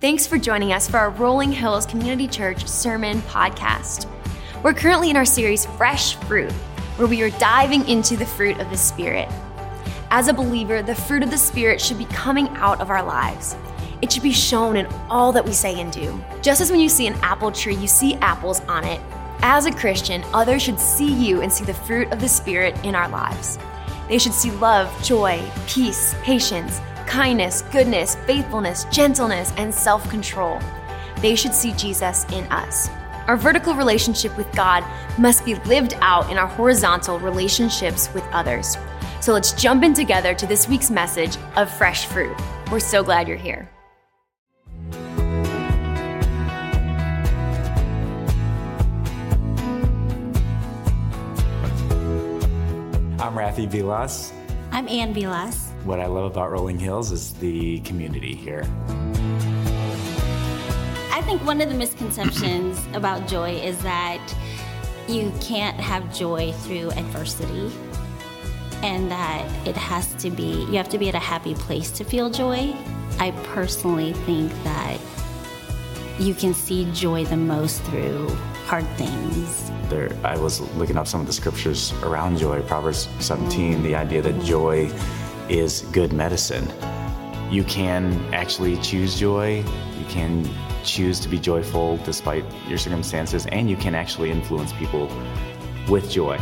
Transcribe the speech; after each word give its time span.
Thanks 0.00 0.28
for 0.28 0.38
joining 0.38 0.72
us 0.72 0.88
for 0.88 0.98
our 0.98 1.10
Rolling 1.10 1.50
Hills 1.50 1.84
Community 1.84 2.28
Church 2.28 2.68
Sermon 2.68 3.20
Podcast. 3.22 4.06
We're 4.62 4.72
currently 4.72 5.10
in 5.10 5.16
our 5.16 5.24
series 5.24 5.66
Fresh 5.66 6.14
Fruit, 6.18 6.52
where 6.98 7.08
we 7.08 7.20
are 7.22 7.30
diving 7.30 7.84
into 7.88 8.16
the 8.16 8.24
fruit 8.24 8.60
of 8.60 8.70
the 8.70 8.76
Spirit. 8.76 9.28
As 10.12 10.28
a 10.28 10.32
believer, 10.32 10.82
the 10.82 10.94
fruit 10.94 11.24
of 11.24 11.32
the 11.32 11.36
Spirit 11.36 11.80
should 11.80 11.98
be 11.98 12.04
coming 12.04 12.46
out 12.50 12.80
of 12.80 12.90
our 12.90 13.02
lives. 13.02 13.56
It 14.00 14.12
should 14.12 14.22
be 14.22 14.32
shown 14.32 14.76
in 14.76 14.86
all 15.10 15.32
that 15.32 15.44
we 15.44 15.52
say 15.52 15.80
and 15.80 15.90
do. 15.92 16.22
Just 16.42 16.60
as 16.60 16.70
when 16.70 16.78
you 16.78 16.88
see 16.88 17.08
an 17.08 17.18
apple 17.22 17.50
tree, 17.50 17.74
you 17.74 17.88
see 17.88 18.14
apples 18.18 18.60
on 18.68 18.84
it. 18.84 19.00
As 19.40 19.66
a 19.66 19.72
Christian, 19.72 20.22
others 20.32 20.62
should 20.62 20.78
see 20.78 21.12
you 21.12 21.40
and 21.40 21.52
see 21.52 21.64
the 21.64 21.74
fruit 21.74 22.12
of 22.12 22.20
the 22.20 22.28
Spirit 22.28 22.78
in 22.84 22.94
our 22.94 23.08
lives. 23.08 23.58
They 24.08 24.18
should 24.18 24.32
see 24.32 24.52
love, 24.52 24.94
joy, 25.02 25.42
peace, 25.66 26.14
patience, 26.22 26.80
kindness, 27.08 27.62
goodness, 27.72 28.16
faithfulness, 28.26 28.84
gentleness, 28.92 29.52
and 29.56 29.74
self 29.74 30.08
control. 30.10 30.60
They 31.20 31.34
should 31.34 31.54
see 31.54 31.72
Jesus 31.72 32.24
in 32.26 32.44
us. 32.52 32.88
Our 33.26 33.36
vertical 33.36 33.74
relationship 33.74 34.36
with 34.36 34.50
God 34.54 34.84
must 35.18 35.44
be 35.44 35.56
lived 35.66 35.94
out 36.00 36.30
in 36.30 36.38
our 36.38 36.46
horizontal 36.46 37.18
relationships 37.18 38.12
with 38.14 38.24
others. 38.32 38.76
So 39.20 39.32
let's 39.32 39.52
jump 39.52 39.82
in 39.84 39.94
together 39.94 40.34
to 40.34 40.46
this 40.46 40.68
week's 40.68 40.90
message 40.90 41.36
of 41.56 41.70
fresh 41.70 42.06
fruit. 42.06 42.36
We're 42.70 42.80
so 42.80 43.02
glad 43.02 43.26
you're 43.26 43.36
here. 43.36 43.68
I'm 53.20 53.34
Rafi 53.34 53.68
Vilas. 53.68 54.32
I'm 54.70 54.88
Ann 54.88 55.12
Vilas. 55.12 55.67
What 55.84 56.00
I 56.00 56.06
love 56.06 56.32
about 56.32 56.50
Rolling 56.50 56.78
Hills 56.78 57.12
is 57.12 57.32
the 57.34 57.80
community 57.80 58.34
here. 58.34 58.66
I 61.10 61.22
think 61.22 61.44
one 61.44 61.60
of 61.60 61.68
the 61.68 61.74
misconceptions 61.74 62.86
about 62.94 63.26
joy 63.28 63.52
is 63.52 63.78
that 63.82 64.20
you 65.08 65.32
can't 65.40 65.76
have 65.76 66.14
joy 66.14 66.52
through 66.52 66.90
adversity 66.92 67.72
and 68.82 69.10
that 69.10 69.66
it 69.66 69.76
has 69.76 70.14
to 70.14 70.30
be, 70.30 70.64
you 70.66 70.76
have 70.76 70.88
to 70.90 70.98
be 70.98 71.08
at 71.08 71.14
a 71.14 71.20
happy 71.20 71.54
place 71.54 71.90
to 71.92 72.04
feel 72.04 72.30
joy. 72.30 72.74
I 73.18 73.30
personally 73.44 74.12
think 74.12 74.52
that 74.64 74.98
you 76.18 76.34
can 76.34 76.52
see 76.54 76.90
joy 76.92 77.24
the 77.24 77.36
most 77.36 77.82
through 77.84 78.28
hard 78.66 78.86
things. 78.96 79.70
There, 79.88 80.10
I 80.24 80.36
was 80.36 80.60
looking 80.76 80.98
up 80.98 81.06
some 81.06 81.20
of 81.20 81.26
the 81.26 81.32
scriptures 81.32 81.92
around 82.02 82.38
joy. 82.38 82.60
Proverbs 82.62 83.08
17, 83.20 83.82
the 83.82 83.94
idea 83.94 84.20
that 84.20 84.38
joy 84.44 84.90
is 85.48 85.82
good 85.92 86.12
medicine. 86.12 86.66
You 87.50 87.64
can 87.64 88.12
actually 88.34 88.76
choose 88.78 89.18
joy. 89.18 89.64
You 89.98 90.04
can 90.08 90.48
choose 90.84 91.20
to 91.20 91.28
be 91.28 91.38
joyful 91.38 91.96
despite 91.98 92.44
your 92.68 92.78
circumstances, 92.78 93.46
and 93.46 93.68
you 93.70 93.76
can 93.76 93.94
actually 93.94 94.30
influence 94.30 94.72
people 94.74 95.10
with 95.88 96.10
joy. 96.10 96.38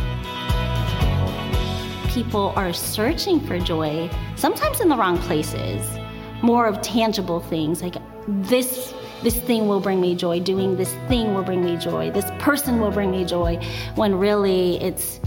People 2.09 2.53
are 2.55 2.73
searching 2.73 3.39
for 3.39 3.59
joy, 3.59 4.09
sometimes 4.35 4.81
in 4.81 4.89
the 4.89 4.97
wrong 4.97 5.17
places. 5.19 5.99
More 6.41 6.67
of 6.67 6.81
tangible 6.81 7.39
things 7.39 7.81
like 7.81 7.95
this 8.27 8.93
this 9.23 9.39
thing 9.39 9.67
will 9.67 9.79
bring 9.79 9.99
me 9.99 10.15
joy, 10.15 10.39
doing 10.39 10.77
this 10.77 10.93
thing 11.07 11.33
will 11.33 11.43
bring 11.43 11.65
me 11.65 11.75
joy, 11.77 12.11
this 12.11 12.29
person 12.37 12.79
will 12.79 12.91
bring 12.91 13.09
me 13.09 13.25
joy, 13.25 13.55
when 13.95 14.13
really 14.13 14.79
it's 14.81 15.19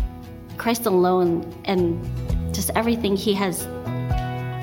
Christ 0.59 0.87
alone 0.87 1.53
and 1.65 2.01
just 2.53 2.71
everything 2.75 3.17
He 3.17 3.35
has 3.35 3.63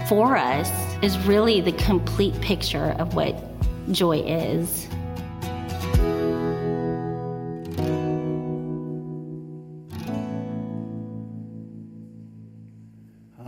for 0.10 0.36
us 0.38 0.70
is 1.04 1.18
really 1.26 1.62
the 1.62 1.72
complete 1.74 2.40
picture 2.42 2.96
of 3.00 3.14
what 3.14 3.36
joy 3.92 4.20
is. 4.20 4.88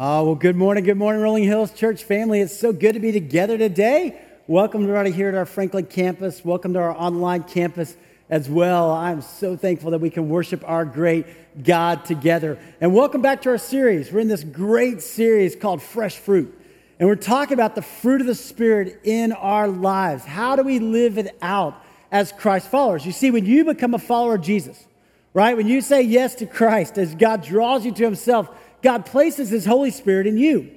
Oh, 0.02 0.24
well, 0.24 0.36
good 0.36 0.56
morning, 0.56 0.86
good 0.86 0.98
morning, 0.98 1.22
Rolling 1.22 1.44
Hills 1.44 1.74
Church 1.74 2.04
family. 2.04 2.40
It's 2.40 2.58
so 2.58 2.72
good 2.72 2.94
to 2.94 3.02
be 3.02 3.12
together 3.12 3.58
today. 3.58 4.22
Welcome 4.48 4.82
to 4.82 4.88
everybody 4.88 5.12
here 5.12 5.28
at 5.28 5.36
our 5.36 5.46
Franklin 5.46 5.88
campus. 5.88 6.44
Welcome 6.46 6.74
to 6.74 6.80
our 6.80 6.96
online 6.96 7.44
campus 7.44 7.98
as 8.30 8.48
well. 8.48 8.92
I'm 8.92 9.22
so 9.22 9.58
thankful 9.58 9.92
that 9.92 10.02
we 10.02 10.10
can 10.10 10.30
worship 10.30 10.64
our 10.68 10.86
great 10.86 11.26
God 11.64 12.06
together. 12.06 12.60
And 12.80 12.94
welcome 12.94 13.22
back 13.22 13.42
to 13.44 13.50
our 13.50 13.58
series. 13.58 14.12
We're 14.12 14.20
in 14.20 14.28
this 14.28 14.44
great 14.44 15.02
series 15.02 15.56
called 15.56 15.82
Fresh 15.82 16.18
Fruit. 16.18 16.56
And 17.00 17.08
we're 17.08 17.16
talking 17.16 17.54
about 17.54 17.76
the 17.76 17.82
fruit 17.82 18.22
of 18.22 18.28
the 18.28 18.36
Spirit 18.36 19.00
in 19.04 19.32
our 19.32 19.68
lives. 19.68 20.26
How 20.26 20.56
do 20.56 20.64
we 20.64 20.80
live 20.80 21.18
it 21.18 21.36
out 21.42 21.82
as 22.12 22.32
Christ 22.32 22.68
followers? 22.70 23.06
You 23.06 23.14
see, 23.14 23.32
when 23.32 23.46
you 23.46 23.66
become 23.66 23.94
a 23.94 24.00
follower 24.00 24.36
of 24.36 24.42
Jesus, 24.42 24.86
right? 25.34 25.58
When 25.58 25.68
you 25.68 25.82
say 25.82 26.02
yes 26.02 26.36
to 26.36 26.46
Christ, 26.46 26.98
as 26.98 27.16
God 27.16 27.44
draws 27.44 27.86
you 27.86 27.94
to 27.94 28.04
Himself, 28.04 28.50
God 28.82 29.06
places 29.06 29.50
His 29.50 29.66
Holy 29.66 29.92
Spirit 29.92 30.28
in 30.28 30.38
you. 30.38 30.70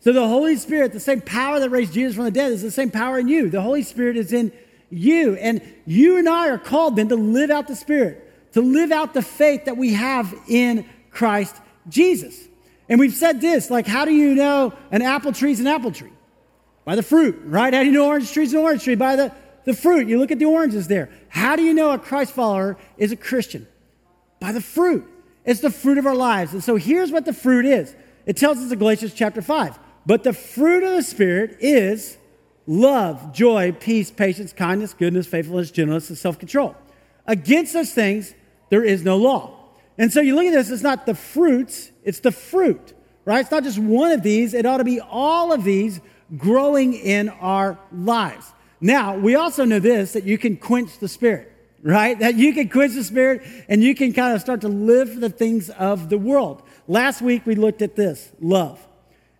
So 0.00 0.12
the 0.12 0.26
Holy 0.26 0.56
Spirit, 0.56 0.92
the 0.92 1.00
same 1.00 1.20
power 1.20 1.60
that 1.60 1.70
raised 1.70 1.94
Jesus 1.94 2.16
from 2.16 2.24
the 2.24 2.32
dead, 2.32 2.52
is 2.52 2.62
the 2.62 2.70
same 2.72 2.90
power 2.90 3.18
in 3.18 3.28
you. 3.28 3.48
The 3.48 3.62
Holy 3.62 3.84
Spirit 3.84 4.16
is 4.16 4.32
in 4.32 4.52
you. 4.92 5.34
And 5.36 5.62
you 5.86 6.18
and 6.18 6.28
I 6.28 6.48
are 6.48 6.58
called 6.58 6.96
then 6.96 7.08
to 7.08 7.16
live 7.16 7.50
out 7.50 7.66
the 7.66 7.76
Spirit, 7.76 8.52
to 8.52 8.60
live 8.60 8.92
out 8.92 9.14
the 9.14 9.22
faith 9.22 9.64
that 9.64 9.76
we 9.76 9.94
have 9.94 10.34
in 10.48 10.88
Christ 11.10 11.56
Jesus. 11.88 12.38
And 12.88 13.00
we've 13.00 13.14
said 13.14 13.40
this 13.40 13.70
like, 13.70 13.86
how 13.86 14.04
do 14.04 14.12
you 14.12 14.34
know 14.34 14.72
an 14.90 15.02
apple 15.02 15.32
tree 15.32 15.52
is 15.52 15.60
an 15.60 15.66
apple 15.66 15.92
tree? 15.92 16.12
By 16.84 16.96
the 16.96 17.02
fruit, 17.02 17.40
right? 17.44 17.72
How 17.72 17.80
do 17.80 17.86
you 17.86 17.92
know 17.92 18.06
orange 18.06 18.32
trees 18.32 18.52
an 18.52 18.60
orange 18.60 18.82
tree? 18.84 18.96
By 18.96 19.16
the, 19.16 19.32
the 19.64 19.74
fruit. 19.74 20.08
You 20.08 20.18
look 20.18 20.30
at 20.30 20.38
the 20.38 20.46
oranges 20.46 20.88
there. 20.88 21.08
How 21.28 21.56
do 21.56 21.62
you 21.62 21.74
know 21.74 21.92
a 21.92 21.98
Christ 21.98 22.32
follower 22.32 22.76
is 22.98 23.12
a 23.12 23.16
Christian? 23.16 23.66
By 24.40 24.52
the 24.52 24.60
fruit. 24.60 25.08
It's 25.44 25.60
the 25.60 25.70
fruit 25.70 25.98
of 25.98 26.06
our 26.06 26.14
lives. 26.14 26.52
And 26.52 26.62
so 26.62 26.76
here's 26.76 27.10
what 27.10 27.24
the 27.24 27.32
fruit 27.32 27.64
is 27.64 27.94
it 28.26 28.36
tells 28.36 28.58
us 28.58 28.70
in 28.70 28.78
Galatians 28.78 29.14
chapter 29.14 29.42
5 29.42 29.78
but 30.04 30.24
the 30.24 30.32
fruit 30.32 30.82
of 30.82 30.92
the 30.92 31.02
Spirit 31.02 31.58
is 31.60 32.16
love, 32.66 33.32
joy, 33.32 33.72
peace, 33.72 34.10
patience, 34.10 34.52
kindness, 34.52 34.94
goodness, 34.94 35.26
faithfulness, 35.26 35.70
gentleness, 35.70 36.08
and 36.08 36.18
self 36.18 36.38
control. 36.38 36.76
Against 37.26 37.72
those 37.72 37.92
things, 37.92 38.34
there 38.70 38.84
is 38.84 39.04
no 39.04 39.16
law. 39.16 39.58
And 39.98 40.12
so 40.12 40.20
you 40.20 40.34
look 40.34 40.46
at 40.46 40.52
this, 40.52 40.70
it's 40.70 40.82
not 40.82 41.06
the 41.06 41.14
fruits, 41.14 41.90
it's 42.02 42.20
the 42.20 42.32
fruit, 42.32 42.94
right? 43.24 43.40
It's 43.40 43.50
not 43.50 43.64
just 43.64 43.78
one 43.78 44.10
of 44.10 44.22
these, 44.22 44.54
it 44.54 44.66
ought 44.66 44.78
to 44.78 44.84
be 44.84 45.00
all 45.00 45.52
of 45.52 45.64
these 45.64 46.00
growing 46.36 46.94
in 46.94 47.28
our 47.28 47.78
lives. 47.92 48.52
Now, 48.80 49.16
we 49.16 49.34
also 49.34 49.64
know 49.64 49.78
this 49.78 50.14
that 50.14 50.24
you 50.24 50.38
can 50.38 50.56
quench 50.56 50.98
the 50.98 51.08
Spirit, 51.08 51.52
right? 51.82 52.18
That 52.18 52.34
you 52.34 52.52
can 52.54 52.68
quench 52.68 52.94
the 52.94 53.04
Spirit 53.04 53.42
and 53.68 53.82
you 53.82 53.94
can 53.94 54.12
kind 54.12 54.34
of 54.34 54.40
start 54.40 54.62
to 54.62 54.68
live 54.68 55.12
for 55.12 55.20
the 55.20 55.30
things 55.30 55.70
of 55.70 56.08
the 56.08 56.18
world. 56.18 56.62
Last 56.88 57.22
week, 57.22 57.46
we 57.46 57.54
looked 57.54 57.82
at 57.82 57.94
this 57.94 58.32
love. 58.40 58.84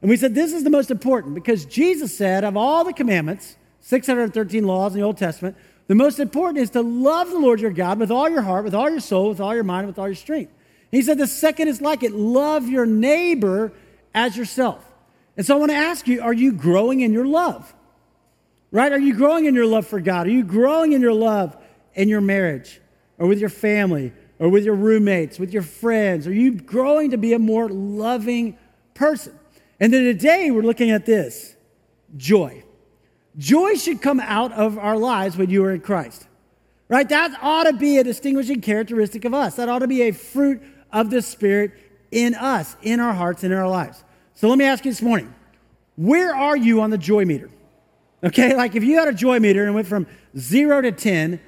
And 0.03 0.11
we 0.11 0.17
said 0.17 0.35
this 0.35 0.53
is 0.53 0.65
the 0.65 0.71
most 0.71 0.91
important 0.91 1.35
because 1.35 1.65
Jesus 1.65 2.17
said, 2.17 2.45
of 2.45 2.57
all 2.57 2.85
the 2.85 2.93
commandments, 2.93 3.57
613 3.81 4.65
laws 4.65 4.95
in 4.95 5.01
the 5.01 5.07
Old 5.07 5.17
Testament, 5.17 5.57
the 5.87 5.95
most 5.95 6.19
important 6.19 6.59
is 6.59 6.71
to 6.71 6.83
love 6.83 7.31
the 7.31 7.39
Lord 7.39 7.61
your 7.61 7.71
God 7.71 7.99
with 7.99 8.11
all 8.11 8.29
your 8.29 8.43
heart, 8.43 8.65
with 8.65 8.75
all 8.75 8.91
your 8.91 9.01
soul, 9.01 9.31
with 9.31 9.41
all 9.41 9.55
your 9.55 9.65
mind, 9.65 9.87
with 9.87 9.99
all 9.99 10.09
your 10.09 10.17
strength. 10.17 10.51
And 10.91 10.99
he 10.99 11.03
said 11.03 11.19
the 11.19 11.27
second 11.27 11.69
is 11.69 11.81
like 11.81 12.03
it 12.03 12.13
love 12.13 12.69
your 12.69 12.85
neighbor 12.85 13.73
as 14.13 14.37
yourself. 14.37 14.85
And 15.37 15.47
so 15.47 15.57
I 15.57 15.59
want 15.59 15.71
to 15.71 15.77
ask 15.77 16.07
you 16.09 16.21
are 16.21 16.33
you 16.33 16.53
growing 16.53 17.01
in 17.01 17.13
your 17.13 17.27
love? 17.27 17.73
Right? 18.73 18.93
Are 18.93 18.99
you 18.99 19.15
growing 19.15 19.45
in 19.45 19.55
your 19.55 19.67
love 19.67 19.87
for 19.87 20.01
God? 20.01 20.27
Are 20.27 20.31
you 20.31 20.45
growing 20.45 20.93
in 20.93 21.01
your 21.01 21.15
love 21.15 21.57
in 21.95 22.09
your 22.09 22.21
marriage 22.21 22.81
or 23.19 23.27
with 23.29 23.39
your 23.39 23.51
family 23.51 24.13
or 24.39 24.49
with 24.49 24.65
your 24.65 24.75
roommates, 24.75 25.39
with 25.39 25.53
your 25.53 25.63
friends? 25.63 26.27
Are 26.27 26.33
you 26.33 26.55
growing 26.55 27.11
to 27.11 27.19
be 27.19 27.35
a 27.35 27.39
more 27.39 27.69
loving 27.69 28.59
person? 28.95 29.39
And 29.83 29.93
then 29.93 30.05
today 30.05 30.53
we're 30.53 30.63
looking 30.63 30.93
at 30.93 31.07
this 31.07 31.57
joy. 32.17 32.63
Joy 33.37 33.75
should 33.75 34.01
come 34.01 34.21
out 34.21 34.53
of 34.53 34.79
our 34.79 34.97
lives 34.97 35.37
when 35.37 35.51
you 35.51 35.65
are 35.65 35.73
in 35.73 35.81
Christ. 35.81 36.29
Right? 36.89 37.09
That 37.09 37.37
ought 37.43 37.65
to 37.65 37.73
be 37.73 37.99
a 37.99 38.05
distinguishing 38.05 38.61
characteristic 38.61 39.25
of 39.25 39.35
us. 39.35 39.57
That 39.57 39.69
ought 39.69 39.81
to 39.81 39.89
be 39.89 40.03
a 40.03 40.13
fruit 40.13 40.63
of 40.93 41.11
the 41.11 41.21
Spirit 41.21 41.73
in 42.13 42.37
us, 42.37 42.77
in 42.83 43.01
our 43.01 43.13
hearts, 43.13 43.43
and 43.43 43.53
in 43.53 43.59
our 43.59 43.69
lives. 43.69 44.05
So 44.35 44.49
let 44.49 44.57
me 44.57 44.67
ask 44.67 44.85
you 44.85 44.93
this 44.93 45.03
morning 45.03 45.35
where 45.97 46.33
are 46.33 46.57
you 46.57 46.81
on 46.81 46.91
the 46.91 46.99
joy 46.99 47.25
meter? 47.25 47.51
Okay, 48.23 48.55
like 48.55 48.77
if 48.77 48.85
you 48.85 49.01
had 49.01 49.09
a 49.09 49.13
joy 49.13 49.41
meter 49.41 49.65
and 49.65 49.75
went 49.75 49.89
from 49.89 50.07
zero 50.39 50.81
to 50.81 50.93
10, 50.93 51.41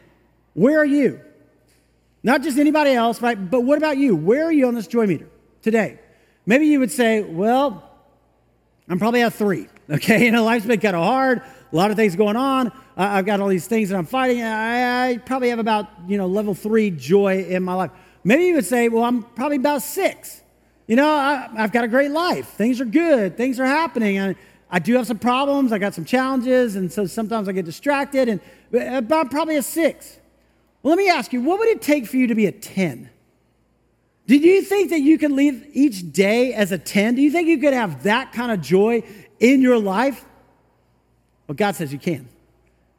where 0.55 0.81
are 0.81 0.85
you? 0.85 1.21
Not 2.25 2.43
just 2.43 2.59
anybody 2.59 2.95
else, 2.95 3.23
right? 3.23 3.37
But 3.49 3.61
what 3.61 3.79
about 3.79 3.97
you? 3.97 4.17
Where 4.17 4.45
are 4.45 4.53
you 4.53 4.67
on 4.67 4.75
this 4.75 4.89
joy 4.89 5.07
meter 5.07 5.29
today? 5.63 6.01
Maybe 6.47 6.67
you 6.67 6.81
would 6.81 6.91
say, 6.91 7.21
well, 7.21 7.94
I'm 8.89 8.99
probably 8.99 9.23
at 9.23 9.33
three. 9.33 9.69
Okay, 9.89 10.25
you 10.27 10.31
know, 10.31 10.45
life's 10.45 10.67
been 10.67 10.81
kind 10.81 10.97
of 10.97 11.05
hard. 11.05 11.43
A 11.73 11.77
lot 11.77 11.91
of 11.91 11.97
things 11.97 12.17
going 12.17 12.37
on. 12.37 12.69
Uh, 12.69 12.73
I've 12.97 13.27
got 13.27 13.41
all 13.41 13.49
these 13.49 13.67
things 13.67 13.89
that 13.89 13.97
I'm 13.97 14.07
fighting. 14.07 14.43
I, 14.43 15.11
I, 15.11 15.19
probably 15.19 15.49
have 15.49 15.59
about 15.59 15.89
you 16.07 16.17
know 16.17 16.27
level 16.27 16.55
three 16.55 16.91
joy 16.91 17.45
in 17.45 17.63
my 17.63 17.75
life. 17.75 17.91
Maybe 18.23 18.45
you 18.45 18.55
would 18.55 18.65
say, 18.65 18.89
well, 18.89 19.05
I'm 19.05 19.23
probably 19.23 19.57
about 19.57 19.83
six. 19.83 20.43
You 20.87 20.97
know, 20.97 21.09
I, 21.09 21.51
have 21.57 21.73
got 21.73 21.85
a 21.85 21.89
great 21.89 22.11
life. 22.11 22.49
Things 22.49 22.81
are 22.81 22.85
good. 22.85 23.37
Things 23.37 23.59
are 23.59 23.67
happening, 23.67 24.19
and 24.19 24.37
I 24.71 24.79
do 24.79 24.95
have 24.95 25.07
some 25.07 25.19
problems. 25.19 25.73
I 25.73 25.79
got 25.79 25.95
some 25.95 26.05
challenges. 26.05 26.77
And 26.77 26.93
so 26.93 27.07
sometimes 27.07 27.49
I 27.49 27.53
get 27.53 27.65
distracted. 27.65 28.29
And 28.29 28.41
about 28.73 29.31
probably 29.31 29.57
a 29.57 29.63
six. 29.63 30.19
Well, 30.83 30.91
let 30.91 30.99
me 30.99 31.09
ask 31.09 31.33
you, 31.33 31.41
what 31.41 31.59
would 31.59 31.69
it 31.69 31.81
take 31.81 32.07
for 32.07 32.17
you 32.17 32.27
to 32.27 32.35
be 32.35 32.47
a 32.47 32.53
10? 32.53 33.09
Did 34.27 34.43
you 34.43 34.63
think 34.63 34.91
that 34.91 35.01
you 35.01 35.19
could 35.19 35.33
leave 35.33 35.67
each 35.73 36.13
day 36.13 36.55
as 36.55 36.73
a 36.73 36.79
10? 36.79 37.17
Do 37.17 37.23
you 37.23 37.31
think 37.31 37.49
you 37.49 37.59
could 37.59 37.75
have 37.75 38.05
that 38.05 38.33
kind 38.33 38.51
of 38.51 38.63
joy 38.63 39.03
in 39.39 39.61
your 39.61 39.79
life? 39.79 40.25
Well, 41.47 41.57
God 41.57 41.77
says 41.77 41.93
you 41.93 41.99
can. 41.99 42.29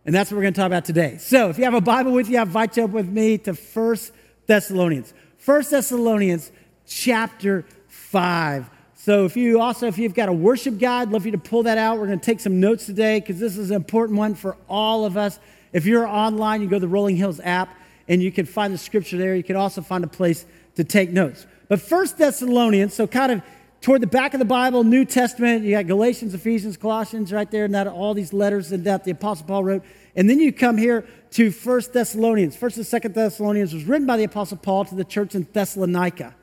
And 0.06 0.14
that's 0.14 0.30
what 0.30 0.38
we're 0.38 0.44
going 0.44 0.54
to 0.54 0.60
talk 0.60 0.68
about 0.68 0.86
today. 0.86 1.18
So 1.18 1.50
if 1.50 1.58
you 1.58 1.64
have 1.64 1.74
a 1.74 1.82
Bible 1.82 2.12
with 2.12 2.30
you, 2.30 2.40
invite 2.40 2.78
you 2.78 2.84
up 2.84 2.92
with 2.92 3.10
me 3.10 3.40
to 3.40 3.56
First 3.56 4.14
Thessalonians. 4.46 5.14
First 5.38 5.72
Thessalonians 5.72 6.52
chapter 6.86 7.66
5. 7.88 8.70
So 8.94 9.26
if 9.26 9.36
you 9.36 9.60
also, 9.60 9.88
if 9.88 9.98
you've 9.98 10.14
got 10.14 10.30
a 10.30 10.34
worship 10.34 10.78
guide, 10.78 11.10
love 11.10 11.26
you 11.26 11.32
to 11.32 11.40
pull 11.40 11.64
that 11.64 11.80
out. 11.80 11.98
We're 11.98 12.06
going 12.06 12.20
to 12.20 12.26
take 12.26 12.40
some 12.40 12.60
notes 12.60 12.86
today 12.86 13.20
because 13.20 13.40
this 13.40 13.58
is 13.58 13.72
an 13.72 13.76
important 13.76 14.20
one 14.20 14.36
for 14.36 14.58
all 14.70 15.06
of 15.06 15.18
us. 15.18 15.40
If 15.74 15.88
you're 15.88 16.08
online, 16.08 16.62
you 16.62 16.68
go 16.68 16.78
to 16.78 16.80
the 16.80 16.88
Rolling 16.88 17.16
Hills 17.16 17.40
app 17.44 17.76
and 18.08 18.22
you 18.22 18.32
can 18.32 18.46
find 18.46 18.72
the 18.72 18.78
scripture 18.78 19.18
there. 19.18 19.36
You 19.36 19.44
can 19.44 19.56
also 19.56 19.82
find 19.82 20.04
a 20.04 20.08
place 20.08 20.46
to 20.76 20.84
take 20.84 21.12
notes. 21.12 21.46
But 21.68 21.82
First 21.82 22.18
Thessalonians, 22.18 22.94
so 22.94 23.08
kind 23.08 23.32
of 23.32 23.42
toward 23.82 24.02
the 24.02 24.08
back 24.08 24.34
of 24.34 24.40
the 24.40 24.46
Bible, 24.46 24.84
New 24.84 25.06
Testament, 25.06 25.64
you 25.64 25.72
got 25.72 25.88
Galatians, 25.88 26.34
Ephesians, 26.34 26.78
Colossians 26.78 27.32
right 27.32 27.50
there, 27.50 27.66
and 27.66 27.76
that 27.76 27.88
all 27.88 28.14
these 28.14 28.34
letters 28.34 28.70
that 28.70 29.04
the 29.04 29.12
Apostle 29.12 29.46
Paul 29.46 29.64
wrote. 29.64 29.84
And 30.16 30.30
then 30.30 30.40
you 30.40 30.52
come 30.52 30.78
here 30.78 31.06
to 31.32 31.52
First 31.52 31.94
Thessalonians. 31.94 32.56
First 32.56 32.78
and 32.78 32.86
Second 32.86 33.14
Thessalonians 33.14 33.74
was 33.74 33.84
written 33.84 34.08
by 34.08 34.18
the 34.18 34.24
Apostle 34.24 34.58
Paul 34.58 34.86
to 34.86 34.96
the 34.96 35.04
church 35.04 35.36
in 35.36 35.48
Thessalonica. 35.52 36.34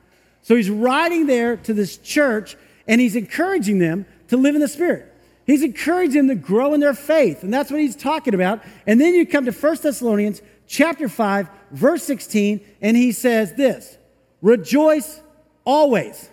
So 0.42 0.56
he's 0.56 0.70
writing 0.70 1.26
there 1.26 1.56
to 1.56 1.72
this 1.74 1.96
church, 1.98 2.56
and 2.86 3.00
he's 3.00 3.16
encouraging 3.16 3.78
them 3.78 4.06
to 4.28 4.36
live 4.36 4.54
in 4.54 4.60
the 4.60 4.68
Spirit. 4.68 5.12
He's 5.46 5.62
encouraging 5.62 6.26
them 6.26 6.28
to 6.28 6.34
grow 6.34 6.74
in 6.74 6.80
their 6.80 6.94
faith, 6.94 7.42
and 7.42 7.52
that's 7.52 7.70
what 7.70 7.80
he's 7.80 7.96
talking 7.96 8.34
about. 8.34 8.62
And 8.86 9.00
then 9.00 9.14
you 9.14 9.26
come 9.26 9.46
to 9.46 9.52
First 9.52 9.82
Thessalonians 9.82 10.42
chapter 10.66 11.08
5, 11.08 11.48
verse 11.72 12.04
16, 12.04 12.60
and 12.80 12.96
he 12.96 13.12
says 13.12 13.54
this 13.54 13.96
Rejoice 14.42 15.20
always. 15.64 16.28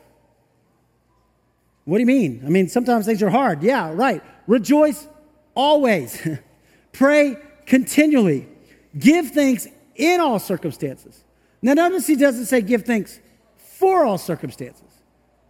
What 1.85 1.97
do 1.97 2.01
you 2.01 2.07
mean? 2.07 2.43
I 2.45 2.49
mean, 2.49 2.67
sometimes 2.67 3.05
things 3.05 3.23
are 3.23 3.29
hard. 3.29 3.63
Yeah, 3.63 3.91
right. 3.93 4.21
Rejoice 4.47 5.07
always. 5.55 6.27
Pray 6.91 7.37
continually. 7.65 8.47
Give 8.97 9.29
thanks 9.29 9.67
in 9.95 10.19
all 10.19 10.39
circumstances. 10.39 11.23
Now, 11.61 11.73
notice 11.73 12.07
he 12.07 12.15
doesn't 12.15 12.45
say 12.45 12.61
give 12.61 12.83
thanks 12.83 13.19
for 13.57 14.03
all 14.03 14.17
circumstances. 14.17 14.83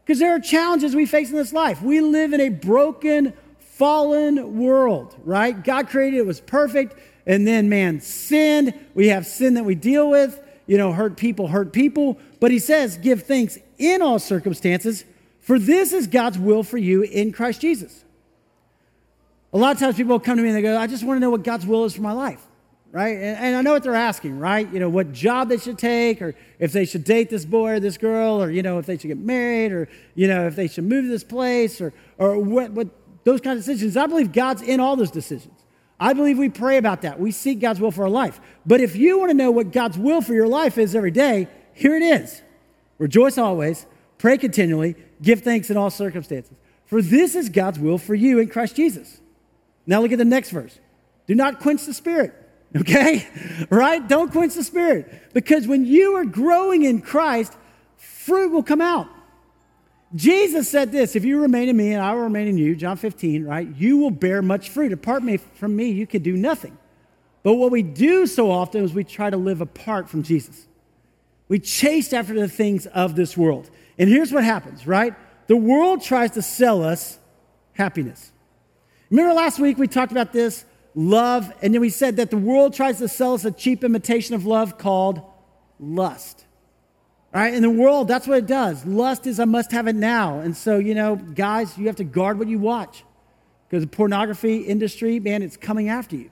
Because 0.04 0.20
there 0.20 0.36
are 0.36 0.40
challenges 0.40 0.96
we 0.96 1.06
face 1.06 1.30
in 1.30 1.36
this 1.36 1.54
life. 1.54 1.82
We 1.82 2.02
live 2.02 2.34
in 2.34 2.42
a 2.42 2.50
broken, 2.50 3.34
fallen 3.60 4.60
world, 4.60 5.16
right? 5.24 5.64
God 5.64 5.88
created 5.88 6.18
it 6.18 6.26
was 6.26 6.42
perfect, 6.42 6.96
and 7.26 7.48
then 7.48 7.70
man 7.70 8.02
sinned. 8.02 8.74
We 8.96 9.10
have 9.10 9.26
sin 9.26 9.54
that 9.54 9.66
we 9.66 9.76
deal 9.76 10.10
with. 10.10 10.42
You 10.66 10.78
know, 10.78 10.94
hurt 10.94 11.16
people 11.18 11.48
hurt 11.48 11.74
people. 11.74 12.20
But 12.40 12.52
he 12.52 12.60
says, 12.60 12.98
give 12.98 13.24
thanks 13.24 13.58
in 13.78 14.02
all 14.02 14.20
circumstances, 14.20 15.04
for 15.40 15.60
this 15.60 15.94
is 15.94 16.08
God's 16.08 16.38
will 16.38 16.64
for 16.64 16.78
you 16.78 17.02
in 17.02 17.32
Christ 17.32 17.62
Jesus. 17.62 18.04
A 19.52 19.58
lot 19.58 19.74
of 19.74 19.80
times 19.80 19.96
people 19.96 20.20
come 20.20 20.38
to 20.38 20.44
me 20.44 20.50
and 20.50 20.58
they 20.58 20.62
go, 20.62 20.78
I 20.78 20.88
just 20.88 21.04
want 21.04 21.18
to 21.18 21.22
know 21.22 21.32
what 21.32 21.44
God's 21.44 21.66
will 21.66 21.86
is 21.86 21.96
for 21.96 22.02
my 22.02 22.12
life, 22.12 22.42
right? 22.92 23.16
And, 23.16 23.38
and, 23.38 23.56
I 23.56 23.62
know 23.62 23.72
what 23.74 23.82
they're 23.82 23.96
asking, 23.96 24.38
right? 24.38 24.72
You 24.72 24.80
know, 24.80 24.90
what 24.90 25.12
job 25.12 25.50
they 25.50 25.58
should 25.58 25.80
take, 25.80 26.22
or 26.22 26.36
if 26.60 26.72
they 26.72 26.86
should 26.86 27.04
date 27.04 27.30
this 27.30 27.46
boy 27.46 27.72
or 27.72 27.80
this 27.80 27.98
girl, 27.98 28.44
or, 28.44 28.52
you 28.52 28.62
know, 28.62 28.78
if 28.78 28.86
they 28.86 28.98
should 28.98 29.08
get 29.08 29.18
married, 29.18 29.72
or, 29.72 29.90
you 30.14 30.28
know, 30.28 30.46
if 30.46 30.56
they 30.56 30.68
should 30.68 30.84
move 30.84 31.06
to 31.06 31.10
this 31.10 31.24
place, 31.24 31.82
or, 31.82 31.94
or 32.20 32.38
what, 32.38 32.72
what 32.72 32.90
those 33.24 33.42
kind 33.42 33.58
of 33.58 33.66
decisions. 33.66 33.98
I 33.98 34.06
believe 34.06 34.32
God's 34.32 34.62
in 34.62 34.80
all 34.80 34.96
those 34.96 35.12
decisions. 35.12 35.56
I 36.00 36.14
believe 36.14 36.38
we 36.38 36.50
pray 36.50 36.78
about 36.78 37.02
that. 37.02 37.20
We 37.20 37.32
seek 37.32 37.60
God's 37.60 37.82
will 37.82 37.92
for 37.92 38.04
our 38.04 38.10
life. 38.10 38.40
But 38.66 38.80
if 38.80 38.96
you 38.96 39.20
want 39.20 39.32
to 39.32 39.38
know 39.38 39.52
what 39.52 39.72
God's 39.72 39.98
will 39.98 40.22
for 40.22 40.34
your 40.34 40.48
life 40.48 40.78
is 40.78 40.96
every 40.96 41.12
day, 41.12 41.48
here 41.80 41.96
it 41.96 42.04
is 42.04 42.42
Rejoice 42.98 43.38
always, 43.38 43.86
pray 44.18 44.38
continually, 44.38 44.96
give 45.22 45.42
thanks 45.42 45.70
in 45.70 45.78
all 45.78 45.90
circumstances. 45.90 46.56
For 46.86 47.02
this 47.02 47.34
is 47.34 47.48
God's 47.48 47.80
will 47.80 47.98
for 47.98 48.14
you 48.14 48.40
in 48.40 48.50
Christ 48.50 48.76
Jesus. 48.76 49.22
Now 49.88 50.02
look 50.02 50.12
at 50.12 50.18
the 50.18 50.26
next 50.26 50.52
verse. 50.52 50.78
Do 51.26 51.36
not 51.36 51.62
quench 51.62 51.86
the 51.86 51.94
spirit, 51.94 52.34
okay? 52.76 53.26
right? 53.70 54.06
Don't 54.06 54.32
quench 54.32 54.56
the 54.56 54.64
spirit. 54.64 55.34
Because 55.34 55.66
when 55.66 55.86
you 55.86 56.16
are 56.16 56.26
growing 56.26 56.84
in 56.84 57.02
Christ, 57.02 57.54
fruit 57.96 58.52
will 58.52 58.64
come 58.64 58.82
out. 58.82 59.08
Jesus 60.14 60.70
said 60.70 60.92
this 60.92 61.16
if 61.16 61.24
you 61.24 61.40
remain 61.40 61.70
in 61.70 61.78
me 61.78 61.94
and 61.94 62.04
I 62.04 62.14
will 62.14 62.24
remain 62.24 62.48
in 62.50 62.58
you, 62.58 62.76
John 62.76 62.98
15, 62.98 63.46
right? 63.46 63.68
You 63.78 63.98
will 63.98 64.12
bear 64.12 64.42
much 64.42 64.70
fruit. 64.70 64.92
Apart 64.92 65.24
from 65.56 65.76
me, 65.76 65.92
you 65.92 66.06
can 66.06 66.22
do 66.22 66.36
nothing. 66.36 66.78
But 67.44 67.54
what 67.54 67.72
we 67.72 67.84
do 67.84 68.28
so 68.28 68.52
often 68.52 68.84
is 68.84 68.94
we 68.94 69.06
try 69.06 69.30
to 69.30 69.38
live 69.38 69.62
apart 69.62 70.10
from 70.10 70.24
Jesus. 70.24 70.66
We 71.50 71.60
chase 71.60 72.14
after 72.14 72.34
the 72.34 72.48
things 72.48 72.86
of 72.86 73.16
this 73.16 73.36
world. 73.36 73.70
And 73.98 74.08
here's 74.08 74.32
what 74.32 74.46
happens, 74.46 74.88
right? 74.88 75.14
The 75.48 75.58
world 75.58 76.02
tries 76.02 76.32
to 76.32 76.42
sell 76.42 76.84
us 76.84 77.18
happiness. 77.74 78.32
Remember 79.10 79.34
last 79.34 79.60
week 79.60 79.78
we 79.78 79.88
talked 79.88 80.12
about 80.12 80.32
this 80.32 80.64
love, 80.96 81.52
and 81.62 81.74
then 81.74 81.82
we 81.82 81.90
said 81.90 82.18
that 82.18 82.30
the 82.30 82.38
world 82.38 82.74
tries 82.74 83.00
to 83.00 83.08
sell 83.08 83.34
us 83.34 83.46
a 83.46 83.52
cheap 83.52 83.84
imitation 83.84 84.36
of 84.36 84.46
love 84.46 84.78
called 84.78 85.22
lust. 85.80 86.46
Right? 87.34 87.54
In 87.54 87.62
the 87.62 87.70
world, 87.70 88.08
that's 88.08 88.28
what 88.28 88.38
it 88.40 88.48
does. 88.48 88.86
Lust 88.86 89.28
is 89.28 89.40
I 89.40 89.46
must 89.46 89.72
have 89.72 89.88
it 89.88 89.96
now. 89.96 90.40
And 90.40 90.56
so, 90.56 90.78
you 90.78 90.96
know, 90.96 91.16
guys, 91.16 91.78
you 91.78 91.88
have 91.88 91.96
to 91.98 92.04
guard 92.04 92.40
what 92.40 92.48
you 92.48 92.58
watch. 92.58 93.04
Because 93.68 93.84
the 93.84 93.90
pornography 93.90 94.58
industry, 94.58 95.20
man, 95.20 95.44
it's 95.44 95.56
coming 95.56 95.90
after 95.90 96.16
you. 96.16 96.32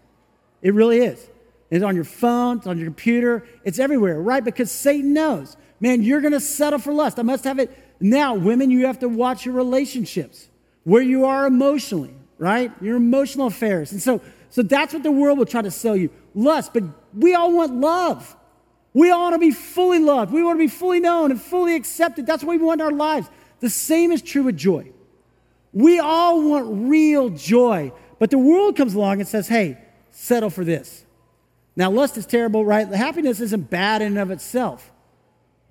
It 0.64 0.74
really 0.74 1.00
is. 1.00 1.30
It's 1.70 1.84
on 1.84 1.96
your 1.96 2.06
phone, 2.06 2.58
it's 2.58 2.68
on 2.68 2.78
your 2.78 2.86
computer, 2.86 3.46
it's 3.64 3.80
everywhere, 3.80 4.22
right? 4.22 4.44
Because 4.44 4.72
Satan 4.72 5.14
knows, 5.14 5.58
man, 5.80 6.02
you're 6.02 6.22
gonna 6.22 6.40
settle 6.40 6.80
for 6.80 6.94
lust. 6.94 7.20
I 7.20 7.24
must 7.24 7.44
have 7.44 7.60
it 7.60 7.72
now. 8.00 8.36
Women, 8.36 8.72
you 8.72 8.86
have 8.86 9.00
to 9.00 9.10
watch 9.10 9.46
your 9.46 9.56
relationships, 9.56 10.48
where 10.84 11.02
you 11.02 11.26
are 11.26 11.46
emotionally 11.46 12.14
right? 12.38 12.72
Your 12.82 12.98
emotional 12.98 13.48
affairs. 13.48 13.92
And 13.92 14.02
so, 14.02 14.22
so 14.50 14.62
that's 14.62 14.94
what 14.94 15.04
the 15.04 15.12
world 15.12 15.38
will 15.38 15.46
try 15.46 15.62
to 15.62 15.72
sell 15.72 15.96
you 15.96 16.10
lust. 16.34 16.74
But 16.74 16.84
we 17.14 17.34
all 17.34 17.52
want 17.52 17.74
love. 17.74 18.36
We 18.94 19.12
all 19.12 19.24
want 19.24 19.36
to 19.36 19.40
be 19.40 19.52
fully 19.52 20.00
loved. 20.00 20.32
We 20.32 20.44
want 20.44 20.58
to 20.58 20.64
be 20.64 20.68
fully 20.68 21.00
known 21.00 21.32
and 21.32 21.42
fully 21.42 21.76
accepted. 21.76 22.26
That's 22.26 22.44
what 22.44 22.58
we 22.58 22.64
want 22.64 22.82
in 22.82 22.88
our 22.88 22.94
lives. 22.94 23.30
The 23.60 23.70
same 23.70 24.12
is 24.12 24.22
true 24.22 24.44
with 24.44 24.58
joy. 24.58 24.92
We 25.74 26.00
all 26.00 26.42
want 26.42 26.90
real 26.90 27.30
joy. 27.30 27.92
But 28.20 28.32
the 28.32 28.38
world 28.38 28.76
comes 28.76 28.96
along 28.96 29.20
and 29.20 29.28
says, 29.28 29.48
hey, 29.48 29.78
settle 30.10 30.50
for 30.50 30.64
this. 30.64 31.06
Now, 31.78 31.92
lust 31.92 32.18
is 32.18 32.26
terrible, 32.26 32.66
right? 32.66 32.88
Happiness 32.88 33.40
isn't 33.40 33.70
bad 33.70 34.02
in 34.02 34.08
and 34.08 34.18
of 34.18 34.32
itself, 34.32 34.92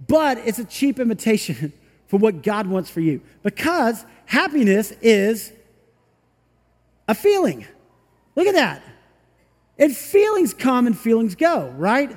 but 0.07 0.39
it's 0.39 0.61
a 0.61 0.65
cheap 0.65 1.01
imitation 1.01 1.73
for 2.07 2.19
what 2.19 2.45
God 2.45 2.69
wants 2.69 2.89
for 2.89 3.01
you 3.01 3.21
because 3.43 4.07
happiness 4.25 4.93
is 5.03 5.53
a 7.09 7.15
feeling. 7.15 7.67
Look 8.37 8.47
at 8.47 8.55
that. 8.55 8.83
And 9.79 9.95
feelings 9.95 10.55
come 10.55 10.87
and 10.87 10.97
feelings 10.97 11.35
go, 11.35 11.75
right? 11.77 12.17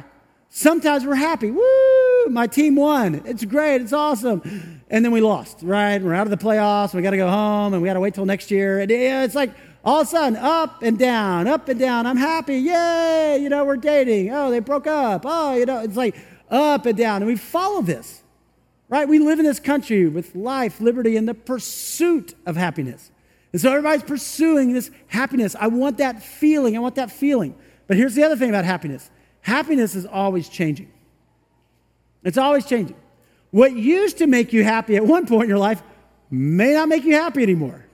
Sometimes 0.49 1.03
we're 1.03 1.15
happy. 1.15 1.49
Woo, 1.49 2.25
my 2.29 2.45
team 2.45 2.75
won. 2.75 3.23
It's 3.25 3.43
great. 3.43 3.81
It's 3.81 3.93
awesome. 3.93 4.83
And 4.91 5.03
then 5.03 5.11
we 5.11 5.19
lost, 5.19 5.57
right? 5.63 5.99
We're 5.99 6.13
out 6.13 6.27
of 6.27 6.31
the 6.31 6.43
playoffs. 6.43 6.93
We 6.93 7.01
got 7.01 7.11
to 7.11 7.17
go 7.17 7.29
home 7.29 7.73
and 7.73 7.81
we 7.81 7.87
got 7.87 7.95
to 7.95 7.99
wait 7.99 8.13
till 8.13 8.25
next 8.25 8.51
year. 8.51 8.79
And 8.79 8.91
it's 8.91 9.35
like 9.35 9.55
all 9.83 10.01
of 10.01 10.07
a 10.07 10.09
sudden 10.09 10.35
up 10.35 10.81
and 10.81 10.99
down, 10.99 11.47
up 11.47 11.69
and 11.69 11.79
down. 11.79 12.05
I'm 12.05 12.17
happy. 12.17 12.57
Yay. 12.57 13.39
You 13.41 13.49
know, 13.49 13.65
we're 13.65 13.77
dating. 13.77 14.31
Oh, 14.33 14.51
they 14.51 14.59
broke 14.59 14.87
up. 14.87 15.23
Oh, 15.25 15.55
you 15.55 15.65
know, 15.65 15.79
it's 15.79 15.95
like 15.95 16.15
up 16.49 16.85
and 16.85 16.97
down. 16.97 17.17
And 17.21 17.27
we 17.27 17.35
follow 17.35 17.81
this, 17.81 18.21
right? 18.89 19.07
We 19.07 19.19
live 19.19 19.39
in 19.39 19.45
this 19.45 19.59
country 19.59 20.07
with 20.07 20.35
life, 20.35 20.81
liberty, 20.81 21.15
and 21.15 21.27
the 21.27 21.33
pursuit 21.33 22.35
of 22.45 22.55
happiness. 22.55 23.11
And 23.51 23.61
so 23.61 23.69
everybody's 23.69 24.03
pursuing 24.03 24.73
this 24.73 24.91
happiness. 25.07 25.55
I 25.59 25.67
want 25.67 25.97
that 25.97 26.21
feeling. 26.21 26.75
I 26.75 26.79
want 26.79 26.95
that 26.95 27.11
feeling. 27.11 27.55
But 27.87 27.97
here's 27.97 28.15
the 28.15 28.23
other 28.23 28.35
thing 28.35 28.49
about 28.49 28.65
happiness 28.65 29.09
happiness 29.41 29.95
is 29.95 30.05
always 30.05 30.49
changing. 30.49 30.91
It's 32.23 32.37
always 32.37 32.65
changing. 32.65 32.97
What 33.51 33.71
used 33.71 34.17
to 34.19 34.27
make 34.27 34.53
you 34.53 34.63
happy 34.63 34.95
at 34.95 35.05
one 35.05 35.25
point 35.25 35.43
in 35.43 35.49
your 35.49 35.57
life 35.57 35.81
may 36.29 36.73
not 36.73 36.89
make 36.89 37.03
you 37.03 37.13
happy 37.13 37.41
anymore. 37.41 37.85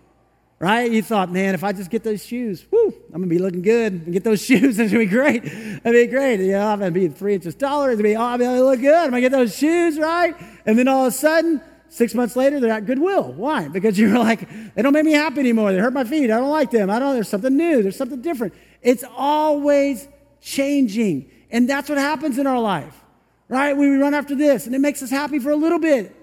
Right? 0.58 0.90
You 0.90 1.02
thought, 1.02 1.32
man, 1.32 1.54
if 1.54 1.64
I 1.66 1.74
just 1.74 1.90
get 1.90 2.04
those 2.04 2.26
shoes, 2.26 2.66
whoo, 2.72 2.94
I'm 3.08 3.22
gonna 3.22 3.28
be 3.28 3.40
looking 3.40 3.62
good 3.62 3.92
and 3.92 4.14
get 4.14 4.24
those 4.24 4.42
shoes, 4.46 4.80
it's 4.80 4.92
gonna 4.92 5.04
be 5.04 5.10
great. 5.10 5.44
It'll 5.44 5.92
be 5.92 6.08
great. 6.08 6.40
You 6.40 6.54
know, 6.54 6.68
I'm 6.68 6.80
gonna 6.80 6.92
be 6.92 7.10
three 7.10 7.36
inches 7.36 7.56
taller, 7.56 7.92
it's 7.92 7.98
gonna 7.98 8.10
be, 8.10 8.16
oh, 8.16 8.22
I'm 8.22 8.40
gonna 8.40 8.62
look 8.62 8.80
good, 8.80 8.94
I'm 8.94 9.10
gonna 9.10 9.22
get 9.22 9.34
those 9.34 9.56
shoes, 9.56 10.00
right? 10.00 10.36
And 10.66 10.80
then 10.80 10.88
all 10.88 11.06
of 11.06 11.14
a 11.14 11.16
sudden, 11.16 11.62
Six 11.96 12.14
months 12.14 12.36
later, 12.36 12.60
they're 12.60 12.74
at 12.74 12.86
Goodwill. 12.86 13.32
Why? 13.32 13.70
Because 13.70 13.98
you're 14.00 14.20
like, 14.20 14.50
they 14.76 14.82
don't 14.82 14.92
make 14.92 15.06
me 15.06 15.14
happy 15.14 15.40
anymore. 15.40 15.72
They 15.72 15.80
hurt 15.80 15.94
my 15.94 16.04
feet. 16.04 16.26
I 16.26 16.38
don't 16.38 16.50
like 16.50 16.70
them. 16.70 16.90
I 16.90 17.00
don't, 17.00 17.14
there's 17.14 17.30
something 17.30 17.56
new. 17.56 17.82
There's 17.82 17.96
something 17.96 18.22
different. 18.22 18.54
It's 18.82 19.06
always 19.16 20.08
changing. 20.42 21.32
And 21.50 21.70
that's 21.70 21.88
what 21.88 21.98
happens 21.98 22.38
in 22.38 22.48
our 22.48 22.60
life, 22.60 23.02
right? 23.48 23.78
We 23.78 23.88
run 23.96 24.14
after 24.14 24.36
this 24.36 24.66
and 24.66 24.76
it 24.76 24.80
makes 24.80 25.02
us 25.04 25.10
happy 25.10 25.40
for 25.40 25.52
a 25.52 25.56
little 25.56 25.80
bit 25.80 26.14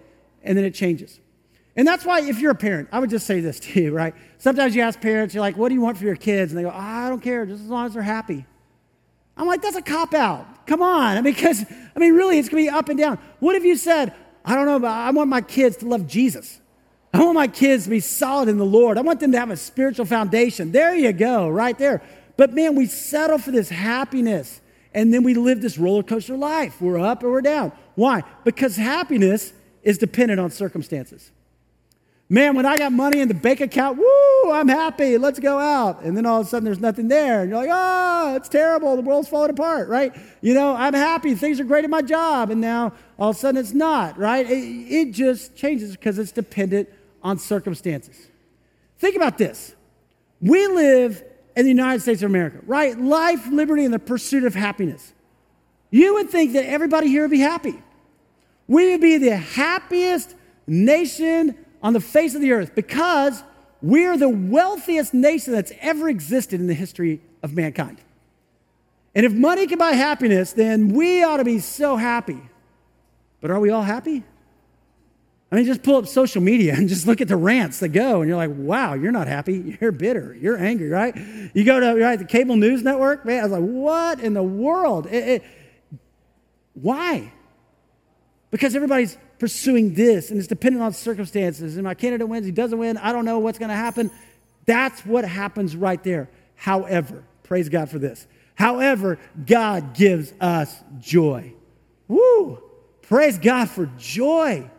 and 0.42 0.58
then 0.58 0.64
it 0.66 0.74
changes. 0.74 1.18
And 1.76 1.88
that's 1.88 2.04
why, 2.04 2.20
if 2.20 2.38
you're 2.38 2.50
a 2.50 2.56
parent, 2.56 2.88
I 2.92 2.98
would 2.98 3.10
just 3.10 3.26
say 3.26 3.40
this 3.40 3.60
to 3.60 3.80
you, 3.80 3.92
right? 3.92 4.14
Sometimes 4.38 4.74
you 4.74 4.82
ask 4.82 5.00
parents, 5.00 5.34
you're 5.34 5.40
like, 5.40 5.56
what 5.56 5.68
do 5.68 5.74
you 5.74 5.80
want 5.80 5.96
for 5.98 6.04
your 6.04 6.16
kids? 6.16 6.52
And 6.52 6.58
they 6.58 6.62
go, 6.62 6.70
oh, 6.70 6.78
I 6.78 7.08
don't 7.08 7.22
care, 7.22 7.46
just 7.46 7.62
as 7.62 7.68
long 7.68 7.86
as 7.86 7.94
they're 7.94 8.02
happy. 8.02 8.44
I'm 9.36 9.46
like, 9.46 9.62
that's 9.62 9.76
a 9.76 9.82
cop 9.82 10.14
out. 10.14 10.66
Come 10.66 10.82
on. 10.82 11.16
I 11.16 11.20
mean, 11.20 11.34
because, 11.34 11.64
I 11.94 11.98
mean, 11.98 12.14
really, 12.14 12.38
it's 12.38 12.48
going 12.48 12.64
to 12.64 12.70
be 12.70 12.76
up 12.76 12.88
and 12.88 12.98
down. 12.98 13.18
What 13.40 13.56
if 13.56 13.64
you 13.64 13.76
said, 13.76 14.14
I 14.44 14.54
don't 14.54 14.66
know, 14.66 14.78
but 14.78 14.90
I 14.90 15.10
want 15.10 15.30
my 15.30 15.40
kids 15.40 15.78
to 15.78 15.86
love 15.86 16.06
Jesus? 16.06 16.60
I 17.14 17.20
want 17.20 17.34
my 17.34 17.48
kids 17.48 17.84
to 17.84 17.90
be 17.90 18.00
solid 18.00 18.48
in 18.48 18.56
the 18.56 18.64
Lord. 18.64 18.96
I 18.96 19.02
want 19.02 19.20
them 19.20 19.32
to 19.32 19.38
have 19.38 19.50
a 19.50 19.56
spiritual 19.56 20.06
foundation. 20.06 20.72
There 20.72 20.94
you 20.94 21.12
go, 21.12 21.48
right 21.48 21.76
there. 21.76 22.02
But 22.38 22.54
man, 22.54 22.74
we 22.74 22.86
settle 22.86 23.38
for 23.38 23.50
this 23.50 23.68
happiness 23.68 24.60
and 24.94 25.12
then 25.12 25.22
we 25.22 25.34
live 25.34 25.60
this 25.60 25.78
roller 25.78 26.02
coaster 26.02 26.36
life. 26.36 26.80
We're 26.80 26.98
up 26.98 27.22
or 27.22 27.30
we're 27.30 27.42
down. 27.42 27.72
Why? 27.94 28.22
Because 28.44 28.76
happiness 28.76 29.52
is 29.82 29.98
dependent 29.98 30.40
on 30.40 30.50
circumstances. 30.50 31.30
Man, 32.32 32.56
when 32.56 32.64
I 32.64 32.78
got 32.78 32.92
money 32.92 33.20
in 33.20 33.28
the 33.28 33.34
bank 33.34 33.60
account, 33.60 33.98
woo, 33.98 34.50
I'm 34.50 34.66
happy. 34.66 35.18
Let's 35.18 35.38
go 35.38 35.58
out. 35.58 36.00
And 36.00 36.16
then 36.16 36.24
all 36.24 36.40
of 36.40 36.46
a 36.46 36.48
sudden 36.48 36.64
there's 36.64 36.80
nothing 36.80 37.08
there. 37.08 37.42
And 37.42 37.50
you're 37.50 37.58
like, 37.58 37.68
oh, 37.70 38.36
it's 38.36 38.48
terrible. 38.48 38.96
The 38.96 39.02
world's 39.02 39.28
falling 39.28 39.50
apart, 39.50 39.90
right? 39.90 40.16
You 40.40 40.54
know, 40.54 40.74
I'm 40.74 40.94
happy. 40.94 41.34
Things 41.34 41.60
are 41.60 41.64
great 41.64 41.84
at 41.84 41.90
my 41.90 42.00
job. 42.00 42.48
And 42.48 42.58
now 42.58 42.94
all 43.18 43.28
of 43.28 43.36
a 43.36 43.38
sudden 43.38 43.60
it's 43.60 43.74
not, 43.74 44.16
right? 44.16 44.50
It, 44.50 44.54
it 44.54 45.12
just 45.12 45.56
changes 45.56 45.90
because 45.90 46.18
it's 46.18 46.32
dependent 46.32 46.88
on 47.22 47.38
circumstances. 47.38 48.16
Think 48.96 49.14
about 49.14 49.36
this. 49.36 49.74
We 50.40 50.66
live 50.68 51.22
in 51.54 51.64
the 51.66 51.70
United 51.70 52.00
States 52.00 52.22
of 52.22 52.30
America, 52.30 52.60
right? 52.66 52.98
Life, 52.98 53.46
liberty, 53.48 53.84
and 53.84 53.92
the 53.92 53.98
pursuit 53.98 54.44
of 54.44 54.54
happiness. 54.54 55.12
You 55.90 56.14
would 56.14 56.30
think 56.30 56.54
that 56.54 56.64
everybody 56.64 57.08
here 57.08 57.20
would 57.24 57.30
be 57.30 57.40
happy. 57.40 57.82
We 58.68 58.92
would 58.92 59.02
be 59.02 59.18
the 59.18 59.36
happiest 59.36 60.34
nation 60.66 61.61
on 61.82 61.92
the 61.92 62.00
face 62.00 62.34
of 62.34 62.40
the 62.40 62.52
earth 62.52 62.74
because 62.74 63.42
we're 63.80 64.16
the 64.16 64.28
wealthiest 64.28 65.12
nation 65.12 65.52
that's 65.52 65.72
ever 65.80 66.08
existed 66.08 66.60
in 66.60 66.66
the 66.66 66.74
history 66.74 67.20
of 67.42 67.54
mankind. 67.54 67.98
And 69.14 69.26
if 69.26 69.32
money 69.32 69.66
can 69.66 69.78
buy 69.78 69.92
happiness, 69.92 70.52
then 70.52 70.88
we 70.94 71.22
ought 71.22 71.38
to 71.38 71.44
be 71.44 71.58
so 71.58 71.96
happy. 71.96 72.40
But 73.40 73.50
are 73.50 73.60
we 73.60 73.70
all 73.70 73.82
happy? 73.82 74.22
I 75.50 75.56
mean, 75.56 75.66
just 75.66 75.82
pull 75.82 75.96
up 75.96 76.06
social 76.06 76.40
media 76.40 76.74
and 76.74 76.88
just 76.88 77.06
look 77.06 77.20
at 77.20 77.28
the 77.28 77.36
rants 77.36 77.80
that 77.80 77.88
go, 77.88 78.22
and 78.22 78.28
you're 78.28 78.38
like, 78.38 78.52
wow, 78.54 78.94
you're 78.94 79.12
not 79.12 79.26
happy. 79.26 79.76
You're 79.80 79.92
bitter. 79.92 80.34
You're 80.40 80.56
angry, 80.56 80.88
right? 80.88 81.14
You 81.52 81.64
go 81.64 81.78
to 81.78 82.02
right, 82.02 82.18
the 82.18 82.24
cable 82.24 82.56
news 82.56 82.82
network, 82.82 83.26
man, 83.26 83.40
I 83.40 83.42
was 83.42 83.52
like, 83.52 83.62
what 83.62 84.20
in 84.20 84.32
the 84.32 84.42
world? 84.42 85.06
It, 85.06 85.28
it, 85.28 85.44
why? 86.72 87.32
Because 88.50 88.74
everybody's 88.74 89.18
pursuing 89.42 89.92
this, 89.92 90.30
and 90.30 90.38
it's 90.38 90.46
dependent 90.46 90.84
on 90.84 90.92
circumstances. 90.92 91.74
And 91.74 91.82
my 91.82 91.94
candidate 91.94 92.28
wins, 92.28 92.46
he 92.46 92.52
doesn't 92.52 92.78
win, 92.78 92.96
I 92.96 93.10
don't 93.10 93.24
know 93.24 93.40
what's 93.40 93.58
going 93.58 93.70
to 93.70 93.74
happen. 93.74 94.08
That's 94.66 95.04
what 95.04 95.24
happens 95.24 95.74
right 95.74 96.00
there. 96.04 96.30
However, 96.54 97.24
praise 97.42 97.68
God 97.68 97.90
for 97.90 97.98
this. 97.98 98.28
However, 98.54 99.18
God 99.44 99.94
gives 99.94 100.32
us 100.40 100.72
joy. 101.00 101.54
Woo! 102.06 102.62
Praise 103.02 103.36
God 103.36 103.68
for 103.68 103.86
joy. 103.98 104.70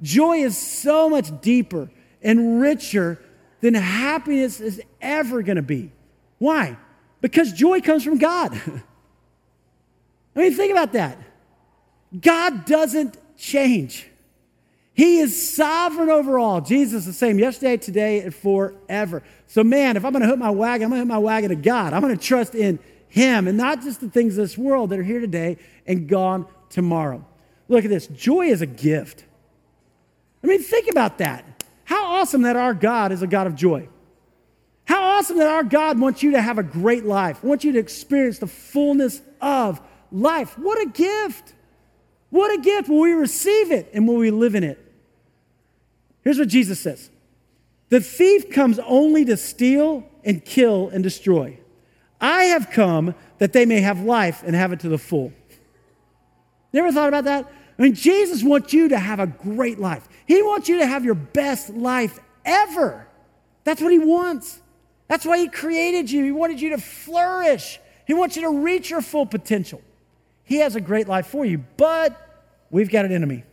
Joy 0.00 0.44
is 0.44 0.56
so 0.56 1.10
much 1.10 1.40
deeper 1.40 1.90
and 2.22 2.60
richer 2.60 3.20
than 3.62 3.74
happiness 3.74 4.60
is 4.60 4.80
ever 5.02 5.42
going 5.42 5.56
to 5.56 5.62
be. 5.62 5.90
Why? 6.38 6.76
Because 7.20 7.52
joy 7.52 7.80
comes 7.80 8.04
from 8.04 8.18
God. 8.18 8.52
I 10.36 10.38
mean, 10.40 10.54
think 10.54 10.70
about 10.70 10.92
that. 10.92 11.18
God 12.20 12.64
doesn't 12.64 13.18
change. 13.36 14.06
He 14.94 15.18
is 15.18 15.54
sovereign 15.54 16.08
over 16.08 16.38
all. 16.38 16.60
Jesus 16.60 17.00
is 17.00 17.06
the 17.06 17.12
same 17.12 17.38
yesterday, 17.38 17.76
today, 17.76 18.20
and 18.20 18.34
forever. 18.34 19.24
So, 19.48 19.64
man, 19.64 19.96
if 19.96 20.04
I'm 20.04 20.12
going 20.12 20.22
to 20.22 20.28
hook 20.28 20.38
my 20.38 20.50
wagon, 20.50 20.84
I'm 20.84 20.90
going 20.90 21.00
to 21.00 21.06
hook 21.06 21.08
my 21.08 21.18
wagon 21.18 21.50
to 21.50 21.56
God. 21.56 21.92
I'm 21.92 22.00
going 22.00 22.16
to 22.16 22.22
trust 22.22 22.54
in 22.54 22.78
Him 23.08 23.48
and 23.48 23.58
not 23.58 23.82
just 23.82 24.00
the 24.00 24.08
things 24.08 24.38
of 24.38 24.44
this 24.44 24.56
world 24.56 24.90
that 24.90 25.00
are 25.00 25.04
here 25.04 25.20
today 25.20 25.58
and 25.84 26.08
gone 26.08 26.46
tomorrow. 26.70 27.26
Look 27.68 27.84
at 27.84 27.90
this 27.90 28.06
joy 28.06 28.46
is 28.46 28.62
a 28.62 28.66
gift. 28.66 29.24
I 30.44 30.46
mean, 30.46 30.62
think 30.62 30.88
about 30.88 31.18
that. 31.18 31.64
How 31.84 32.04
awesome 32.16 32.42
that 32.42 32.54
our 32.54 32.74
God 32.74 33.10
is 33.10 33.22
a 33.22 33.26
God 33.26 33.48
of 33.48 33.56
joy. 33.56 33.88
How 34.84 35.02
awesome 35.02 35.38
that 35.38 35.48
our 35.48 35.64
God 35.64 35.98
wants 35.98 36.22
you 36.22 36.32
to 36.32 36.40
have 36.40 36.58
a 36.58 36.62
great 36.62 37.04
life, 37.04 37.42
wants 37.42 37.64
you 37.64 37.72
to 37.72 37.78
experience 37.78 38.38
the 38.38 38.46
fullness 38.46 39.22
of 39.40 39.80
life. 40.12 40.58
What 40.58 40.80
a 40.80 40.90
gift! 40.90 41.54
What 42.34 42.52
a 42.52 42.60
gift. 42.60 42.88
Will 42.88 42.98
we 42.98 43.12
receive 43.12 43.70
it 43.70 43.88
and 43.94 44.08
will 44.08 44.16
we 44.16 44.32
live 44.32 44.56
in 44.56 44.64
it? 44.64 44.76
Here's 46.22 46.36
what 46.36 46.48
Jesus 46.48 46.80
says 46.80 47.08
The 47.90 48.00
thief 48.00 48.50
comes 48.50 48.80
only 48.80 49.24
to 49.26 49.36
steal 49.36 50.04
and 50.24 50.44
kill 50.44 50.88
and 50.88 51.04
destroy. 51.04 51.60
I 52.20 52.46
have 52.46 52.72
come 52.72 53.14
that 53.38 53.52
they 53.52 53.64
may 53.66 53.82
have 53.82 54.00
life 54.00 54.42
and 54.44 54.56
have 54.56 54.72
it 54.72 54.80
to 54.80 54.88
the 54.88 54.98
full. 54.98 55.32
You 56.72 56.80
ever 56.80 56.90
thought 56.90 57.06
about 57.06 57.22
that? 57.26 57.52
I 57.78 57.82
mean, 57.82 57.94
Jesus 57.94 58.42
wants 58.42 58.72
you 58.72 58.88
to 58.88 58.98
have 58.98 59.20
a 59.20 59.28
great 59.28 59.78
life. 59.78 60.08
He 60.26 60.42
wants 60.42 60.68
you 60.68 60.78
to 60.78 60.86
have 60.88 61.04
your 61.04 61.14
best 61.14 61.70
life 61.70 62.18
ever. 62.44 63.06
That's 63.62 63.80
what 63.80 63.92
He 63.92 64.00
wants. 64.00 64.60
That's 65.06 65.24
why 65.24 65.38
He 65.38 65.46
created 65.46 66.10
you. 66.10 66.24
He 66.24 66.32
wanted 66.32 66.60
you 66.60 66.70
to 66.70 66.78
flourish, 66.78 67.78
He 68.08 68.12
wants 68.12 68.34
you 68.34 68.42
to 68.42 68.58
reach 68.58 68.90
your 68.90 69.02
full 69.02 69.24
potential. 69.24 69.80
He 70.42 70.56
has 70.56 70.74
a 70.74 70.80
great 70.80 71.06
life 71.06 71.28
for 71.28 71.46
you, 71.46 71.64
but 71.76 72.23
we've 72.74 72.90
got 72.90 73.04
an 73.04 73.12
enemy. 73.12 73.44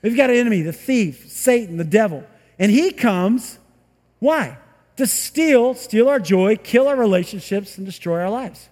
We've 0.00 0.16
got 0.16 0.30
an 0.30 0.36
enemy, 0.36 0.62
the 0.62 0.72
thief, 0.72 1.30
Satan, 1.30 1.76
the 1.76 1.84
devil. 1.84 2.24
And 2.58 2.72
he 2.72 2.90
comes, 2.90 3.58
why? 4.20 4.56
To 4.96 5.06
steal, 5.06 5.74
steal 5.74 6.08
our 6.08 6.18
joy, 6.18 6.56
kill 6.56 6.88
our 6.88 6.96
relationships, 6.96 7.76
and 7.76 7.84
destroy 7.86 8.20
our 8.20 8.30
lives. 8.30 8.70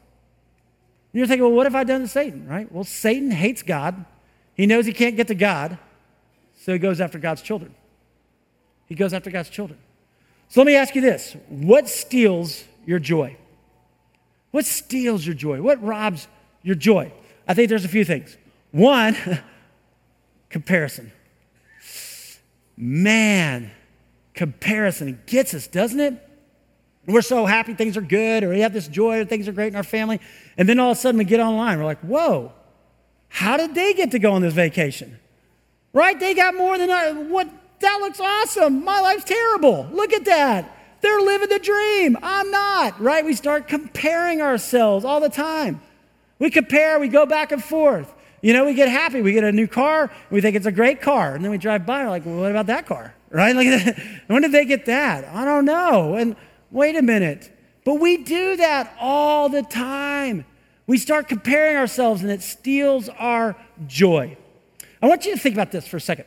And 1.12 1.18
you're 1.18 1.26
thinking, 1.26 1.44
well, 1.44 1.52
what 1.52 1.66
have 1.66 1.74
I 1.74 1.84
done 1.84 2.00
to 2.00 2.08
Satan, 2.08 2.48
right? 2.48 2.72
Well, 2.72 2.84
Satan 2.84 3.30
hates 3.30 3.62
God. 3.62 4.06
He 4.54 4.66
knows 4.66 4.86
he 4.86 4.94
can't 4.94 5.14
get 5.14 5.28
to 5.28 5.34
God, 5.34 5.78
so 6.58 6.72
he 6.72 6.78
goes 6.78 6.98
after 6.98 7.18
God's 7.18 7.42
children. 7.42 7.74
He 8.86 8.94
goes 8.94 9.12
after 9.12 9.30
God's 9.30 9.50
children. 9.50 9.78
So 10.48 10.60
let 10.60 10.66
me 10.66 10.74
ask 10.74 10.94
you 10.94 11.02
this 11.02 11.36
what 11.48 11.86
steals 11.86 12.64
your 12.86 12.98
joy? 12.98 13.36
What 14.52 14.64
steals 14.64 15.24
your 15.24 15.34
joy? 15.34 15.60
What 15.60 15.82
robs 15.82 16.28
your 16.62 16.74
joy? 16.74 17.12
I 17.46 17.54
think 17.54 17.68
there's 17.68 17.84
a 17.84 17.88
few 17.88 18.04
things. 18.04 18.36
One, 18.70 19.16
comparison. 20.50 21.12
Man, 22.76 23.70
comparison 24.34 25.08
It 25.08 25.26
gets 25.26 25.54
us, 25.54 25.66
doesn't 25.66 26.00
it? 26.00 26.14
We're 27.06 27.22
so 27.22 27.46
happy 27.46 27.74
things 27.74 27.96
are 27.96 28.02
good, 28.02 28.44
or 28.44 28.50
we 28.50 28.60
have 28.60 28.72
this 28.72 28.88
joy, 28.88 29.20
or 29.20 29.24
things 29.24 29.48
are 29.48 29.52
great 29.52 29.68
in 29.68 29.76
our 29.76 29.82
family. 29.82 30.20
And 30.56 30.68
then 30.68 30.78
all 30.78 30.92
of 30.92 30.98
a 30.98 31.00
sudden 31.00 31.18
we 31.18 31.24
get 31.24 31.40
online, 31.40 31.78
we're 31.78 31.84
like, 31.84 32.00
whoa, 32.00 32.52
how 33.28 33.56
did 33.56 33.74
they 33.74 33.94
get 33.94 34.10
to 34.12 34.18
go 34.18 34.32
on 34.32 34.42
this 34.42 34.54
vacation? 34.54 35.18
Right? 35.92 36.18
They 36.18 36.34
got 36.34 36.54
more 36.54 36.78
than 36.78 36.90
I, 36.90 37.12
what? 37.12 37.48
That 37.80 37.98
looks 38.00 38.20
awesome. 38.20 38.84
My 38.84 39.00
life's 39.00 39.24
terrible. 39.24 39.88
Look 39.92 40.12
at 40.12 40.26
that. 40.26 40.76
They're 41.00 41.20
living 41.20 41.48
the 41.48 41.58
dream. 41.58 42.18
I'm 42.22 42.50
not. 42.50 43.00
Right? 43.00 43.24
We 43.24 43.34
start 43.34 43.68
comparing 43.68 44.42
ourselves 44.42 45.04
all 45.04 45.20
the 45.20 45.30
time. 45.30 45.80
We 46.38 46.50
compare, 46.50 47.00
we 47.00 47.08
go 47.08 47.26
back 47.26 47.52
and 47.52 47.62
forth. 47.62 48.12
You 48.42 48.52
know, 48.52 48.64
we 48.64 48.74
get 48.74 48.88
happy. 48.88 49.20
We 49.20 49.32
get 49.32 49.44
a 49.44 49.52
new 49.52 49.66
car. 49.66 50.10
We 50.30 50.40
think 50.40 50.56
it's 50.56 50.66
a 50.66 50.72
great 50.72 51.00
car. 51.00 51.34
And 51.34 51.44
then 51.44 51.50
we 51.50 51.58
drive 51.58 51.84
by, 51.84 52.04
we're 52.04 52.10
like, 52.10 52.24
well, 52.24 52.36
what 52.36 52.50
about 52.50 52.66
that 52.66 52.86
car? 52.86 53.14
Right? 53.32 53.54
Like, 53.54 53.96
when 54.26 54.42
did 54.42 54.50
they 54.50 54.64
get 54.64 54.86
that? 54.86 55.24
I 55.24 55.44
don't 55.44 55.64
know. 55.64 56.16
And 56.16 56.34
wait 56.72 56.96
a 56.96 57.02
minute. 57.02 57.56
But 57.84 58.00
we 58.00 58.16
do 58.16 58.56
that 58.56 58.92
all 58.98 59.48
the 59.48 59.62
time. 59.62 60.44
We 60.88 60.98
start 60.98 61.28
comparing 61.28 61.76
ourselves 61.76 62.22
and 62.22 62.30
it 62.32 62.42
steals 62.42 63.08
our 63.08 63.54
joy. 63.86 64.36
I 65.00 65.06
want 65.06 65.26
you 65.26 65.32
to 65.32 65.38
think 65.38 65.54
about 65.54 65.70
this 65.70 65.86
for 65.86 65.96
a 65.96 66.00
second. 66.00 66.24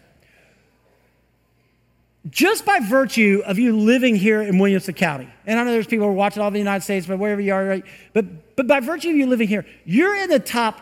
Just 2.29 2.65
by 2.65 2.79
virtue 2.79 3.41
of 3.45 3.59
you 3.59 3.77
living 3.77 4.15
here 4.15 4.41
in 4.41 4.57
Williamson 4.57 4.93
County, 4.93 5.27
and 5.45 5.59
I 5.59 5.63
know 5.65 5.71
there's 5.71 5.87
people 5.87 6.05
who 6.05 6.11
are 6.11 6.15
watching 6.15 6.41
all 6.41 6.51
the 6.51 6.57
United 6.57 6.85
States, 6.85 7.05
but 7.05 7.19
wherever 7.19 7.41
you 7.41 7.53
are, 7.53 7.65
right? 7.65 7.85
But, 8.13 8.55
but 8.55 8.65
by 8.65 8.79
virtue 8.79 9.09
of 9.09 9.17
you 9.17 9.27
living 9.27 9.49
here, 9.49 9.65
you're 9.83 10.15
in 10.15 10.29
the 10.29 10.39
top 10.39 10.79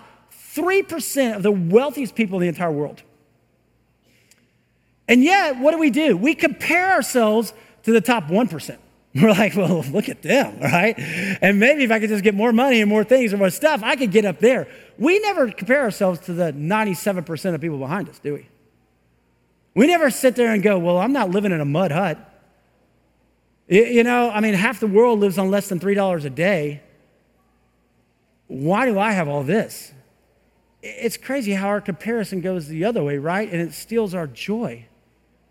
3% 0.55 1.35
of 1.35 1.43
the 1.43 1.51
wealthiest 1.51 2.15
people 2.15 2.37
in 2.37 2.41
the 2.41 2.47
entire 2.47 2.71
world. 2.71 3.01
And 5.07 5.23
yet, 5.23 5.57
what 5.57 5.71
do 5.71 5.77
we 5.77 5.89
do? 5.89 6.15
We 6.15 6.35
compare 6.35 6.91
ourselves 6.91 7.53
to 7.83 7.91
the 7.91 8.01
top 8.01 8.25
1%. 8.25 8.77
We're 9.15 9.31
like, 9.31 9.55
well, 9.55 9.83
look 9.91 10.07
at 10.07 10.21
them, 10.21 10.59
right? 10.61 10.95
And 11.41 11.59
maybe 11.59 11.83
if 11.83 11.91
I 11.91 11.99
could 11.99 12.09
just 12.09 12.23
get 12.23 12.33
more 12.33 12.53
money 12.53 12.81
and 12.81 12.89
more 12.89 13.03
things 13.03 13.33
and 13.33 13.39
more 13.39 13.49
stuff, 13.49 13.81
I 13.83 13.95
could 13.95 14.11
get 14.11 14.25
up 14.25 14.39
there. 14.39 14.67
We 14.97 15.19
never 15.19 15.51
compare 15.51 15.81
ourselves 15.81 16.21
to 16.21 16.33
the 16.33 16.53
97% 16.53 17.55
of 17.55 17.61
people 17.61 17.77
behind 17.77 18.07
us, 18.07 18.19
do 18.19 18.33
we? 18.33 18.47
We 19.73 19.87
never 19.87 20.09
sit 20.09 20.35
there 20.35 20.53
and 20.53 20.61
go, 20.61 20.77
well, 20.79 20.97
I'm 20.97 21.13
not 21.13 21.29
living 21.29 21.51
in 21.51 21.61
a 21.61 21.65
mud 21.65 21.91
hut. 21.91 22.17
You 23.67 24.03
know, 24.03 24.29
I 24.29 24.41
mean, 24.41 24.53
half 24.53 24.81
the 24.81 24.87
world 24.87 25.19
lives 25.19 25.37
on 25.37 25.49
less 25.49 25.69
than 25.69 25.79
$3 25.79 26.25
a 26.25 26.29
day. 26.29 26.81
Why 28.47 28.85
do 28.85 28.99
I 28.99 29.11
have 29.11 29.29
all 29.29 29.43
this? 29.43 29.93
It's 30.81 31.17
crazy 31.17 31.53
how 31.53 31.67
our 31.67 31.81
comparison 31.81 32.41
goes 32.41 32.67
the 32.67 32.85
other 32.85 33.03
way, 33.03 33.17
right? 33.17 33.51
And 33.51 33.61
it 33.61 33.73
steals 33.73 34.15
our 34.15 34.27
joy. 34.27 34.85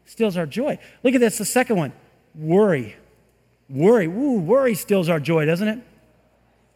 steals 0.05 0.37
our 0.37 0.47
joy. 0.47 0.79
Look 1.03 1.15
at 1.15 1.21
this, 1.21 1.39
the 1.39 1.45
second 1.45 1.77
one 1.77 1.93
worry. 2.35 2.97
Worry. 3.69 4.07
Ooh, 4.07 4.41
worry 4.41 4.75
steals 4.75 5.09
our 5.09 5.21
joy, 5.21 5.47
doesn't 5.47 5.69
it? 5.69 5.79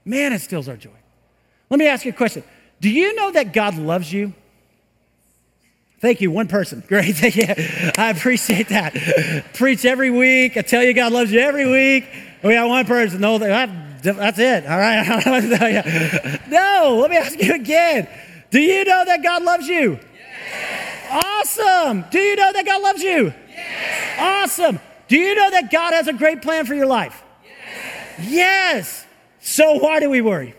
Man, 0.04 0.32
it 0.32 0.40
steals 0.40 0.68
our 0.68 0.76
joy. 0.76 0.90
Let 1.70 1.78
me 1.78 1.88
ask 1.88 2.04
you 2.04 2.12
a 2.12 2.14
question. 2.14 2.44
Do 2.80 2.90
you 2.90 3.14
know 3.14 3.32
that 3.32 3.52
God 3.52 3.76
loves 3.76 4.12
you? 4.12 4.32
Thank 6.00 6.20
you, 6.20 6.30
one 6.30 6.48
person. 6.48 6.84
Great, 6.88 7.16
thank 7.16 7.36
you. 7.36 7.46
I 7.96 8.10
appreciate 8.10 8.68
that. 8.68 8.94
Preach 9.54 9.84
every 9.84 10.10
week. 10.10 10.56
I 10.56 10.62
tell 10.62 10.82
you, 10.82 10.92
God 10.92 11.12
loves 11.12 11.32
you 11.32 11.40
every 11.40 11.66
week. 11.66 12.06
Oh, 12.42 12.48
we 12.48 12.54
got 12.54 12.68
one 12.68 12.84
person. 12.84 13.20
No, 13.20 13.38
that's 13.38 14.38
it. 14.38 14.66
All 14.66 14.78
right. 14.78 16.40
no, 16.50 16.98
let 17.00 17.10
me 17.10 17.16
ask 17.16 17.42
you 17.42 17.54
again. 17.54 18.06
Do 18.50 18.60
you 18.60 18.84
know 18.84 19.04
that 19.04 19.22
God 19.22 19.42
loves 19.42 19.66
you? 19.66 19.98
Yes. 20.14 21.24
Awesome. 21.24 22.04
Do 22.10 22.18
you 22.18 22.36
know 22.36 22.52
that 22.52 22.64
God 22.64 22.82
loves 22.82 23.02
you? 23.02 23.34
Yes. 23.48 24.18
Awesome. 24.18 24.80
Do 25.08 25.16
you 25.16 25.34
know 25.34 25.50
that 25.50 25.70
God 25.70 25.92
has 25.92 26.08
a 26.08 26.12
great 26.12 26.42
plan 26.42 26.66
for 26.66 26.74
your 26.74 26.86
life? 26.86 27.22
Yes. 27.44 28.30
yes. 28.30 29.06
So 29.40 29.74
why 29.74 30.00
do 30.00 30.08
we 30.08 30.20
worry? 30.22 30.54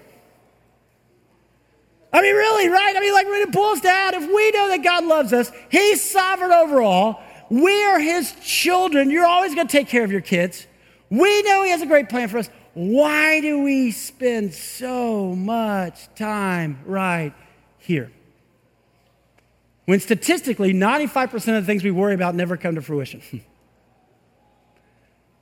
I 2.13 2.22
mean, 2.22 2.36
really, 2.36 2.70
right? 2.70 2.96
I 2.96 3.00
mean, 3.01 3.13
like 3.13 3.27
when 3.27 3.42
it 3.42 3.51
boils 3.51 3.82
down, 3.82 4.13
if 4.13 4.22
we 4.22 4.51
know 4.51 4.70
that 4.70 4.84
God 4.84 5.04
loves 5.04 5.34
us, 5.34 5.51
He's 5.70 6.01
sovereign 6.01 6.51
over 6.51 6.82
all, 6.82 7.22
we 7.50 7.84
are 7.84 8.00
His 8.00 8.34
children. 8.42 9.10
You're 9.12 9.25
always 9.25 9.54
going 9.54 9.68
to 9.68 9.72
take 9.72 9.89
care 9.89 10.06
of 10.06 10.12
your 10.12 10.22
kids. 10.22 10.65
We 11.10 11.42
know 11.44 11.63
He 11.63 11.72
has 11.72 11.82
a 11.82 11.86
great 11.86 12.08
plan 12.08 12.30
for 12.30 12.38
us. 12.38 12.50
Why 12.74 13.42
do 13.42 13.63
we 13.63 13.92
spend 13.92 14.54
so 14.54 15.36
much 15.36 16.08
time 16.15 16.80
right 16.86 17.34
here? 17.86 18.12
When 19.86 20.00
statistically, 20.00 20.74
95% 20.74 21.34
of 21.34 21.44
the 21.46 21.62
things 21.63 21.84
we 21.84 21.92
worry 21.92 22.15
about 22.15 22.36
never 22.36 22.58
come 22.58 22.75
to 22.75 22.82
fruition. 22.82 23.22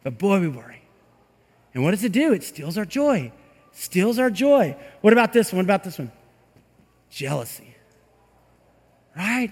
but 0.04 0.18
boy, 0.18 0.40
we 0.40 0.50
worry. 0.50 0.82
And 1.74 1.84
what 1.84 1.92
does 1.92 2.04
it 2.04 2.12
do? 2.12 2.34
It 2.34 2.44
steals 2.44 2.78
our 2.78 2.86
joy. 2.86 3.32
Steals 3.72 4.20
our 4.20 4.30
joy. 4.30 4.76
What 5.02 5.14
about 5.14 5.34
this 5.34 5.52
one? 5.52 5.58
What 5.58 5.66
about 5.66 5.84
this 5.84 5.98
one? 5.98 6.12
jealousy. 7.14 7.76
Right? 9.16 9.52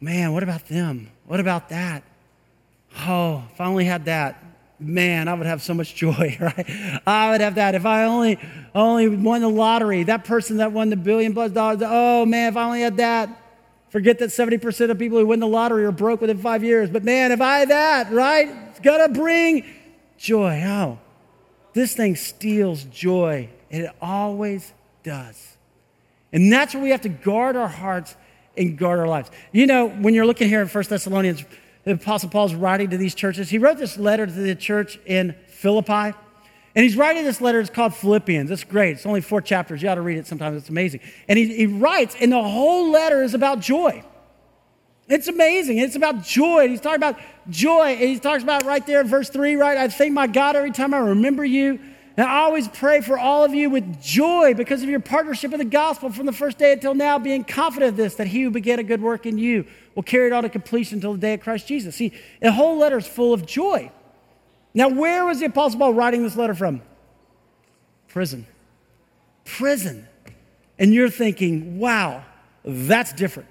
Man, 0.00 0.32
what 0.32 0.42
about 0.42 0.66
them? 0.66 1.10
What 1.26 1.38
about 1.38 1.68
that? 1.68 2.02
Oh, 3.06 3.44
if 3.52 3.60
I 3.60 3.66
only 3.66 3.84
had 3.84 4.06
that, 4.06 4.42
man, 4.84 5.28
I 5.28 5.34
would 5.34 5.46
have 5.46 5.62
so 5.62 5.74
much 5.74 5.94
joy, 6.04 6.36
right? 6.40 7.00
I 7.06 7.30
would 7.30 7.40
have 7.40 7.56
that. 7.56 7.74
If 7.74 7.86
I 7.86 8.04
only 8.04 8.38
only 8.74 9.08
won 9.08 9.40
the 9.40 9.48
lottery, 9.48 10.02
that 10.04 10.24
person 10.24 10.58
that 10.58 10.72
won 10.72 10.90
the 10.90 10.96
billion 10.96 11.34
plus 11.34 11.52
dollars, 11.52 11.82
oh 11.84 12.26
man, 12.26 12.52
if 12.52 12.56
I 12.56 12.64
only 12.64 12.80
had 12.82 12.96
that. 12.98 13.38
Forget 13.90 14.18
that 14.20 14.30
70% 14.30 14.90
of 14.90 14.98
people 14.98 15.18
who 15.18 15.26
win 15.26 15.38
the 15.38 15.46
lottery 15.46 15.84
are 15.84 15.92
broke 15.92 16.22
within 16.22 16.38
five 16.38 16.64
years. 16.64 16.88
But 16.88 17.04
man, 17.04 17.30
if 17.30 17.42
I 17.42 17.58
had 17.58 17.68
that, 17.68 18.10
right? 18.10 18.48
It's 18.70 18.80
gonna 18.80 19.10
bring 19.10 19.66
joy. 20.16 20.62
Oh, 20.64 20.98
this 21.74 21.94
thing 21.94 22.16
steals 22.16 22.84
joy. 22.84 23.50
And 23.70 23.84
It 23.84 23.90
always 24.00 24.72
does. 25.02 25.56
And 26.32 26.50
that's 26.50 26.72
where 26.72 26.82
we 26.82 26.90
have 26.90 27.02
to 27.02 27.10
guard 27.10 27.56
our 27.56 27.68
hearts 27.68 28.16
and 28.56 28.78
guard 28.78 28.98
our 28.98 29.08
lives. 29.08 29.30
You 29.52 29.66
know, 29.66 29.88
when 29.88 30.14
you're 30.14 30.26
looking 30.26 30.48
here 30.48 30.62
in 30.62 30.68
1 30.68 30.84
Thessalonians, 30.88 31.44
the 31.84 31.92
Apostle 31.92 32.28
Paul's 32.28 32.54
writing 32.54 32.90
to 32.90 32.96
these 32.96 33.14
churches. 33.14 33.50
He 33.50 33.58
wrote 33.58 33.78
this 33.78 33.98
letter 33.98 34.26
to 34.26 34.32
the 34.32 34.54
church 34.54 34.98
in 35.04 35.34
Philippi. 35.48 36.16
And 36.74 36.82
he's 36.82 36.96
writing 36.96 37.24
this 37.24 37.40
letter, 37.40 37.60
it's 37.60 37.68
called 37.68 37.94
Philippians. 37.94 38.50
It's 38.50 38.64
great. 38.64 38.96
It's 38.96 39.04
only 39.04 39.20
four 39.20 39.42
chapters. 39.42 39.82
You 39.82 39.90
ought 39.90 39.96
to 39.96 40.00
read 40.00 40.16
it 40.16 40.26
sometimes. 40.26 40.56
It's 40.56 40.70
amazing. 40.70 41.00
And 41.28 41.38
he, 41.38 41.54
he 41.54 41.66
writes, 41.66 42.16
and 42.18 42.32
the 42.32 42.42
whole 42.42 42.90
letter 42.90 43.22
is 43.22 43.34
about 43.34 43.60
joy. 43.60 44.02
It's 45.08 45.28
amazing. 45.28 45.78
It's 45.78 45.96
about 45.96 46.22
joy. 46.22 46.68
He's 46.68 46.80
talking 46.80 46.96
about 46.96 47.18
joy. 47.50 47.88
And 47.88 48.08
he 48.08 48.18
talks 48.18 48.42
about 48.42 48.64
right 48.64 48.86
there 48.86 49.02
in 49.02 49.08
verse 49.08 49.28
3, 49.28 49.56
right? 49.56 49.76
I 49.76 49.88
thank 49.88 50.14
my 50.14 50.26
God 50.26 50.56
every 50.56 50.70
time 50.70 50.94
I 50.94 50.98
remember 50.98 51.44
you. 51.44 51.78
And 52.16 52.26
I 52.26 52.40
always 52.40 52.68
pray 52.68 53.00
for 53.00 53.18
all 53.18 53.44
of 53.44 53.54
you 53.54 53.68
with 53.68 54.02
joy 54.02 54.54
because 54.54 54.82
of 54.82 54.88
your 54.88 55.00
partnership 55.00 55.52
in 55.52 55.58
the 55.58 55.64
gospel 55.64 56.10
from 56.10 56.26
the 56.26 56.32
first 56.32 56.58
day 56.58 56.72
until 56.72 56.94
now, 56.94 57.18
being 57.18 57.42
confident 57.42 57.90
of 57.90 57.96
this, 57.96 58.14
that 58.14 58.26
he 58.26 58.42
who 58.42 58.50
began 58.50 58.78
a 58.78 58.82
good 58.82 59.02
work 59.02 59.26
in 59.26 59.38
you 59.38 59.66
will 59.94 60.02
carry 60.02 60.28
it 60.28 60.32
on 60.32 60.42
to 60.42 60.48
completion 60.48 60.96
until 60.96 61.12
the 61.12 61.18
day 61.18 61.34
of 61.34 61.40
Christ 61.40 61.66
Jesus. 61.66 61.96
See, 61.96 62.12
the 62.40 62.52
whole 62.52 62.78
letter 62.78 62.98
is 62.98 63.06
full 63.06 63.32
of 63.32 63.46
joy. 63.46 63.90
Now, 64.74 64.88
where 64.88 65.24
was 65.24 65.40
the 65.40 65.46
Apostle 65.46 65.78
Paul 65.78 65.94
writing 65.94 66.22
this 66.22 66.36
letter 66.36 66.54
from? 66.54 66.82
Prison. 68.08 68.46
Prison. 69.44 70.06
And 70.78 70.94
you're 70.94 71.10
thinking, 71.10 71.78
wow, 71.78 72.24
that's 72.64 73.12
different. 73.12 73.48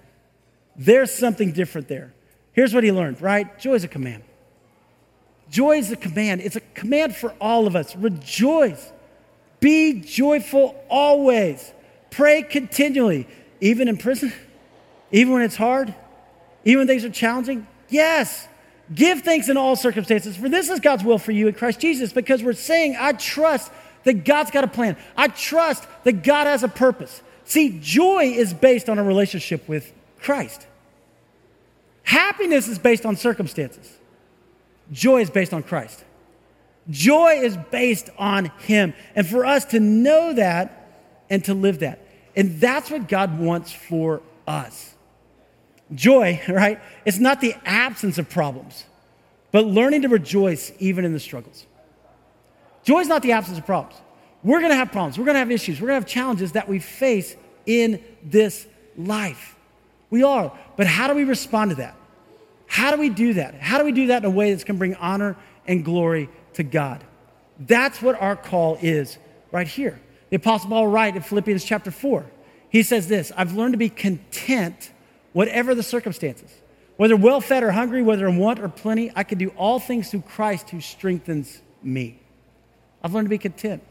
There's 0.75 1.13
something 1.13 1.51
different 1.51 1.87
there. 1.87 2.13
Here's 2.53 2.73
what 2.73 2.83
he 2.83 2.91
learned, 2.91 3.21
right? 3.21 3.57
Joy 3.59 3.75
is 3.75 3.83
a 3.83 3.87
command. 3.87 4.23
Joy 5.49 5.77
is 5.77 5.91
a 5.91 5.95
command. 5.95 6.41
It's 6.41 6.55
a 6.55 6.61
command 6.61 7.15
for 7.15 7.33
all 7.39 7.67
of 7.67 7.75
us. 7.75 7.95
Rejoice. 7.95 8.91
Be 9.59 10.01
joyful 10.01 10.81
always. 10.89 11.71
Pray 12.09 12.43
continually, 12.43 13.27
even 13.59 13.87
in 13.87 13.97
prison, 13.97 14.33
even 15.11 15.33
when 15.33 15.43
it's 15.43 15.55
hard, 15.55 15.93
even 16.65 16.87
things 16.87 17.03
are 17.03 17.09
challenging. 17.09 17.67
Yes. 17.89 18.47
Give 18.93 19.21
thanks 19.21 19.47
in 19.47 19.57
all 19.57 19.75
circumstances, 19.75 20.35
for 20.35 20.49
this 20.49 20.69
is 20.69 20.79
God's 20.79 21.03
will 21.03 21.17
for 21.17 21.31
you 21.31 21.47
in 21.47 21.53
Christ 21.53 21.79
Jesus, 21.79 22.11
because 22.11 22.43
we're 22.43 22.53
saying, 22.53 22.97
I 22.99 23.13
trust 23.13 23.71
that 24.03 24.25
God's 24.25 24.51
got 24.51 24.63
a 24.63 24.67
plan. 24.67 24.97
I 25.15 25.29
trust 25.29 25.87
that 26.03 26.23
God 26.23 26.47
has 26.47 26.63
a 26.63 26.67
purpose. 26.67 27.21
See, 27.45 27.79
joy 27.79 28.33
is 28.35 28.53
based 28.53 28.89
on 28.89 28.99
a 28.99 29.03
relationship 29.03 29.67
with 29.69 29.93
Christ. 30.19 30.67
Happiness 32.03 32.67
is 32.67 32.79
based 32.79 33.05
on 33.05 33.15
circumstances. 33.15 33.97
Joy 34.91 35.21
is 35.21 35.29
based 35.29 35.53
on 35.53 35.63
Christ. 35.63 36.03
Joy 36.89 37.39
is 37.41 37.55
based 37.69 38.09
on 38.17 38.45
Him. 38.59 38.93
And 39.15 39.25
for 39.25 39.45
us 39.45 39.65
to 39.65 39.79
know 39.79 40.33
that 40.33 40.99
and 41.29 41.45
to 41.45 41.53
live 41.53 41.79
that. 41.79 42.05
And 42.35 42.59
that's 42.59 42.89
what 42.89 43.07
God 43.07 43.39
wants 43.39 43.71
for 43.71 44.21
us. 44.47 44.90
Joy, 45.93 46.41
right? 46.47 46.79
It's 47.05 47.19
not 47.19 47.41
the 47.41 47.55
absence 47.65 48.17
of 48.17 48.29
problems, 48.29 48.85
but 49.51 49.65
learning 49.65 50.03
to 50.03 50.09
rejoice 50.09 50.71
even 50.79 51.05
in 51.05 51.13
the 51.13 51.19
struggles. 51.19 51.65
Joy 52.83 52.99
is 52.99 53.07
not 53.07 53.21
the 53.21 53.33
absence 53.33 53.57
of 53.57 53.65
problems. 53.65 53.99
We're 54.43 54.59
going 54.59 54.71
to 54.71 54.75
have 54.75 54.91
problems. 54.91 55.19
We're 55.19 55.25
going 55.25 55.35
to 55.35 55.39
have 55.39 55.51
issues. 55.51 55.79
We're 55.79 55.87
going 55.87 56.01
to 56.01 56.05
have 56.05 56.11
challenges 56.11 56.53
that 56.53 56.67
we 56.67 56.79
face 56.79 57.35
in 57.65 58.03
this 58.23 58.65
life. 58.97 59.55
We 60.09 60.23
are. 60.23 60.51
But 60.77 60.87
how 60.87 61.07
do 61.07 61.13
we 61.13 61.23
respond 61.23 61.71
to 61.71 61.75
that? 61.75 61.95
How 62.65 62.91
do 62.91 62.99
we 62.99 63.09
do 63.09 63.33
that? 63.33 63.55
How 63.55 63.77
do 63.77 63.85
we 63.85 63.91
do 63.91 64.07
that 64.07 64.23
in 64.23 64.25
a 64.25 64.33
way 64.33 64.51
that's 64.51 64.63
going 64.63 64.77
to 64.77 64.79
bring 64.79 64.95
honor 64.95 65.35
and 65.67 65.85
glory 65.85 66.29
to 66.53 66.63
God? 66.63 67.03
That's 67.59 68.01
what 68.01 68.19
our 68.19 68.35
call 68.35 68.77
is 68.81 69.17
right 69.51 69.67
here. 69.67 70.01
The 70.29 70.37
Apostle 70.37 70.69
Paul 70.69 70.87
writes 70.87 71.17
in 71.17 71.21
Philippians 71.21 71.63
chapter 71.63 71.91
4. 71.91 72.25
He 72.69 72.83
says 72.83 73.07
this 73.07 73.31
I've 73.35 73.53
learned 73.53 73.73
to 73.73 73.77
be 73.77 73.89
content, 73.89 74.91
whatever 75.33 75.75
the 75.75 75.83
circumstances. 75.83 76.51
Whether 76.97 77.15
well 77.15 77.41
fed 77.41 77.63
or 77.63 77.71
hungry, 77.71 78.01
whether 78.01 78.27
in 78.27 78.37
want 78.37 78.59
or 78.59 78.69
plenty, 78.69 79.11
I 79.15 79.23
can 79.23 79.37
do 79.37 79.49
all 79.57 79.79
things 79.79 80.11
through 80.11 80.21
Christ 80.21 80.69
who 80.69 80.81
strengthens 80.81 81.61
me. 81.81 82.19
I've 83.03 83.13
learned 83.13 83.25
to 83.25 83.29
be 83.29 83.37
content. 83.37 83.81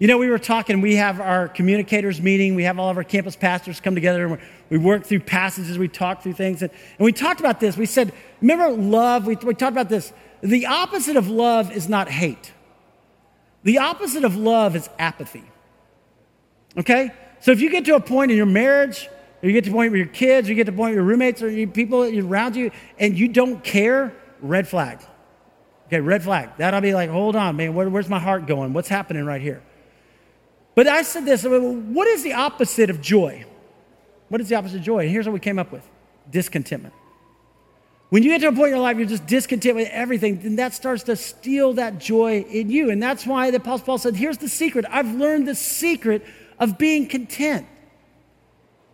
You 0.00 0.08
know, 0.08 0.18
we 0.18 0.28
were 0.28 0.40
talking, 0.40 0.80
we 0.80 0.96
have 0.96 1.20
our 1.20 1.46
communicators 1.46 2.20
meeting, 2.20 2.56
we 2.56 2.64
have 2.64 2.80
all 2.80 2.90
of 2.90 2.96
our 2.96 3.04
campus 3.04 3.36
pastors 3.36 3.78
come 3.78 3.94
together, 3.94 4.26
and 4.26 4.38
we 4.68 4.78
work 4.78 5.04
through 5.06 5.20
passages, 5.20 5.78
we 5.78 5.86
talk 5.86 6.22
through 6.22 6.32
things. 6.32 6.62
And, 6.62 6.72
and 6.98 7.04
we 7.04 7.12
talked 7.12 7.38
about 7.38 7.60
this. 7.60 7.76
We 7.76 7.86
said, 7.86 8.12
remember 8.40 8.70
love? 8.70 9.26
We, 9.26 9.36
we 9.36 9.54
talked 9.54 9.72
about 9.72 9.88
this. 9.88 10.12
The 10.42 10.66
opposite 10.66 11.16
of 11.16 11.28
love 11.28 11.70
is 11.70 11.88
not 11.88 12.08
hate, 12.08 12.52
the 13.62 13.78
opposite 13.78 14.24
of 14.24 14.36
love 14.36 14.74
is 14.74 14.90
apathy. 14.98 15.44
Okay? 16.76 17.12
So 17.40 17.52
if 17.52 17.60
you 17.60 17.70
get 17.70 17.84
to 17.84 17.94
a 17.94 18.00
point 18.00 18.32
in 18.32 18.36
your 18.36 18.46
marriage, 18.46 19.08
or 19.44 19.48
you 19.48 19.52
get 19.52 19.64
to 19.64 19.70
a 19.70 19.74
point 19.74 19.92
where 19.92 19.98
your 19.98 20.06
kids, 20.06 20.48
or 20.48 20.52
you 20.52 20.56
get 20.56 20.64
to 20.64 20.72
a 20.72 20.74
point 20.74 20.92
where 20.92 20.94
your 20.94 21.04
roommates, 21.04 21.42
or 21.42 21.50
your 21.50 21.68
people 21.68 22.02
around 22.02 22.56
you, 22.56 22.70
and 22.98 23.18
you 23.18 23.28
don't 23.28 23.62
care, 23.62 24.16
red 24.40 24.66
flag. 24.66 25.00
Okay, 25.88 26.00
red 26.00 26.22
flag. 26.22 26.48
That'll 26.56 26.80
be 26.80 26.94
like, 26.94 27.10
hold 27.10 27.36
on, 27.36 27.56
man, 27.56 27.74
where, 27.74 27.90
where's 27.90 28.08
my 28.08 28.18
heart 28.18 28.46
going? 28.46 28.72
What's 28.72 28.88
happening 28.88 29.26
right 29.26 29.42
here? 29.42 29.62
But 30.74 30.86
I 30.86 31.02
said 31.02 31.26
this 31.26 31.44
what 31.44 32.08
is 32.08 32.22
the 32.22 32.32
opposite 32.32 32.88
of 32.88 33.02
joy? 33.02 33.44
What 34.30 34.40
is 34.40 34.48
the 34.48 34.54
opposite 34.54 34.78
of 34.78 34.82
joy? 34.82 35.00
And 35.00 35.10
here's 35.10 35.26
what 35.26 35.34
we 35.34 35.40
came 35.40 35.58
up 35.58 35.70
with 35.70 35.86
discontentment. 36.30 36.94
When 38.08 38.22
you 38.22 38.30
get 38.30 38.40
to 38.40 38.48
a 38.48 38.52
point 38.52 38.68
in 38.68 38.76
your 38.76 38.78
life, 38.78 38.96
you're 38.96 39.06
just 39.06 39.26
discontent 39.26 39.76
with 39.76 39.88
everything, 39.90 40.40
then 40.40 40.56
that 40.56 40.72
starts 40.72 41.02
to 41.04 41.16
steal 41.16 41.74
that 41.74 41.98
joy 41.98 42.40
in 42.48 42.70
you. 42.70 42.90
And 42.90 43.02
that's 43.02 43.26
why 43.26 43.50
the 43.50 43.58
Apostle 43.58 43.84
Paul 43.84 43.98
said, 43.98 44.16
Here's 44.16 44.38
the 44.38 44.48
secret. 44.48 44.86
I've 44.88 45.14
learned 45.14 45.46
the 45.46 45.54
secret 45.54 46.24
of 46.58 46.78
being 46.78 47.08
content. 47.08 47.66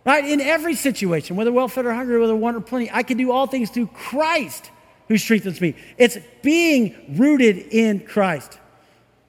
Right? 0.03 0.25
In 0.25 0.41
every 0.41 0.75
situation, 0.75 1.35
whether 1.35 1.51
well 1.51 1.67
fed 1.67 1.85
or 1.85 1.93
hungry, 1.93 2.19
whether 2.19 2.35
want 2.35 2.57
or 2.57 2.61
plenty, 2.61 2.89
I 2.91 3.03
can 3.03 3.17
do 3.17 3.31
all 3.31 3.47
things 3.47 3.69
through 3.69 3.87
Christ 3.87 4.71
who 5.07 5.17
strengthens 5.17 5.61
me. 5.61 5.75
It's 5.97 6.17
being 6.41 7.17
rooted 7.17 7.57
in 7.57 7.99
Christ. 8.01 8.57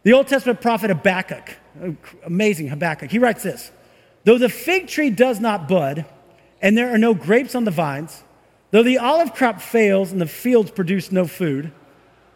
The 0.02 0.14
Old 0.14 0.28
Testament 0.28 0.60
prophet 0.60 0.90
Habakkuk 0.90 1.56
amazing 2.24 2.68
Habakkuk. 2.68 3.10
He 3.10 3.18
writes 3.18 3.42
this 3.42 3.70
Though 4.24 4.38
the 4.38 4.48
fig 4.48 4.88
tree 4.88 5.10
does 5.10 5.40
not 5.40 5.68
bud, 5.68 6.04
and 6.60 6.76
there 6.76 6.94
are 6.94 6.98
no 6.98 7.14
grapes 7.14 7.54
on 7.54 7.64
the 7.64 7.70
vines, 7.70 8.22
Though 8.72 8.82
the 8.82 8.98
olive 8.98 9.34
crop 9.34 9.60
fails 9.60 10.12
and 10.12 10.20
the 10.20 10.26
fields 10.26 10.70
produce 10.70 11.12
no 11.12 11.26
food, 11.26 11.70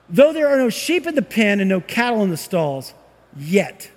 though 0.08 0.34
there 0.34 0.48
are 0.48 0.58
no 0.58 0.68
sheep 0.68 1.06
in 1.06 1.14
the 1.14 1.22
pen 1.22 1.60
and 1.60 1.68
no 1.68 1.80
cattle 1.80 2.22
in 2.22 2.30
the 2.30 2.36
stalls, 2.36 2.92
yet 3.36 3.90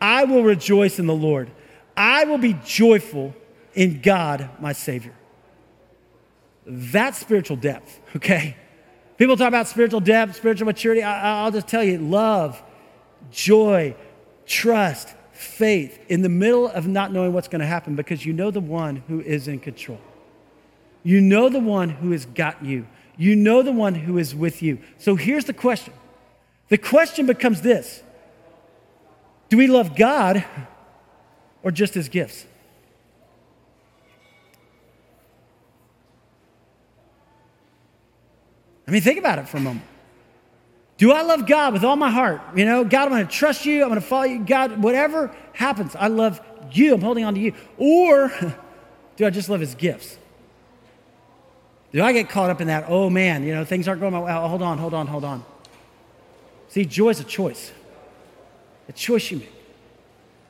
I 0.00 0.24
will 0.24 0.44
rejoice 0.44 1.00
in 1.00 1.06
the 1.06 1.14
Lord. 1.14 1.50
I 1.96 2.24
will 2.24 2.38
be 2.38 2.54
joyful 2.64 3.34
in 3.74 4.00
God, 4.00 4.48
my 4.60 4.72
Savior. 4.72 5.14
That's 6.66 7.18
spiritual 7.18 7.56
depth, 7.56 8.00
okay? 8.16 8.56
People 9.18 9.36
talk 9.36 9.48
about 9.48 9.68
spiritual 9.68 10.00
depth, 10.00 10.36
spiritual 10.36 10.66
maturity. 10.66 11.02
I, 11.02 11.44
will 11.44 11.52
just 11.52 11.68
tell 11.68 11.84
you 11.84 11.98
love, 11.98 12.62
joy, 13.30 13.94
trust, 14.46 15.14
faith 15.32 15.98
in 16.08 16.22
the 16.22 16.28
middle 16.28 16.68
of 16.68 16.86
not 16.86 17.12
knowing 17.12 17.32
what's 17.32 17.48
going 17.48 17.60
to 17.60 17.66
happen 17.66 17.96
because 17.96 18.24
you 18.24 18.32
know 18.32 18.50
the 18.50 18.60
one 18.60 18.96
who 19.08 19.20
is 19.20 19.48
in 19.48 19.60
control. 19.60 20.00
You 21.02 21.20
know 21.20 21.48
the 21.48 21.60
one 21.60 21.90
who 21.90 22.12
has 22.12 22.26
got 22.26 22.64
you. 22.64 22.86
You 23.16 23.36
know 23.36 23.62
the 23.62 23.72
one 23.72 23.94
who 23.94 24.18
is 24.18 24.34
with 24.34 24.62
you. 24.62 24.78
So 24.98 25.16
here's 25.16 25.44
the 25.44 25.52
question 25.52 25.92
the 26.68 26.78
question 26.78 27.26
becomes 27.26 27.60
this 27.60 28.02
Do 29.48 29.56
we 29.56 29.66
love 29.66 29.96
God 29.96 30.44
or 31.62 31.70
just 31.70 31.94
his 31.94 32.08
gifts? 32.08 32.46
I 38.86 38.90
mean, 38.90 39.00
think 39.00 39.18
about 39.18 39.38
it 39.38 39.48
for 39.48 39.56
a 39.56 39.60
moment. 39.60 39.86
Do 40.98 41.12
I 41.12 41.22
love 41.22 41.46
God 41.46 41.72
with 41.72 41.84
all 41.84 41.96
my 41.96 42.10
heart? 42.10 42.40
You 42.54 42.64
know, 42.64 42.84
God, 42.84 43.04
I'm 43.04 43.08
going 43.10 43.26
to 43.26 43.32
trust 43.32 43.64
you. 43.64 43.82
I'm 43.82 43.88
going 43.88 44.00
to 44.00 44.06
follow 44.06 44.24
you. 44.24 44.44
God, 44.44 44.82
whatever 44.82 45.34
happens, 45.52 45.96
I 45.96 46.08
love 46.08 46.40
you. 46.70 46.94
I'm 46.94 47.00
holding 47.00 47.24
on 47.24 47.34
to 47.34 47.40
you. 47.40 47.54
Or 47.76 48.28
do 49.16 49.26
I 49.26 49.30
just 49.30 49.48
love 49.48 49.60
his 49.60 49.74
gifts? 49.74 50.18
Do 51.92 52.02
I 52.02 52.12
get 52.12 52.28
caught 52.28 52.50
up 52.50 52.60
in 52.60 52.68
that? 52.68 52.84
Oh 52.88 53.10
man, 53.10 53.42
you 53.44 53.54
know, 53.54 53.64
things 53.64 53.86
aren't 53.86 54.00
going 54.00 54.12
my 54.12 54.20
way. 54.20 54.32
Oh, 54.32 54.48
hold 54.48 54.62
on, 54.62 54.78
hold 54.78 54.94
on, 54.94 55.06
hold 55.06 55.24
on. 55.24 55.44
See, 56.68 56.84
joy 56.86 57.10
is 57.10 57.20
a 57.20 57.24
choice. 57.24 57.70
A 58.88 58.92
choice 58.92 59.30
you 59.30 59.38
make. 59.38 59.52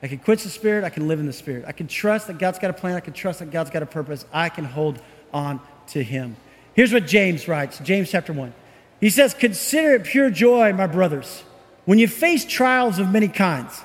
I 0.02 0.08
can 0.08 0.18
quench 0.18 0.42
the 0.42 0.50
spirit, 0.50 0.82
I 0.82 0.90
can 0.90 1.06
live 1.06 1.20
in 1.20 1.26
the 1.26 1.32
spirit. 1.32 1.64
I 1.66 1.72
can 1.72 1.86
trust 1.86 2.26
that 2.26 2.38
God's 2.38 2.58
got 2.58 2.70
a 2.70 2.74
plan, 2.74 2.96
I 2.96 3.00
can 3.00 3.12
trust 3.12 3.38
that 3.38 3.50
God's 3.50 3.70
got 3.70 3.82
a 3.82 3.86
purpose. 3.86 4.24
I 4.32 4.48
can 4.48 4.64
hold 4.64 5.00
on 5.32 5.60
to 5.88 6.02
him. 6.02 6.36
Here's 6.74 6.92
what 6.92 7.06
James 7.06 7.46
writes, 7.46 7.78
James 7.78 8.10
chapter 8.10 8.32
1. 8.32 8.52
He 9.00 9.10
says, 9.10 9.34
"Consider 9.34 9.94
it 9.94 10.04
pure 10.04 10.30
joy, 10.30 10.72
my 10.72 10.86
brothers, 10.86 11.44
when 11.84 11.98
you 11.98 12.08
face 12.08 12.44
trials 12.44 12.98
of 12.98 13.10
many 13.10 13.28
kinds, 13.28 13.82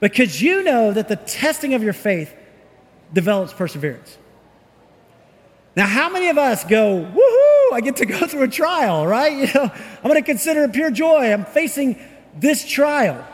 because 0.00 0.42
you 0.42 0.62
know 0.62 0.92
that 0.92 1.08
the 1.08 1.16
testing 1.16 1.74
of 1.74 1.82
your 1.82 1.92
faith 1.92 2.34
develops 3.12 3.52
perseverance." 3.52 4.18
Now, 5.76 5.86
how 5.86 6.10
many 6.10 6.28
of 6.28 6.38
us 6.38 6.64
go, 6.64 7.04
woohoo, 7.04 7.72
I 7.72 7.80
get 7.80 7.96
to 7.96 8.06
go 8.06 8.26
through 8.26 8.42
a 8.42 8.48
trial, 8.48 9.06
right? 9.06 9.32
You 9.38 9.46
know, 9.54 9.70
I'm 10.02 10.10
going 10.10 10.14
to 10.14 10.22
consider 10.22 10.64
it 10.64 10.72
pure 10.72 10.90
joy. 10.90 11.32
I'm 11.32 11.44
facing 11.44 11.96
this 12.36 12.66
trial. 12.66 13.24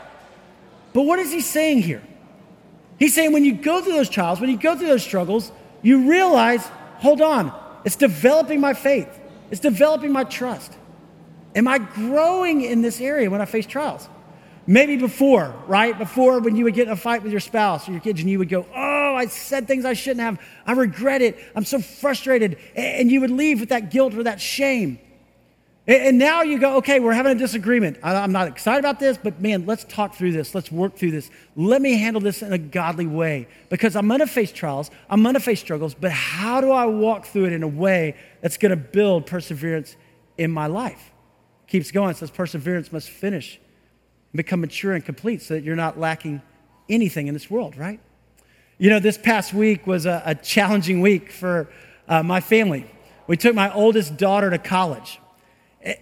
But 0.95 1.01
what 1.01 1.19
is 1.19 1.29
he 1.29 1.41
saying 1.41 1.81
here? 1.81 2.01
He's 2.97 3.13
saying 3.13 3.33
when 3.33 3.43
you 3.43 3.53
go 3.53 3.81
through 3.81 3.91
those 3.91 4.09
trials, 4.09 4.39
when 4.39 4.49
you 4.49 4.55
go 4.55 4.77
through 4.77 4.87
those 4.87 5.03
struggles, 5.03 5.51
you 5.81 6.09
realize, 6.09 6.65
hold 6.99 7.19
on, 7.19 7.53
it's 7.83 7.97
developing 7.97 8.61
my 8.61 8.73
faith, 8.73 9.09
it's 9.51 9.59
developing 9.59 10.13
my 10.13 10.23
trust. 10.23 10.71
Am 11.53 11.67
I 11.67 11.79
growing 11.79 12.61
in 12.61 12.81
this 12.81 13.01
area 13.01 13.29
when 13.29 13.41
I 13.41 13.45
face 13.45 13.65
trials? 13.65 14.07
Maybe 14.67 14.95
before, 14.95 15.53
right? 15.67 15.97
Before 15.97 16.39
when 16.39 16.55
you 16.55 16.63
would 16.63 16.75
get 16.75 16.87
in 16.87 16.93
a 16.93 16.95
fight 16.95 17.23
with 17.23 17.31
your 17.33 17.41
spouse 17.41 17.89
or 17.89 17.91
your 17.91 17.99
kids 17.99 18.21
and 18.21 18.29
you 18.29 18.39
would 18.39 18.47
go, 18.47 18.65
oh, 18.73 19.15
I 19.15 19.25
said 19.25 19.67
things 19.67 19.83
I 19.83 19.93
shouldn't 19.93 20.21
have. 20.21 20.39
I 20.65 20.71
regret 20.71 21.21
it. 21.21 21.37
I'm 21.57 21.65
so 21.65 21.79
frustrated. 21.79 22.57
And 22.73 23.11
you 23.11 23.19
would 23.19 23.31
leave 23.31 23.59
with 23.59 23.69
that 23.69 23.91
guilt 23.91 24.13
or 24.13 24.23
that 24.23 24.39
shame. 24.39 24.99
And 25.87 26.17
now 26.17 26.41
you 26.41 26.57
go, 26.57 26.77
okay, 26.77 26.99
we're 26.99 27.13
having 27.13 27.33
a 27.33 27.39
disagreement. 27.39 27.99
I'm 28.01 28.31
not 28.31 28.47
excited 28.47 28.79
about 28.79 28.99
this, 28.99 29.19
but 29.21 29.39
man, 29.39 29.67
let's 29.67 29.83
talk 29.83 30.15
through 30.15 30.31
this. 30.31 30.55
Let's 30.55 30.71
work 30.71 30.95
through 30.95 31.11
this. 31.11 31.29
Let 31.55 31.79
me 31.79 31.93
handle 31.99 32.21
this 32.21 32.41
in 32.41 32.51
a 32.53 32.57
godly 32.57 33.05
way 33.05 33.47
because 33.69 33.95
I'm 33.95 34.07
going 34.07 34.19
to 34.19 34.27
face 34.27 34.51
trials. 34.51 34.89
I'm 35.11 35.21
going 35.21 35.35
to 35.35 35.39
face 35.39 35.59
struggles, 35.59 35.93
but 35.93 36.11
how 36.11 36.59
do 36.59 36.71
I 36.71 36.87
walk 36.87 37.27
through 37.27 37.45
it 37.45 37.53
in 37.53 37.61
a 37.61 37.67
way 37.67 38.15
that's 38.41 38.57
going 38.57 38.71
to 38.71 38.75
build 38.75 39.27
perseverance 39.27 39.95
in 40.39 40.49
my 40.49 40.65
life? 40.65 41.11
Keeps 41.67 41.91
going, 41.91 42.15
says 42.15 42.31
perseverance 42.31 42.91
must 42.91 43.09
finish 43.09 43.59
become 44.33 44.61
mature 44.61 44.93
and 44.93 45.05
complete 45.05 45.41
so 45.41 45.53
that 45.53 45.63
you're 45.63 45.75
not 45.75 45.99
lacking 45.99 46.41
anything 46.89 47.27
in 47.27 47.33
this 47.33 47.49
world, 47.49 47.77
right? 47.77 47.99
You 48.77 48.89
know, 48.89 48.99
this 48.99 49.17
past 49.17 49.53
week 49.53 49.87
was 49.87 50.05
a, 50.05 50.21
a 50.25 50.35
challenging 50.35 50.99
week 51.01 51.31
for 51.31 51.69
uh, 52.07 52.23
my 52.23 52.41
family. 52.41 52.85
We 53.27 53.37
took 53.37 53.55
my 53.55 53.71
oldest 53.73 54.17
daughter 54.17 54.49
to 54.49 54.57
college. 54.57 55.19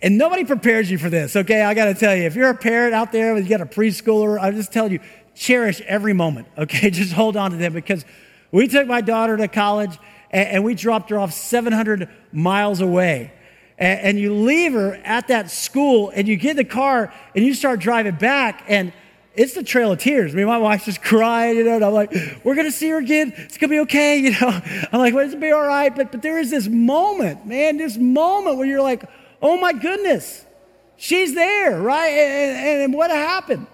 And 0.01 0.17
nobody 0.17 0.45
prepares 0.45 0.89
you 0.89 0.97
for 0.97 1.09
this, 1.09 1.35
okay? 1.35 1.61
I 1.61 1.73
gotta 1.73 1.93
tell 1.93 2.15
you, 2.15 2.23
if 2.23 2.35
you're 2.35 2.49
a 2.49 2.55
parent 2.55 2.93
out 2.93 3.11
there, 3.11 3.37
you 3.37 3.49
got 3.49 3.59
a 3.59 3.65
preschooler, 3.65 4.39
I 4.39 4.51
just 4.51 4.71
tell 4.71 4.89
you, 4.89 4.99
cherish 5.35 5.81
every 5.81 6.13
moment, 6.13 6.47
okay? 6.57 6.89
Just 6.91 7.11
hold 7.11 7.35
on 7.35 7.51
to 7.51 7.57
them 7.57 7.73
because 7.73 8.05
we 8.51 8.67
took 8.67 8.87
my 8.87 9.01
daughter 9.01 9.35
to 9.35 9.47
college 9.47 9.97
and, 10.31 10.63
we 10.63 10.73
dropped 10.73 11.09
her 11.09 11.19
off 11.19 11.33
700 11.33 12.09
miles 12.31 12.81
away 12.81 13.33
and, 13.77 13.99
and 13.99 14.19
you 14.19 14.33
leave 14.33 14.73
her 14.73 14.95
at 15.03 15.27
that 15.27 15.51
school 15.51 16.11
and 16.15 16.27
you 16.27 16.37
get 16.37 16.51
in 16.51 16.57
the 16.57 16.63
car 16.63 17.13
and 17.35 17.45
you 17.45 17.53
start 17.53 17.79
driving 17.79 18.15
back 18.15 18.63
and 18.67 18.93
it's 19.35 19.53
the 19.53 19.63
trail 19.63 19.91
of 19.91 19.99
tears. 19.99 20.33
I 20.33 20.37
mean, 20.37 20.45
my 20.45 20.59
wife's 20.59 20.85
just 20.85 21.01
crying, 21.01 21.57
you 21.57 21.63
know, 21.63 21.75
and 21.75 21.83
I'm 21.83 21.93
like, 21.93 22.13
we're 22.43 22.53
going 22.53 22.67
to 22.67 22.71
see 22.71 22.89
her 22.89 22.97
again. 22.97 23.33
It's 23.35 23.57
going 23.57 23.69
to 23.69 23.75
be 23.75 23.79
okay, 23.79 24.17
you 24.19 24.31
know. 24.31 24.61
I'm 24.91 24.99
like, 24.99 25.13
well, 25.13 25.25
it's 25.25 25.33
going 25.33 25.41
to 25.41 25.47
be 25.47 25.51
all 25.51 25.65
right. 25.65 25.93
But, 25.95 26.11
but 26.11 26.21
there 26.21 26.37
is 26.37 26.51
this 26.51 26.67
moment, 26.67 27.45
man, 27.47 27.77
this 27.77 27.97
moment 27.97 28.57
where 28.57 28.67
you're 28.67 28.81
like, 28.81 29.03
oh 29.43 29.57
my 29.57 29.73
goodness, 29.73 30.45
she's 30.95 31.35
there, 31.35 31.79
right? 31.79 32.09
And, 32.09 32.57
and, 32.57 32.81
and 32.83 32.93
what 32.93 33.11
happened? 33.11 33.67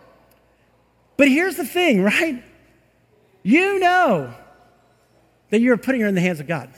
But 1.15 1.29
here's 1.29 1.55
the 1.55 1.65
thing, 1.65 2.01
right? 2.03 2.43
You 3.43 3.79
know 3.79 4.33
that 5.51 5.61
you're 5.61 5.77
putting 5.77 6.01
her 6.01 6.07
in 6.07 6.15
the 6.15 6.21
hands 6.21 6.39
of 6.39 6.47
God. 6.47 6.69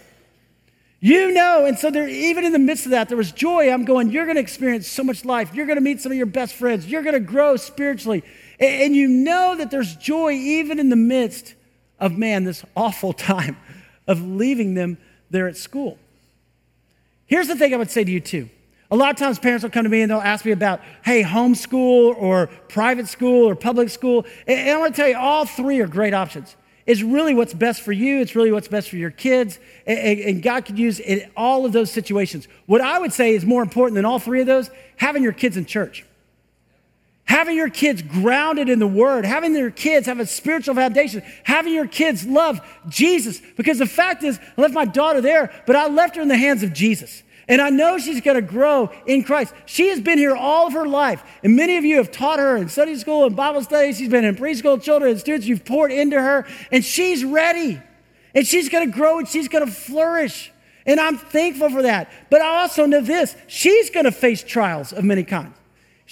You 1.04 1.32
know, 1.32 1.66
and 1.66 1.80
so 1.80 1.90
there, 1.90 2.08
even 2.08 2.46
in 2.46 2.52
the 2.52 2.60
midst 2.60 2.86
of 2.86 2.92
that, 2.92 3.08
there 3.08 3.18
was 3.18 3.32
joy. 3.32 3.72
I'm 3.72 3.86
going, 3.86 4.12
you're 4.12 4.26
going 4.26 4.36
to 4.36 4.42
experience 4.42 4.88
so 4.88 5.04
much 5.04 5.26
life. 5.26 5.52
You're 5.52 5.66
going 5.66 5.78
to 5.78 5.82
meet 5.82 6.00
some 6.00 6.12
of 6.12 6.18
your 6.18 6.28
best 6.28 6.54
friends. 6.54 6.86
You're 6.86 7.02
going 7.02 7.16
to 7.16 7.20
grow 7.20 7.56
spiritually. 7.56 8.24
And, 8.60 8.84
and 8.84 8.96
you 8.96 9.08
know 9.08 9.56
that 9.56 9.72
there's 9.72 9.96
joy 9.96 10.34
even 10.34 10.80
in 10.80 10.90
the 10.90 10.96
midst 10.96 11.56
of, 12.00 12.16
man, 12.16 12.44
this 12.44 12.64
awful 12.76 13.14
time 13.34 13.58
of 14.06 14.22
leaving 14.22 14.76
them 14.76 15.00
there 15.32 15.48
at 15.48 15.58
school. 15.58 15.98
Here's 17.26 17.48
the 17.48 17.56
thing 17.56 17.74
I 17.74 17.78
would 17.78 17.90
say 17.90 18.04
to 18.04 18.12
you, 18.12 18.20
too. 18.20 18.50
A 18.92 18.96
lot 18.96 19.10
of 19.10 19.16
times 19.16 19.40
parents 19.40 19.64
will 19.64 19.72
come 19.72 19.86
to 19.86 19.90
me 19.90 20.02
and 20.02 20.12
they'll 20.12 20.20
ask 20.20 20.44
me 20.44 20.52
about, 20.52 20.82
hey, 21.04 21.24
homeschool 21.24 22.14
or 22.18 22.48
private 22.68 23.08
school 23.08 23.48
or 23.48 23.56
public 23.56 23.90
school. 23.90 24.26
And 24.46 24.70
I 24.70 24.78
want 24.78 24.94
to 24.94 25.02
tell 25.02 25.10
you, 25.10 25.18
all 25.18 25.46
three 25.46 25.80
are 25.80 25.88
great 25.88 26.14
options. 26.14 26.58
It's 26.86 27.02
really 27.02 27.34
what's 27.34 27.54
best 27.54 27.84
for 27.84 27.94
you. 27.94 28.20
It's 28.20 28.36
really 28.36 28.52
what's 28.52 28.68
best 28.68 28.90
for 28.90 28.98
your 28.98 29.12
kids. 29.12 29.60
And, 29.88 30.44
God 30.44 30.66
could 30.66 30.78
use 30.78 31.00
in 31.00 31.32
all 31.38 31.66
of 31.66 31.72
those 31.72 31.90
situations. 31.90 32.50
What 32.66 32.82
I 32.82 33.00
would 33.00 33.14
say 33.14 33.34
is 33.34 33.46
more 33.46 33.62
important 33.62 33.96
than 33.96 34.04
all 34.04 34.20
three 34.20 34.42
of 34.42 34.48
those 34.48 34.70
having 34.98 35.24
your 35.24 35.32
kids 35.32 35.56
in 35.56 35.66
church. 35.66 36.06
Having 37.26 37.56
your 37.56 37.70
kids 37.70 38.02
grounded 38.02 38.68
in 38.68 38.80
the 38.80 38.88
word, 38.88 39.24
having 39.24 39.56
your 39.56 39.72
kids 39.72 40.06
have 40.08 40.20
a 40.20 40.26
spiritual 40.26 40.76
foundation, 40.76 41.24
having 41.46 41.74
your 41.74 41.88
kids 41.88 42.26
love 42.26 42.60
Jesus. 42.90 43.40
Because 43.56 43.78
the 43.78 43.86
fact 43.86 44.24
is, 44.24 44.38
I 44.58 44.62
left 44.62 44.74
my 44.74 44.84
daughter 44.84 45.22
there, 45.22 45.50
but 45.66 45.78
I 45.78 45.88
left 45.88 46.18
her 46.18 46.22
in 46.22 46.28
the 46.28 46.36
hands 46.36 46.62
of 46.62 46.74
Jesus. 46.74 47.24
And 47.52 47.62
I 47.62 47.70
know 47.70 47.98
she's 47.98 48.22
going 48.22 48.36
to 48.36 48.42
grow 48.42 48.90
in 49.06 49.26
Christ. 49.26 49.54
She 49.66 49.90
has 49.90 50.00
been 50.00 50.18
here 50.18 50.34
all 50.34 50.68
of 50.68 50.74
her 50.74 50.88
life. 50.88 51.22
And 51.44 51.54
many 51.54 51.76
of 51.76 51.84
you 51.84 51.98
have 51.98 52.10
taught 52.10 52.40
her 52.40 52.56
in 52.56 52.70
Sunday 52.70 52.96
school 52.96 53.26
and 53.26 53.36
Bible 53.36 53.62
studies. 53.62 53.98
She's 53.98 54.08
been 54.08 54.24
in 54.24 54.38
preschool 54.38 54.82
children 54.82 55.12
and 55.12 55.20
students. 55.20 55.46
You've 55.46 55.66
poured 55.66 55.92
into 55.92 56.20
her, 56.20 56.48
and 56.72 56.84
she's 56.84 57.26
ready. 57.26 57.82
And 58.34 58.48
she's 58.48 58.70
going 58.70 58.90
to 58.90 58.98
grow 58.98 59.20
and 59.20 59.28
she's 59.28 59.50
going 59.50 59.66
to 59.66 59.72
flourish. 59.72 60.50
And 60.86 60.98
I'm 60.98 61.18
thankful 61.18 61.70
for 61.70 61.82
that. 61.82 62.10
But 62.30 62.40
I 62.40 62.62
also 62.62 62.86
know 62.86 63.02
this 63.02 63.36
she's 63.48 63.90
going 63.90 64.06
to 64.06 64.14
face 64.14 64.42
trials 64.44 64.94
of 64.94 65.04
many 65.04 65.26
kinds. 65.26 65.54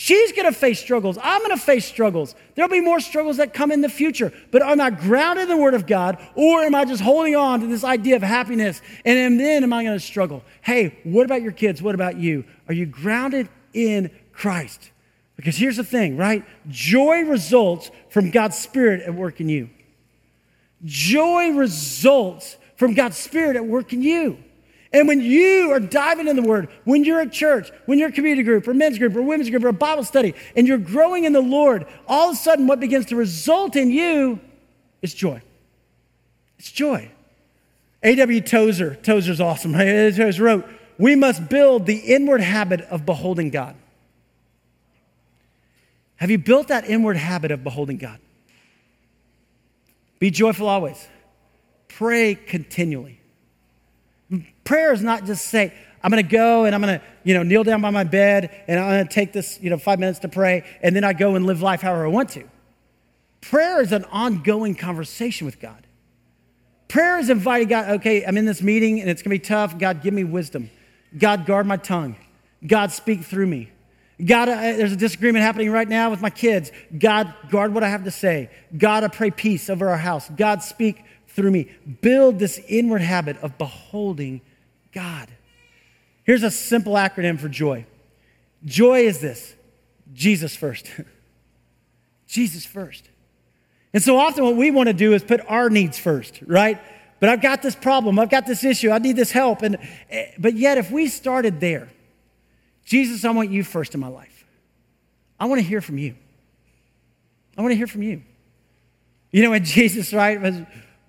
She's 0.02 0.32
going 0.32 0.46
to 0.46 0.58
face 0.58 0.80
struggles. 0.80 1.18
I'm 1.22 1.42
going 1.42 1.52
to 1.52 1.62
face 1.62 1.84
struggles. 1.84 2.34
There'll 2.56 2.72
be 2.72 2.80
more 2.80 3.02
struggles 3.02 3.36
that 3.36 3.54
come 3.54 3.70
in 3.70 3.82
the 3.82 3.90
future. 3.90 4.32
But 4.50 4.62
am 4.62 4.80
I 4.80 4.92
grounded 4.92 5.44
in 5.44 5.50
the 5.50 5.58
Word 5.58 5.74
of 5.74 5.86
God 5.86 6.26
or 6.36 6.62
am 6.62 6.74
I 6.74 6.86
just 6.86 7.02
holding 7.02 7.36
on 7.36 7.60
to 7.60 7.68
this 7.68 7.84
idea 7.84 8.16
of 8.16 8.22
happiness? 8.22 8.82
And 9.04 9.38
then 9.38 9.62
am 9.62 9.74
I 9.74 9.84
going 9.84 10.00
to 10.00 10.04
struggle? 10.04 10.42
Hey, 10.62 10.98
what 11.04 11.26
about 11.26 11.42
your 11.42 11.52
kids? 11.52 11.82
What 11.82 11.96
about 11.96 12.16
you? 12.16 12.46
Are 12.70 12.74
you 12.74 12.86
grounded 12.86 13.50
in 13.74 14.10
Christ? 14.32 14.90
Because 15.36 15.58
here's 15.58 15.76
the 15.76 15.84
thing, 15.84 16.16
right? 16.16 16.46
Joy 16.70 17.24
results 17.24 17.92
from 18.08 18.32
God's 18.32 18.58
Spirit 18.58 19.02
at 19.02 19.14
work 19.14 19.42
in 19.42 19.50
you. 19.50 19.70
Joy 20.86 21.50
results 21.50 22.56
from 22.78 22.94
God's 22.94 23.18
Spirit 23.18 23.58
at 23.58 23.66
work 23.66 23.92
in 23.92 24.02
you. 24.02 24.38
And 24.92 25.08
when 25.08 25.22
you 25.22 25.72
are 25.72 25.80
diving 25.80 26.28
in 26.28 26.36
the 26.36 26.42
Word, 26.42 26.70
when 26.84 27.04
you're 27.04 27.22
at 27.22 27.32
church, 27.32 27.72
when 27.86 28.00
you're 28.00 28.10
a 28.10 28.12
community 28.12 28.44
group 28.44 28.68
or 28.68 28.74
men's 28.74 28.98
group 28.98 29.16
or 29.16 29.22
women's 29.22 29.50
group 29.50 29.64
or 29.64 29.68
a 29.68 29.74
Bible 29.74 30.04
study, 30.04 30.34
and 30.56 30.68
you're 30.68 30.80
growing 30.80 31.26
in 31.26 31.34
the 31.34 31.42
Lord, 31.42 31.86
all 32.08 32.30
of 32.30 32.36
a 32.36 32.38
sudden 32.38 32.66
what 32.66 32.80
begins 32.80 33.06
to 33.08 33.16
result 33.16 33.76
in 33.76 33.92
you 33.92 34.40
is 35.02 35.14
joy. 35.14 35.42
It's 36.58 36.72
joy. 36.72 37.12
A.W. 38.02 38.42
Tozer, 38.42 38.96
Tozer's 38.96 39.40
awesome? 39.40 39.74
Tozer 39.74 40.44
wrote, 40.44 40.66
We 40.98 41.16
must 41.16 41.50
build 41.50 41.86
the 41.86 41.98
inward 41.98 42.42
habit 42.42 42.82
of 42.82 43.06
beholding 43.06 43.52
God. 43.52 43.76
Have 46.16 46.32
you 46.32 46.38
built 46.38 46.70
that 46.70 46.90
inward 46.90 47.16
habit 47.16 47.52
of 47.52 47.64
beholding 47.64 47.98
God? 47.98 48.20
Be 50.20 50.32
joyful 50.32 50.68
always. 50.68 51.08
Pray 51.88 52.36
continually. 52.36 53.19
Prayer 54.64 54.94
is 54.94 55.02
not 55.02 55.26
just 55.26 55.46
say, 55.46 55.74
I'm 56.04 56.12
going 56.12 56.24
to 56.24 56.30
go 56.30 56.66
and 56.66 56.74
I'm 56.74 56.82
going 56.82 57.00
to, 57.00 57.06
you 57.24 57.34
know, 57.34 57.44
kneel 57.44 57.64
down 57.64 57.82
by 57.82 57.90
my 57.90 58.04
bed 58.04 58.64
and 58.68 58.80
I'm 58.80 58.90
going 58.90 59.08
to 59.08 59.14
take 59.14 59.34
this, 59.34 59.60
you 59.62 59.70
know, 59.70 59.78
five 59.78 60.00
minutes 60.00 60.20
to 60.20 60.30
pray 60.30 60.64
and 60.82 60.96
then 60.96 61.04
I 61.04 61.14
go 61.14 61.36
and 61.36 61.46
live 61.46 61.62
life 61.62 61.82
however 61.82 62.06
I 62.06 62.10
want 62.10 62.30
to. 62.32 62.44
Prayer 63.42 63.82
is 63.82 63.92
an 63.92 64.06
ongoing 64.06 64.76
conversation 64.76 65.46
with 65.46 65.60
God. 65.60 65.86
Prayer 66.88 67.20
is 67.20 67.30
inviting 67.30 67.68
God, 67.68 67.90
okay, 67.98 68.26
I'm 68.26 68.38
in 68.38 68.46
this 68.46 68.62
meeting 68.62 69.00
and 69.00 69.10
it's 69.10 69.22
going 69.22 69.36
to 69.36 69.42
be 69.42 69.46
tough. 69.46 69.78
God, 69.78 70.02
give 70.02 70.14
me 70.14 70.24
wisdom. 70.24 70.70
God, 71.18 71.46
guard 71.46 71.68
my 71.68 71.78
tongue. 71.78 72.16
God, 72.66 72.92
speak 72.92 73.24
through 73.24 73.48
me. 73.48 73.72
God, 74.24 74.50
uh, 74.50 74.56
there's 74.56 74.92
a 74.92 74.98
disagreement 74.98 75.44
happening 75.44 75.72
right 75.72 75.88
now 75.88 76.10
with 76.10 76.22
my 76.22 76.30
kids. 76.30 76.72
God, 76.98 77.34
guard 77.50 77.74
what 77.74 77.84
I 77.84 77.90
have 77.90 78.04
to 78.04 78.12
say. 78.12 78.50
God, 78.78 79.04
I 79.04 79.08
pray 79.08 79.32
peace 79.32 79.70
over 79.70 79.90
our 79.90 79.98
house. 79.98 80.30
God, 80.30 80.62
speak 80.62 81.02
through 81.40 81.52
me. 81.52 81.72
Build 82.02 82.38
this 82.38 82.60
inward 82.68 83.02
habit 83.02 83.38
of 83.38 83.58
beholding 83.58 84.42
God. 84.92 85.30
Here's 86.26 86.44
a 86.44 86.52
simple 86.52 86.94
acronym 86.94 87.40
for 87.40 87.50
joy 87.50 87.86
joy 88.66 89.02
is 89.02 89.22
this 89.22 89.56
Jesus 90.14 90.56
first. 90.56 90.92
Jesus 92.28 92.66
first. 92.66 93.10
And 93.94 94.04
so 94.04 94.18
often, 94.18 94.44
what 94.44 94.56
we 94.56 94.70
want 94.70 94.88
to 94.88 94.94
do 94.94 95.14
is 95.14 95.24
put 95.24 95.42
our 95.48 95.70
needs 95.70 95.98
first, 95.98 96.42
right? 96.46 96.80
But 97.20 97.30
I've 97.30 97.42
got 97.42 97.62
this 97.62 97.76
problem, 97.76 98.20
I've 98.20 98.30
got 98.30 98.46
this 98.46 98.64
issue, 98.64 98.92
I 98.92 99.00
need 99.00 99.16
this 99.16 99.32
help. 99.32 99.62
And, 99.62 99.78
eh, 100.10 100.32
but 100.38 100.56
yet, 100.56 100.78
if 100.78 100.92
we 100.92 101.08
started 101.08 101.60
there, 101.60 101.90
Jesus, 102.86 103.26
I 103.26 103.32
want 103.32 103.50
you 103.50 103.64
first 103.64 103.94
in 103.96 104.00
my 104.00 104.08
life. 104.08 104.46
I 105.40 105.46
want 105.46 105.62
to 105.62 105.68
hear 105.68 105.82
from 105.82 105.98
you. 105.98 106.16
I 107.58 107.62
want 107.62 107.72
to 107.72 107.78
hear 107.78 107.88
from 107.88 108.04
you. 108.04 108.22
You 109.32 109.44
know, 109.44 109.52
when 109.52 109.64
Jesus, 109.66 110.14
right, 110.14 110.40
was 110.40 110.56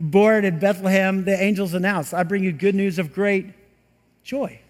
born 0.01 0.45
in 0.45 0.59
Bethlehem, 0.59 1.25
the 1.25 1.41
angels 1.41 1.75
announced, 1.75 2.15
I 2.15 2.23
bring 2.23 2.43
you 2.43 2.53
good 2.53 2.75
news 2.75 2.99
of 2.99 3.13
great 3.13 3.47
joy. 4.25 4.61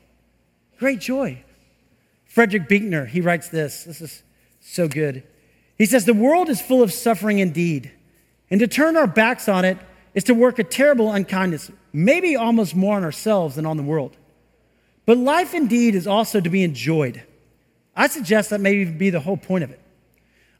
Great 0.79 1.01
joy. 1.01 1.43
Frederick 2.25 2.69
Buechner, 2.69 3.07
he 3.07 3.21
writes 3.21 3.49
this. 3.49 3.85
This 3.85 4.01
is 4.01 4.23
so 4.61 4.89
good. 4.89 5.23
He 5.79 5.87
says, 5.87 6.05
The 6.05 6.15
world 6.15 6.49
is 6.49 6.61
full 6.61 6.83
of 6.83 6.93
suffering 6.93 7.39
indeed, 7.39 7.93
and 8.51 8.61
to 8.61 8.67
turn 8.67 8.97
our 8.97 9.07
backs 9.07 9.49
on 9.49 9.65
it 9.65 9.79
is 10.15 10.25
to 10.25 10.35
work 10.35 10.59
a 10.59 10.65
terrible 10.65 11.13
unkindness, 11.13 11.71
maybe 11.93 12.35
almost 12.37 12.75
more 12.75 12.97
on 12.97 13.05
ourselves 13.05 13.55
than 13.55 13.67
on 13.67 13.77
the 13.77 13.83
world. 13.83 14.17
But 15.07 15.19
life 15.19 15.55
indeed 15.55 15.95
is 15.95 16.07
also 16.07 16.41
to 16.41 16.51
be 16.51 16.65
enjoyed. 16.65 17.23
I 17.95 18.09
suggest 18.09 18.51
that 18.51 18.61
may 18.61 18.85
be 18.85 19.11
the 19.11 19.21
whole 19.21 19.37
point 19.37 19.65
of 19.65 19.71
it. 19.71 19.81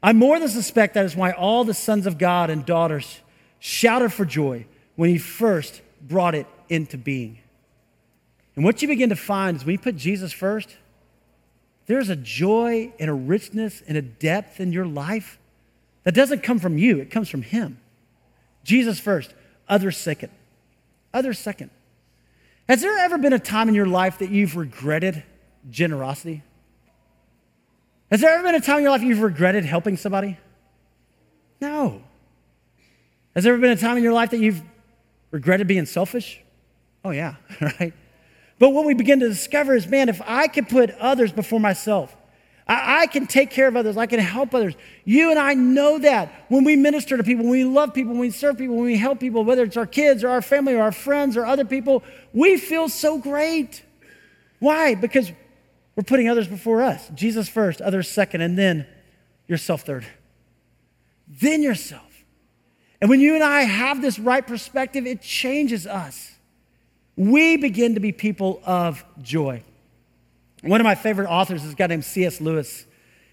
I 0.03 0.13
more 0.13 0.39
than 0.39 0.49
suspect 0.49 0.93
that 0.95 1.05
is 1.05 1.15
why 1.15 1.31
all 1.31 1.63
the 1.63 1.73
sons 1.73 2.05
of 2.05 2.17
God 2.17 2.49
and 2.49 2.65
daughters 2.65 3.19
shouted 3.61 4.11
for 4.11 4.25
joy 4.25 4.65
when 4.95 5.09
he 5.09 5.17
first 5.17 5.81
brought 6.01 6.35
it 6.35 6.47
into 6.67 6.97
being. 6.97 7.37
And 8.55 8.65
what 8.65 8.81
you 8.81 8.87
begin 8.87 9.09
to 9.09 9.15
find 9.15 9.55
is 9.55 9.63
when 9.63 9.73
you 9.73 9.79
put 9.79 9.95
Jesus 9.95 10.33
first, 10.33 10.75
there's 11.85 12.09
a 12.09 12.15
joy 12.15 12.91
and 12.99 13.09
a 13.09 13.13
richness 13.13 13.81
and 13.87 13.97
a 13.97 14.01
depth 14.01 14.59
in 14.59 14.73
your 14.73 14.85
life 14.85 15.37
that 16.03 16.15
doesn't 16.15 16.41
come 16.41 16.57
from 16.57 16.77
you, 16.77 16.99
it 16.99 17.11
comes 17.11 17.29
from 17.29 17.43
him. 17.43 17.79
Jesus 18.63 18.99
first, 18.99 19.33
others 19.69 19.95
second. 19.95 20.31
Others 21.13 21.37
second. 21.37 21.69
Has 22.67 22.81
there 22.81 22.97
ever 22.97 23.19
been 23.19 23.33
a 23.33 23.39
time 23.39 23.69
in 23.69 23.75
your 23.75 23.85
life 23.85 24.19
that 24.19 24.31
you've 24.31 24.55
regretted 24.55 25.23
generosity? 25.69 26.41
Has 28.09 28.21
there 28.21 28.31
ever 28.31 28.43
been 28.43 28.55
a 28.55 28.61
time 28.61 28.77
in 28.77 28.83
your 28.83 28.91
life 28.91 29.03
you've 29.03 29.21
regretted 29.21 29.65
helping 29.65 29.97
somebody? 29.97 30.37
No. 31.59 32.01
Has 33.35 33.43
there 33.43 33.53
ever 33.53 33.61
been 33.61 33.71
a 33.71 33.77
time 33.77 33.97
in 33.97 34.03
your 34.03 34.13
life 34.13 34.31
that 34.31 34.39
you've 34.39 34.61
regretted 35.31 35.67
being 35.67 35.85
selfish? 35.85 36.41
Oh, 37.03 37.11
yeah, 37.11 37.35
right? 37.61 37.93
But 38.59 38.69
what 38.69 38.85
we 38.85 38.93
begin 38.93 39.19
to 39.21 39.29
discover 39.29 39.75
is 39.75 39.87
man, 39.87 40.09
if 40.09 40.21
I 40.25 40.47
can 40.47 40.65
put 40.65 40.91
others 40.91 41.31
before 41.31 41.59
myself, 41.59 42.15
I, 42.67 43.01
I, 43.01 43.07
can 43.07 43.25
take 43.25 43.49
care 43.49 43.67
of 43.67 43.75
others. 43.75 43.97
I 43.97 44.05
can 44.05 44.19
help 44.19 44.53
others. 44.53 44.75
You 45.03 45.31
and 45.31 45.39
I 45.39 45.55
know 45.55 45.97
that 45.99 46.45
when 46.49 46.63
we 46.63 46.75
minister 46.75 47.17
to 47.17 47.23
people, 47.23 47.45
when 47.45 47.51
we 47.51 47.63
love 47.63 47.93
people, 47.93 48.11
when 48.11 48.21
we 48.21 48.29
serve 48.29 48.57
people, 48.57 48.75
when 48.75 48.85
we 48.85 48.97
help 48.97 49.19
people, 49.19 49.43
whether 49.43 49.63
it's 49.63 49.77
our 49.77 49.87
kids 49.87 50.23
or 50.23 50.29
our 50.29 50.41
family 50.41 50.75
or 50.75 50.81
our 50.81 50.91
friends 50.91 51.35
or 51.35 51.45
other 51.45 51.65
people, 51.65 52.03
we 52.33 52.57
feel 52.57 52.87
so 52.87 53.17
great. 53.17 53.83
Why? 54.59 54.93
Because 54.93 55.31
we're 55.95 56.03
putting 56.03 56.29
others 56.29 56.47
before 56.47 56.83
us. 56.83 57.09
Jesus 57.15 57.49
first, 57.49 57.81
others 57.81 58.07
second, 58.07 58.41
and 58.41 58.57
then 58.57 58.85
yourself 59.47 59.81
third. 59.81 60.05
Then 61.27 61.63
yourself. 61.63 62.10
And 63.01 63.09
when 63.09 63.19
you 63.19 63.33
and 63.33 63.43
I 63.43 63.63
have 63.63 64.01
this 64.01 64.19
right 64.19 64.45
perspective, 64.45 65.07
it 65.07 65.21
changes 65.21 65.87
us. 65.87 66.31
We 67.15 67.57
begin 67.57 67.95
to 67.95 67.99
be 67.99 68.11
people 68.11 68.61
of 68.63 69.03
joy. 69.21 69.63
One 70.61 70.79
of 70.79 70.85
my 70.85 70.95
favorite 70.95 71.27
authors 71.27 71.63
is 71.63 71.73
a 71.73 71.75
guy 71.75 71.87
named 71.87 72.05
C.S. 72.05 72.39
Lewis. 72.39 72.85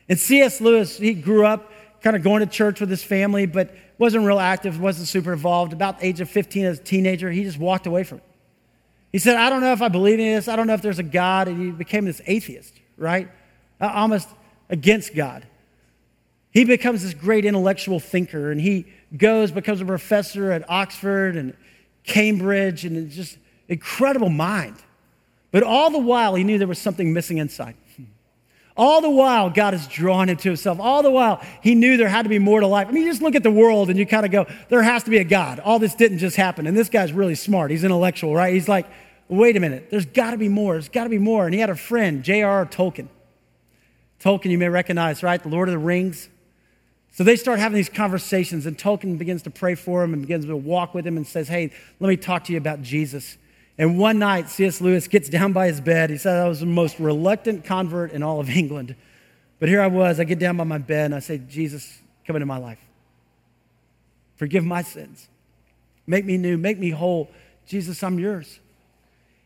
And 0.08 0.18
C.S. 0.18 0.62
Lewis, 0.62 0.96
he 0.96 1.12
grew 1.12 1.44
up 1.44 1.70
kind 2.00 2.16
of 2.16 2.22
going 2.22 2.40
to 2.40 2.46
church 2.46 2.80
with 2.80 2.88
his 2.88 3.04
family, 3.04 3.44
but 3.44 3.74
wasn't 3.98 4.24
real 4.24 4.38
active, 4.38 4.80
wasn't 4.80 5.08
super 5.08 5.32
involved. 5.32 5.72
About 5.74 5.98
the 5.98 6.06
age 6.06 6.20
of 6.20 6.30
15 6.30 6.64
as 6.64 6.78
a 6.78 6.82
teenager, 6.82 7.30
he 7.30 7.42
just 7.44 7.58
walked 7.58 7.86
away 7.86 8.04
from 8.04 8.18
it. 8.18 8.24
He 9.12 9.18
said, 9.18 9.36
I 9.36 9.50
don't 9.50 9.60
know 9.60 9.72
if 9.72 9.82
I 9.82 9.88
believe 9.88 10.18
in 10.18 10.34
this. 10.34 10.48
I 10.48 10.56
don't 10.56 10.66
know 10.66 10.74
if 10.74 10.82
there's 10.82 10.98
a 10.98 11.02
God. 11.02 11.48
And 11.48 11.60
he 11.60 11.70
became 11.70 12.04
this 12.04 12.22
atheist, 12.26 12.74
right? 12.96 13.28
Almost 13.80 14.28
against 14.70 15.14
God. 15.14 15.46
He 16.50 16.64
becomes 16.64 17.02
this 17.02 17.14
great 17.14 17.44
intellectual 17.44 18.00
thinker, 18.00 18.50
and 18.50 18.60
he 18.60 18.86
goes, 19.16 19.50
becomes 19.50 19.80
a 19.80 19.84
professor 19.84 20.52
at 20.52 20.68
Oxford 20.68 21.36
and 21.36 21.54
Cambridge, 22.04 22.84
and 22.84 23.10
just 23.10 23.38
incredible 23.68 24.30
mind. 24.30 24.76
But 25.50 25.62
all 25.62 25.90
the 25.90 25.98
while, 25.98 26.34
he 26.34 26.44
knew 26.44 26.58
there 26.58 26.66
was 26.66 26.78
something 26.78 27.12
missing 27.12 27.38
inside. 27.38 27.74
All 28.76 29.00
the 29.00 29.10
while, 29.10 29.50
God 29.50 29.74
is 29.74 29.88
drawn 29.88 30.28
him 30.28 30.36
to 30.36 30.48
himself. 30.50 30.78
All 30.78 31.02
the 31.02 31.10
while, 31.10 31.42
he 31.62 31.74
knew 31.74 31.96
there 31.96 32.08
had 32.08 32.22
to 32.22 32.28
be 32.28 32.38
more 32.38 32.60
to 32.60 32.66
life. 32.68 32.86
I 32.86 32.92
mean, 32.92 33.04
you 33.04 33.10
just 33.10 33.20
look 33.20 33.34
at 33.34 33.42
the 33.42 33.50
world 33.50 33.90
and 33.90 33.98
you 33.98 34.06
kind 34.06 34.24
of 34.24 34.30
go, 34.30 34.46
there 34.68 34.84
has 34.84 35.02
to 35.02 35.10
be 35.10 35.18
a 35.18 35.24
God. 35.24 35.58
All 35.58 35.80
this 35.80 35.96
didn't 35.96 36.18
just 36.18 36.36
happen. 36.36 36.64
And 36.68 36.76
this 36.76 36.88
guy's 36.88 37.12
really 37.12 37.34
smart. 37.34 37.72
He's 37.72 37.82
intellectual, 37.82 38.36
right? 38.36 38.54
He's 38.54 38.68
like, 38.68 38.86
wait 39.28 39.56
a 39.56 39.60
minute, 39.60 39.90
there's 39.90 40.06
got 40.06 40.30
to 40.30 40.36
be 40.36 40.48
more. 40.48 40.74
There's 40.74 40.88
got 40.88 41.04
to 41.04 41.10
be 41.10 41.18
more. 41.18 41.44
And 41.44 41.52
he 41.52 41.60
had 41.60 41.70
a 41.70 41.74
friend, 41.74 42.22
J.R.R. 42.22 42.66
Tolkien. 42.66 43.08
Tolkien, 44.20 44.50
you 44.50 44.58
may 44.58 44.68
recognize, 44.68 45.24
right? 45.24 45.42
The 45.42 45.48
Lord 45.48 45.68
of 45.68 45.72
the 45.72 45.78
Rings. 45.78 46.28
So 47.18 47.24
they 47.24 47.34
start 47.34 47.58
having 47.58 47.74
these 47.74 47.88
conversations, 47.88 48.64
and 48.64 48.78
Tolkien 48.78 49.18
begins 49.18 49.42
to 49.42 49.50
pray 49.50 49.74
for 49.74 50.04
him 50.04 50.12
and 50.12 50.22
begins 50.22 50.46
to 50.46 50.56
walk 50.56 50.94
with 50.94 51.04
him 51.04 51.16
and 51.16 51.26
says, 51.26 51.48
Hey, 51.48 51.72
let 51.98 52.08
me 52.08 52.16
talk 52.16 52.44
to 52.44 52.52
you 52.52 52.58
about 52.58 52.80
Jesus. 52.80 53.38
And 53.76 53.98
one 53.98 54.20
night, 54.20 54.48
C.S. 54.48 54.80
Lewis 54.80 55.08
gets 55.08 55.28
down 55.28 55.52
by 55.52 55.66
his 55.66 55.80
bed. 55.80 56.10
He 56.10 56.16
said, 56.16 56.36
I 56.36 56.48
was 56.48 56.60
the 56.60 56.66
most 56.66 57.00
reluctant 57.00 57.64
convert 57.64 58.12
in 58.12 58.22
all 58.22 58.38
of 58.38 58.48
England. 58.56 58.94
But 59.58 59.68
here 59.68 59.80
I 59.80 59.88
was. 59.88 60.20
I 60.20 60.24
get 60.24 60.38
down 60.38 60.58
by 60.58 60.62
my 60.62 60.78
bed 60.78 61.06
and 61.06 61.14
I 61.16 61.18
say, 61.18 61.38
Jesus, 61.38 61.98
come 62.24 62.36
into 62.36 62.46
my 62.46 62.58
life. 62.58 62.78
Forgive 64.36 64.64
my 64.64 64.82
sins. 64.82 65.28
Make 66.06 66.24
me 66.24 66.38
new. 66.38 66.56
Make 66.56 66.78
me 66.78 66.90
whole. 66.90 67.32
Jesus, 67.66 68.00
I'm 68.04 68.20
yours. 68.20 68.60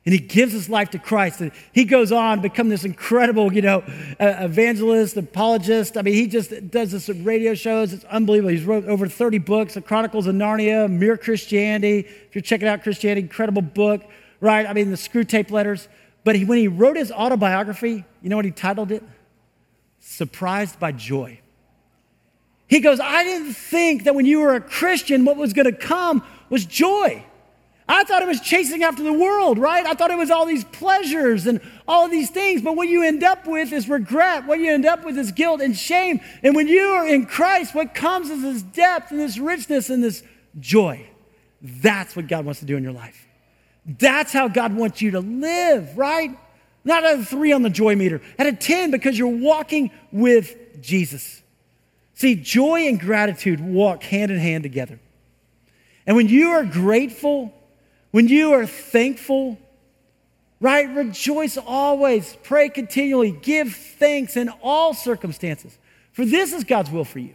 And 0.05 0.13
he 0.13 0.19
gives 0.19 0.53
his 0.53 0.69
life 0.69 0.91
to 0.91 0.99
Christ. 0.99 1.41
And 1.41 1.53
he 1.73 1.85
goes 1.85 2.11
on 2.11 2.39
to 2.39 2.43
become 2.43 2.69
this 2.69 2.85
incredible, 2.85 3.53
you 3.53 3.63
know, 3.63 3.85
uh, 4.19 4.35
evangelist, 4.41 5.17
apologist. 5.17 5.97
I 5.97 6.03
mean, 6.03 6.15
he 6.15 6.27
just 6.27 6.71
does 6.71 6.91
this 6.91 7.09
radio 7.09 7.55
shows. 7.55 7.93
It's 7.93 8.05
unbelievable. 8.05 8.51
He's 8.51 8.65
wrote 8.65 8.85
over 8.87 9.07
30 9.07 9.39
books, 9.39 9.75
The 9.75 9.81
Chronicles 9.81 10.27
of 10.27 10.35
Narnia, 10.35 10.91
Mere 10.91 11.17
Christianity. 11.17 12.01
If 12.01 12.35
you're 12.35 12.43
checking 12.43 12.67
out 12.67 12.83
Christianity, 12.83 13.21
incredible 13.21 13.63
book 13.63 14.03
right? 14.43 14.67
I 14.67 14.75
mean, 14.75 14.91
the 14.91 14.97
Screwtape 14.97 15.51
letters. 15.51 15.89
But 16.25 16.37
he, 16.37 16.45
when 16.45 16.59
he 16.59 16.69
wrote 16.69 16.97
his 16.97 17.11
autobiography, 17.11 18.05
you 18.21 18.29
know 18.29 18.37
what 18.37 18.45
he 18.45 18.51
titled 18.51 18.93
it? 18.93 19.03
Surprised 20.01 20.79
by 20.79 20.93
Joy. 20.93 21.41
He 22.67 22.81
goes, 22.81 23.01
I 23.01 23.23
didn't 23.23 23.55
think 23.55 24.05
that 24.05 24.15
when 24.15 24.27
you 24.27 24.41
were 24.41 24.55
a 24.55 24.61
Christian, 24.61 25.25
what 25.25 25.37
was 25.37 25.53
going 25.53 25.67
to 25.67 25.73
come 25.73 26.25
was 26.51 26.65
joy. 26.65 27.25
I 27.93 28.05
thought 28.05 28.23
it 28.23 28.29
was 28.29 28.41
chasing 28.41 28.83
after 28.83 29.03
the 29.03 29.13
world, 29.13 29.59
right? 29.59 29.85
I 29.85 29.93
thought 29.93 30.11
it 30.11 30.17
was 30.17 30.31
all 30.31 30.47
these 30.47 30.65
pleasures 30.65 31.47
and 31.47 31.61
all 31.87 32.09
these 32.09 32.31
things. 32.31 32.63
But 32.63 32.75
what 32.75 32.89
you 32.89 33.03
end 33.03 33.23
up 33.23 33.47
with 33.47 33.71
is 33.71 33.87
regret. 33.87 34.47
What 34.47 34.61
you 34.61 34.73
end 34.73 34.87
up 34.87 35.05
with 35.05 35.19
is 35.19 35.31
guilt 35.31 35.61
and 35.61 35.77
shame. 35.77 36.21
And 36.43 36.57
when 36.57 36.69
you 36.69 36.81
are 36.89 37.07
in 37.07 37.27
Christ, 37.27 37.75
what 37.75 37.95
comes 37.95 38.31
is 38.31 38.41
this 38.41 38.63
depth 38.63 39.11
and 39.11 39.21
this 39.21 39.37
richness 39.37 39.91
and 39.91 40.03
this 40.03 40.23
joy. 40.59 41.07
That's 41.61 42.17
what 42.17 42.29
God 42.29 42.47
wants 42.47 42.61
to 42.61 42.67
do 42.67 42.79
in 42.79 42.83
your 42.83 42.95
life. 42.95 43.27
That's 43.85 44.33
how 44.33 44.49
God 44.49 44.75
wants 44.75 45.03
you 45.03 45.11
to 45.11 45.21
live, 45.21 45.99
right? 45.99 46.31
Not 46.85 47.05
at 47.05 47.19
a 47.19 47.25
three 47.25 47.53
on 47.53 47.63
the 47.63 47.71
joy 47.71 47.95
meter, 47.95 48.23
at 48.39 48.47
a 48.47 48.55
10 48.55 48.91
because 48.91 49.19
you're 49.19 49.29
walking 49.29 49.91
with 50.11 50.81
Jesus. 50.81 51.43
See, 52.15 52.37
joy 52.37 52.89
and 52.89 52.99
gratitude 52.99 53.61
walk 53.61 54.03
hand 54.03 54.31
in 54.31 54.39
hand 54.39 54.63
together. 54.63 54.99
And 56.07 56.17
when 56.17 56.29
you 56.29 56.53
are 56.53 56.65
grateful, 56.65 57.53
when 58.13 58.29
you 58.29 58.53
are 58.53 58.67
thankful, 58.67 59.59
right? 60.61 60.89
Rejoice 60.95 61.57
always, 61.59 62.37
pray 62.45 62.69
continually, 62.69 63.33
give 63.33 63.75
thanks 63.75 64.37
in 64.37 64.49
all 64.63 64.95
circumstances, 64.95 65.77
for 66.13 66.25
this 66.25 66.53
is 66.53 66.63
God's 66.63 66.91
will 66.91 67.05
for 67.05 67.19
you. 67.19 67.35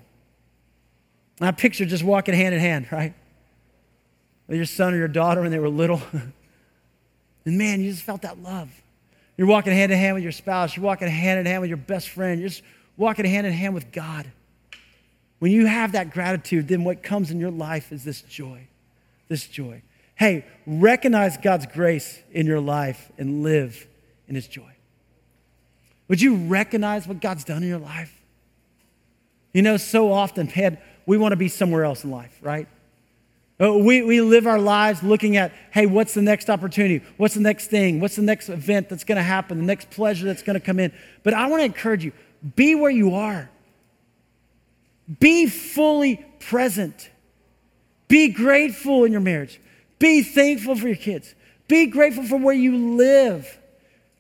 And 1.39 1.47
I 1.47 1.51
picture 1.51 1.85
just 1.85 2.03
walking 2.03 2.33
hand 2.33 2.55
in 2.55 2.61
hand, 2.61 2.87
right? 2.91 3.13
With 4.47 4.57
your 4.57 4.65
son 4.65 4.93
or 4.93 4.97
your 4.97 5.07
daughter 5.07 5.41
when 5.41 5.51
they 5.51 5.59
were 5.59 5.69
little. 5.69 6.01
and 7.45 7.57
man, 7.57 7.81
you 7.81 7.91
just 7.91 8.03
felt 8.03 8.21
that 8.21 8.41
love. 8.41 8.69
You're 9.35 9.47
walking 9.47 9.73
hand 9.73 9.91
in 9.91 9.99
hand 9.99 10.15
with 10.15 10.23
your 10.23 10.31
spouse, 10.31 10.75
you're 10.75 10.85
walking 10.85 11.07
hand 11.07 11.39
in 11.39 11.45
hand 11.45 11.61
with 11.61 11.69
your 11.69 11.77
best 11.77 12.09
friend, 12.09 12.39
you're 12.39 12.49
just 12.49 12.63
walking 12.97 13.25
hand 13.25 13.45
in 13.45 13.53
hand 13.53 13.73
with 13.73 13.91
God. 13.91 14.31
When 15.39 15.51
you 15.51 15.67
have 15.67 15.91
that 15.91 16.11
gratitude, 16.11 16.67
then 16.67 16.83
what 16.83 17.03
comes 17.03 17.29
in 17.29 17.39
your 17.39 17.51
life 17.51 17.91
is 17.91 18.03
this 18.03 18.21
joy. 18.21 18.67
This 19.27 19.45
joy. 19.47 19.81
Hey, 20.17 20.45
recognize 20.65 21.38
God's 21.38 21.67
grace 21.67 22.19
in 22.32 22.47
your 22.47 22.60
life 22.60 23.12
and 23.17 23.43
live 23.43 23.88
in 24.27 24.36
His 24.36 24.47
joy. 24.47 24.71
Would 26.08 26.21
you 26.21 26.36
recognize 26.36 27.08
what 27.08 27.21
God's 27.21 27.43
done 27.43 27.63
in 27.63 27.69
your 27.69 27.77
life? 27.77 28.13
You 29.53 29.62
know, 29.62 29.77
so 29.77 30.12
often, 30.12 30.51
man, 30.56 30.77
we 31.06 31.17
want 31.17 31.34
to 31.34 31.38
be 31.38 31.47
somewhere 31.47 31.84
else 31.84 32.03
in 32.03 32.12
life, 32.12 32.38
right? 32.41 32.67
Uh, 33.60 33.73
we, 33.73 34.03
we 34.03 34.21
live 34.21 34.45
our 34.45 34.60
lives 34.60 35.01
looking 35.01 35.38
at, 35.38 35.51
hey, 35.71 35.86
what's 35.86 36.13
the 36.13 36.21
next 36.21 36.49
opportunity? 36.49 37.03
What's 37.17 37.34
the 37.34 37.41
next 37.41 37.67
thing? 37.67 37.99
What's 37.99 38.15
the 38.15 38.21
next 38.21 38.49
event 38.49 38.89
that's 38.89 39.03
going 39.03 39.15
to 39.15 39.23
happen? 39.23 39.58
The 39.58 39.65
next 39.65 39.89
pleasure 39.89 40.25
that's 40.25 40.43
going 40.43 40.60
to 40.60 40.65
come 40.65 40.80
in? 40.80 40.93
But 41.23 41.34
I 41.34 41.47
want 41.47 41.62
to 41.62 41.65
encourage 41.65 42.03
you 42.03 42.12
be 42.56 42.75
where 42.75 42.91
you 42.91 43.15
are, 43.15 43.49
be 45.19 45.47
fully 45.47 46.25
present, 46.39 47.10
be 48.08 48.30
grateful 48.30 49.06
in 49.06 49.12
your 49.12 49.21
marriage, 49.21 49.60
be 49.99 50.21
thankful 50.21 50.75
for 50.75 50.88
your 50.88 50.97
kids. 50.97 51.33
Be 51.67 51.88
grateful 51.88 52.23
for 52.23 52.38
where 52.38 52.55
you 52.55 52.95
live. 52.95 53.57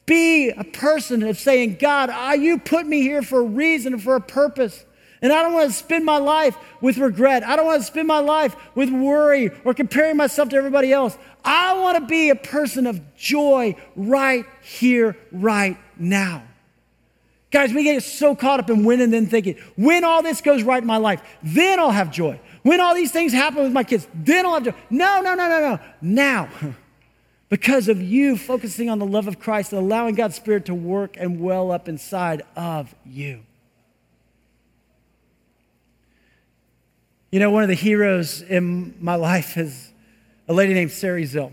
Be 0.05 0.49
a 0.49 0.63
person 0.63 1.23
of 1.23 1.37
saying, 1.37 1.77
God, 1.79 2.09
I, 2.09 2.35
you 2.35 2.59
put 2.59 2.85
me 2.85 3.01
here 3.01 3.21
for 3.21 3.39
a 3.39 3.43
reason 3.43 3.93
and 3.93 4.01
for 4.01 4.15
a 4.15 4.21
purpose. 4.21 4.85
And 5.21 5.33
I 5.33 5.41
don't 5.41 5.53
want 5.53 5.69
to 5.71 5.75
spend 5.75 6.05
my 6.05 6.17
life 6.17 6.57
with 6.79 6.97
regret. 6.97 7.43
I 7.43 7.55
don't 7.55 7.65
want 7.65 7.81
to 7.81 7.87
spend 7.87 8.07
my 8.07 8.19
life 8.19 8.55
with 8.75 8.89
worry 8.89 9.51
or 9.63 9.73
comparing 9.73 10.15
myself 10.15 10.49
to 10.49 10.55
everybody 10.55 10.93
else. 10.93 11.17
I 11.43 11.79
want 11.79 11.97
to 11.97 12.05
be 12.05 12.29
a 12.29 12.35
person 12.35 12.85
of 12.87 13.15
joy 13.15 13.75
right 13.95 14.45
here, 14.61 15.17
right 15.31 15.77
now. 15.97 16.43
Guys, 17.49 17.73
we 17.73 17.83
get 17.83 18.03
so 18.03 18.35
caught 18.35 18.59
up 18.59 18.69
in 18.69 18.83
winning 18.83 19.05
and 19.05 19.13
then 19.13 19.25
thinking, 19.25 19.55
when 19.75 20.03
all 20.03 20.21
this 20.21 20.41
goes 20.41 20.63
right 20.63 20.81
in 20.81 20.87
my 20.87 20.97
life, 20.97 21.21
then 21.41 21.79
I'll 21.79 21.91
have 21.91 22.11
joy. 22.11 22.39
When 22.63 22.81
all 22.81 22.95
these 22.95 23.11
things 23.11 23.33
happen 23.33 23.63
with 23.63 23.71
my 23.71 23.83
kids, 23.83 24.07
then 24.13 24.45
I'll 24.45 24.55
have 24.55 24.63
to. 24.65 24.75
No, 24.89 25.21
no, 25.21 25.35
no, 25.35 25.47
no, 25.47 25.59
no. 25.59 25.79
Now, 26.01 26.49
because 27.49 27.87
of 27.87 28.01
you 28.01 28.37
focusing 28.37 28.89
on 28.89 28.99
the 28.99 29.05
love 29.05 29.27
of 29.27 29.39
Christ 29.39 29.71
and 29.71 29.81
allowing 29.81 30.15
God's 30.15 30.35
Spirit 30.35 30.65
to 30.65 30.73
work 30.73 31.15
and 31.17 31.39
well 31.39 31.71
up 31.71 31.87
inside 31.87 32.43
of 32.55 32.93
you. 33.05 33.43
You 37.31 37.39
know, 37.39 37.51
one 37.51 37.63
of 37.63 37.69
the 37.69 37.75
heroes 37.75 38.41
in 38.41 38.95
my 38.99 39.15
life 39.15 39.57
is 39.57 39.91
a 40.47 40.53
lady 40.53 40.73
named 40.73 40.91
Sarah 40.91 41.21
Zill. 41.21 41.51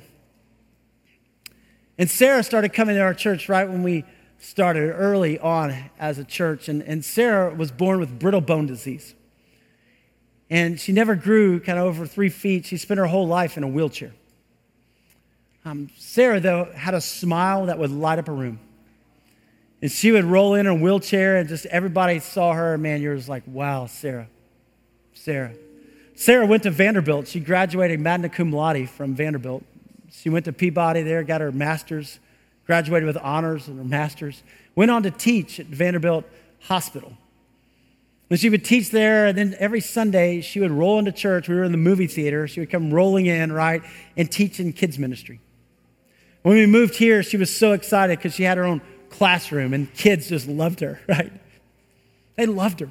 And 1.98 2.10
Sarah 2.10 2.42
started 2.42 2.72
coming 2.72 2.96
to 2.96 3.02
our 3.02 3.14
church 3.14 3.48
right 3.48 3.68
when 3.68 3.82
we 3.82 4.04
started 4.38 4.90
early 4.90 5.38
on 5.38 5.90
as 5.98 6.18
a 6.18 6.24
church. 6.24 6.68
And, 6.68 6.82
and 6.82 7.04
Sarah 7.04 7.54
was 7.54 7.70
born 7.70 8.00
with 8.00 8.18
brittle 8.18 8.40
bone 8.40 8.66
disease. 8.66 9.14
And 10.54 10.78
she 10.78 10.92
never 10.92 11.16
grew 11.16 11.58
kind 11.58 11.80
of 11.80 11.84
over 11.84 12.06
three 12.06 12.28
feet. 12.28 12.64
She 12.64 12.76
spent 12.76 12.98
her 12.98 13.06
whole 13.06 13.26
life 13.26 13.56
in 13.56 13.64
a 13.64 13.66
wheelchair. 13.66 14.12
Um, 15.64 15.90
Sarah, 15.98 16.38
though, 16.38 16.66
had 16.76 16.94
a 16.94 17.00
smile 17.00 17.66
that 17.66 17.76
would 17.80 17.90
light 17.90 18.20
up 18.20 18.28
a 18.28 18.32
room. 18.32 18.60
And 19.82 19.90
she 19.90 20.12
would 20.12 20.24
roll 20.24 20.54
in 20.54 20.66
her 20.66 20.74
wheelchair, 20.74 21.38
and 21.38 21.48
just 21.48 21.66
everybody 21.66 22.20
saw 22.20 22.52
her. 22.52 22.78
Man, 22.78 23.02
you're 23.02 23.16
just 23.16 23.28
like, 23.28 23.42
wow, 23.48 23.86
Sarah. 23.86 24.28
Sarah. 25.12 25.54
Sarah 26.14 26.46
went 26.46 26.62
to 26.62 26.70
Vanderbilt. 26.70 27.26
She 27.26 27.40
graduated 27.40 27.98
magna 27.98 28.28
cum 28.28 28.52
laude 28.52 28.88
from 28.88 29.16
Vanderbilt. 29.16 29.64
She 30.12 30.28
went 30.28 30.44
to 30.44 30.52
Peabody 30.52 31.02
there, 31.02 31.24
got 31.24 31.40
her 31.40 31.50
master's, 31.50 32.20
graduated 32.64 33.08
with 33.08 33.16
honors 33.16 33.66
and 33.66 33.76
her 33.78 33.84
master's, 33.84 34.44
went 34.76 34.92
on 34.92 35.02
to 35.02 35.10
teach 35.10 35.58
at 35.58 35.66
Vanderbilt 35.66 36.24
Hospital. 36.60 37.12
And 38.30 38.40
she 38.40 38.48
would 38.48 38.64
teach 38.64 38.90
there, 38.90 39.26
and 39.26 39.36
then 39.36 39.54
every 39.58 39.80
Sunday 39.80 40.40
she 40.40 40.58
would 40.60 40.70
roll 40.70 40.98
into 40.98 41.12
church. 41.12 41.48
We 41.48 41.54
were 41.54 41.64
in 41.64 41.72
the 41.72 41.78
movie 41.78 42.06
theater. 42.06 42.48
She 42.48 42.60
would 42.60 42.70
come 42.70 42.92
rolling 42.92 43.26
in, 43.26 43.52
right, 43.52 43.82
and 44.16 44.30
teach 44.30 44.58
in 44.58 44.72
kids' 44.72 44.98
ministry. 44.98 45.40
When 46.42 46.56
we 46.56 46.66
moved 46.66 46.96
here, 46.96 47.22
she 47.22 47.36
was 47.36 47.54
so 47.54 47.72
excited 47.72 48.18
because 48.18 48.34
she 48.34 48.42
had 48.42 48.58
her 48.58 48.64
own 48.64 48.82
classroom, 49.10 49.74
and 49.74 49.92
kids 49.94 50.28
just 50.28 50.48
loved 50.48 50.80
her, 50.80 51.00
right? 51.08 51.32
They 52.36 52.46
loved 52.46 52.80
her. 52.80 52.90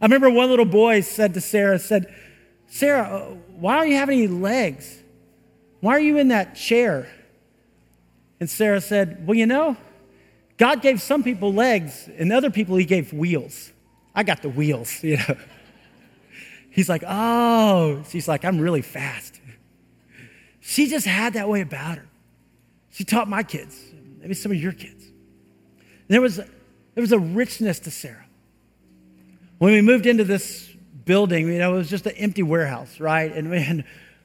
I 0.00 0.04
remember 0.04 0.30
one 0.30 0.50
little 0.50 0.66
boy 0.66 1.00
said 1.00 1.34
to 1.34 1.40
Sarah, 1.40 1.78
said, 1.78 2.12
Sarah, 2.68 3.02
uh, 3.02 3.34
why 3.56 3.76
don't 3.76 3.90
you 3.90 3.96
have 3.96 4.08
any 4.08 4.26
legs? 4.26 5.02
Why 5.80 5.92
are 5.92 6.00
you 6.00 6.18
in 6.18 6.28
that 6.28 6.56
chair? 6.56 7.08
And 8.40 8.50
Sarah 8.50 8.80
said, 8.80 9.26
Well, 9.26 9.36
you 9.36 9.46
know, 9.46 9.76
God 10.58 10.82
gave 10.82 11.00
some 11.00 11.22
people 11.22 11.52
legs, 11.52 12.08
and 12.18 12.32
other 12.32 12.50
people 12.50 12.76
he 12.76 12.84
gave 12.84 13.12
wheels. 13.12 13.72
I 14.16 14.22
got 14.22 14.40
the 14.40 14.48
wheels, 14.48 14.98
you 15.04 15.18
know. 15.18 15.36
He's 16.70 16.88
like, 16.88 17.04
oh, 17.06 18.02
she's 18.08 18.26
like, 18.26 18.44
I'm 18.44 18.58
really 18.58 18.82
fast. 18.82 19.40
She 20.60 20.88
just 20.88 21.06
had 21.06 21.34
that 21.34 21.48
way 21.48 21.60
about 21.60 21.98
her. 21.98 22.06
She 22.90 23.04
taught 23.04 23.28
my 23.28 23.42
kids, 23.42 23.78
maybe 24.18 24.34
some 24.34 24.52
of 24.52 24.58
your 24.58 24.72
kids. 24.72 25.04
There 26.08 26.20
was, 26.20 26.36
there 26.36 26.46
was 26.96 27.12
a 27.12 27.18
richness 27.18 27.78
to 27.80 27.90
Sarah. 27.90 28.24
When 29.58 29.72
we 29.72 29.80
moved 29.80 30.06
into 30.06 30.24
this 30.24 30.68
building, 31.04 31.48
you 31.48 31.58
know, 31.58 31.74
it 31.74 31.78
was 31.78 31.88
just 31.88 32.06
an 32.06 32.12
empty 32.16 32.42
warehouse, 32.42 33.00
right? 33.00 33.32
And 33.32 33.50
we, 33.50 33.84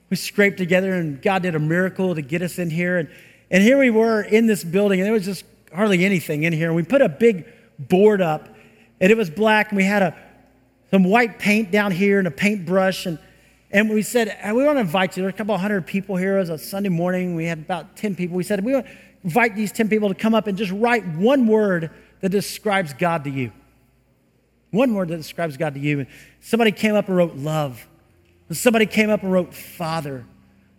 we 0.10 0.18
scraped 0.18 0.58
together, 0.58 0.94
and 0.94 1.22
God 1.22 1.44
did 1.44 1.56
a 1.56 1.60
miracle 1.60 2.16
to 2.16 2.22
get 2.22 2.42
us 2.42 2.60
in 2.60 2.70
here. 2.70 2.98
And, 2.98 3.10
and 3.50 3.64
here 3.64 3.78
we 3.78 3.90
were 3.90 4.22
in 4.22 4.48
this 4.48 4.64
building, 4.64 5.00
and 5.00 5.06
there 5.06 5.14
was 5.14 5.26
just 5.26 5.46
hardly 5.74 6.04
anything 6.04 6.44
in 6.44 6.52
here. 6.54 6.68
And 6.68 6.76
we 6.76 6.84
put 6.84 7.02
a 7.02 7.10
big 7.10 7.46
board 7.80 8.22
up 8.22 8.50
and 9.02 9.12
it 9.12 9.18
was 9.18 9.32
black, 9.32 9.70
and 9.70 9.78
we 9.78 9.84
had 9.84 10.04
a, 10.04 10.16
some 10.92 11.04
white 11.04 11.40
paint 11.40 11.72
down 11.72 11.92
here 11.92 12.20
and 12.20 12.28
a 12.28 12.32
paintbrush. 12.32 13.08
And, 13.08 13.18
and 13.72 13.90
we 13.90 14.04
said, 14.04 14.38
uh, 14.44 14.54
We 14.54 14.64
want 14.64 14.78
to 14.78 14.82
invite 14.82 15.18
you. 15.18 15.24
There 15.24 15.24
were 15.24 15.36
a 15.36 15.38
couple 15.38 15.58
hundred 15.58 15.88
people 15.88 16.16
here. 16.16 16.38
It 16.38 16.42
was 16.42 16.50
a 16.50 16.58
Sunday 16.60 16.90
morning. 16.90 17.36
We 17.36 17.46
had 17.46 17.58
about 17.58 17.98
10 17.98 18.16
people. 18.16 18.38
We 18.38 18.44
said, 18.44 18.64
We 18.64 18.74
want 18.74 18.86
to 18.86 18.92
invite 19.24 19.56
these 19.56 19.72
10 19.72 19.90
people 19.90 20.08
to 20.08 20.16
come 20.16 20.36
up 20.36 20.46
and 20.46 20.56
just 20.56 20.72
write 20.72 21.06
one 21.08 21.48
word 21.48 21.90
that 22.22 22.30
describes 22.30 22.94
God 22.94 23.24
to 23.24 23.32
you. 23.32 23.52
One 24.70 24.94
word 24.94 25.08
that 25.10 25.18
describes 25.18 25.58
God 25.58 25.74
to 25.74 25.80
you. 25.80 26.02
And 26.02 26.08
somebody 26.40 26.72
came 26.72 26.94
up 26.94 27.08
and 27.08 27.18
wrote 27.18 27.36
love. 27.36 27.88
And 28.50 28.56
somebody 28.56 28.86
came 28.86 29.10
up 29.10 29.24
and 29.24 29.32
wrote 29.32 29.54
father. 29.56 30.26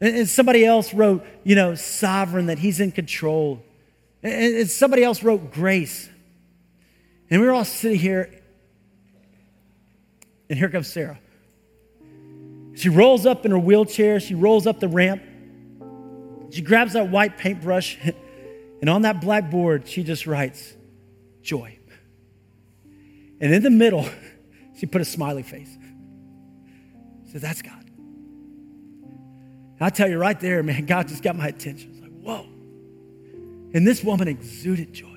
And 0.01 0.29
somebody 0.29 0.65
else 0.65 0.95
wrote, 0.95 1.25
you 1.43 1.57
know, 1.57 1.75
sovereign, 1.75 2.47
that 2.47 2.61
he's 2.61 2.79
in 2.79 2.93
control. 2.93 3.63
And 4.23 4.71
somebody 4.71 5.03
else 5.03 5.25
wrote 5.25 5.53
grace. 5.53 6.09
And 7.33 7.41
we 7.41 7.47
were 7.47 7.55
all 7.55 7.65
sitting 7.65 7.99
here, 7.99 8.31
and 10.51 10.59
here 10.59 10.69
comes 10.69 10.87
Sarah. 10.87 11.19
She 12.75 12.91
rolls 12.91 13.25
up 13.25 13.47
in 13.47 13.53
her 13.53 13.59
wheelchair, 13.59 14.21
she 14.21 14.35
rolls 14.35 14.67
up 14.67 14.81
the 14.81 14.89
ramp, 14.89 15.23
she 16.51 16.61
grabs 16.61 16.93
that 16.93 17.09
white 17.09 17.39
paintbrush, 17.39 17.97
and 18.83 18.91
on 18.91 19.01
that 19.03 19.23
blackboard, 19.23 19.89
she 19.89 20.03
just 20.03 20.27
writes, 20.27 20.75
Joy. 21.41 21.79
And 23.41 23.55
in 23.55 23.63
the 23.63 23.71
middle, 23.71 24.07
she 24.77 24.85
put 24.85 25.01
a 25.01 25.07
smiley 25.07 25.43
face. 25.43 25.75
Said, 27.31 27.41
That's 27.41 27.63
God. 27.63 27.83
And 29.79 29.81
I 29.81 29.89
tell 29.89 30.11
you 30.11 30.19
right 30.19 30.39
there, 30.39 30.63
man, 30.63 30.85
God 30.85 31.09
just 31.09 31.23
got 31.23 31.35
my 31.35 31.49
attention. 31.49 31.93
It's 31.93 32.01
like, 32.03 32.13
Whoa. 32.13 32.43
And 33.73 33.87
this 33.87 34.05
woman 34.05 34.29
exuded 34.29 34.93
joy. 34.93 35.12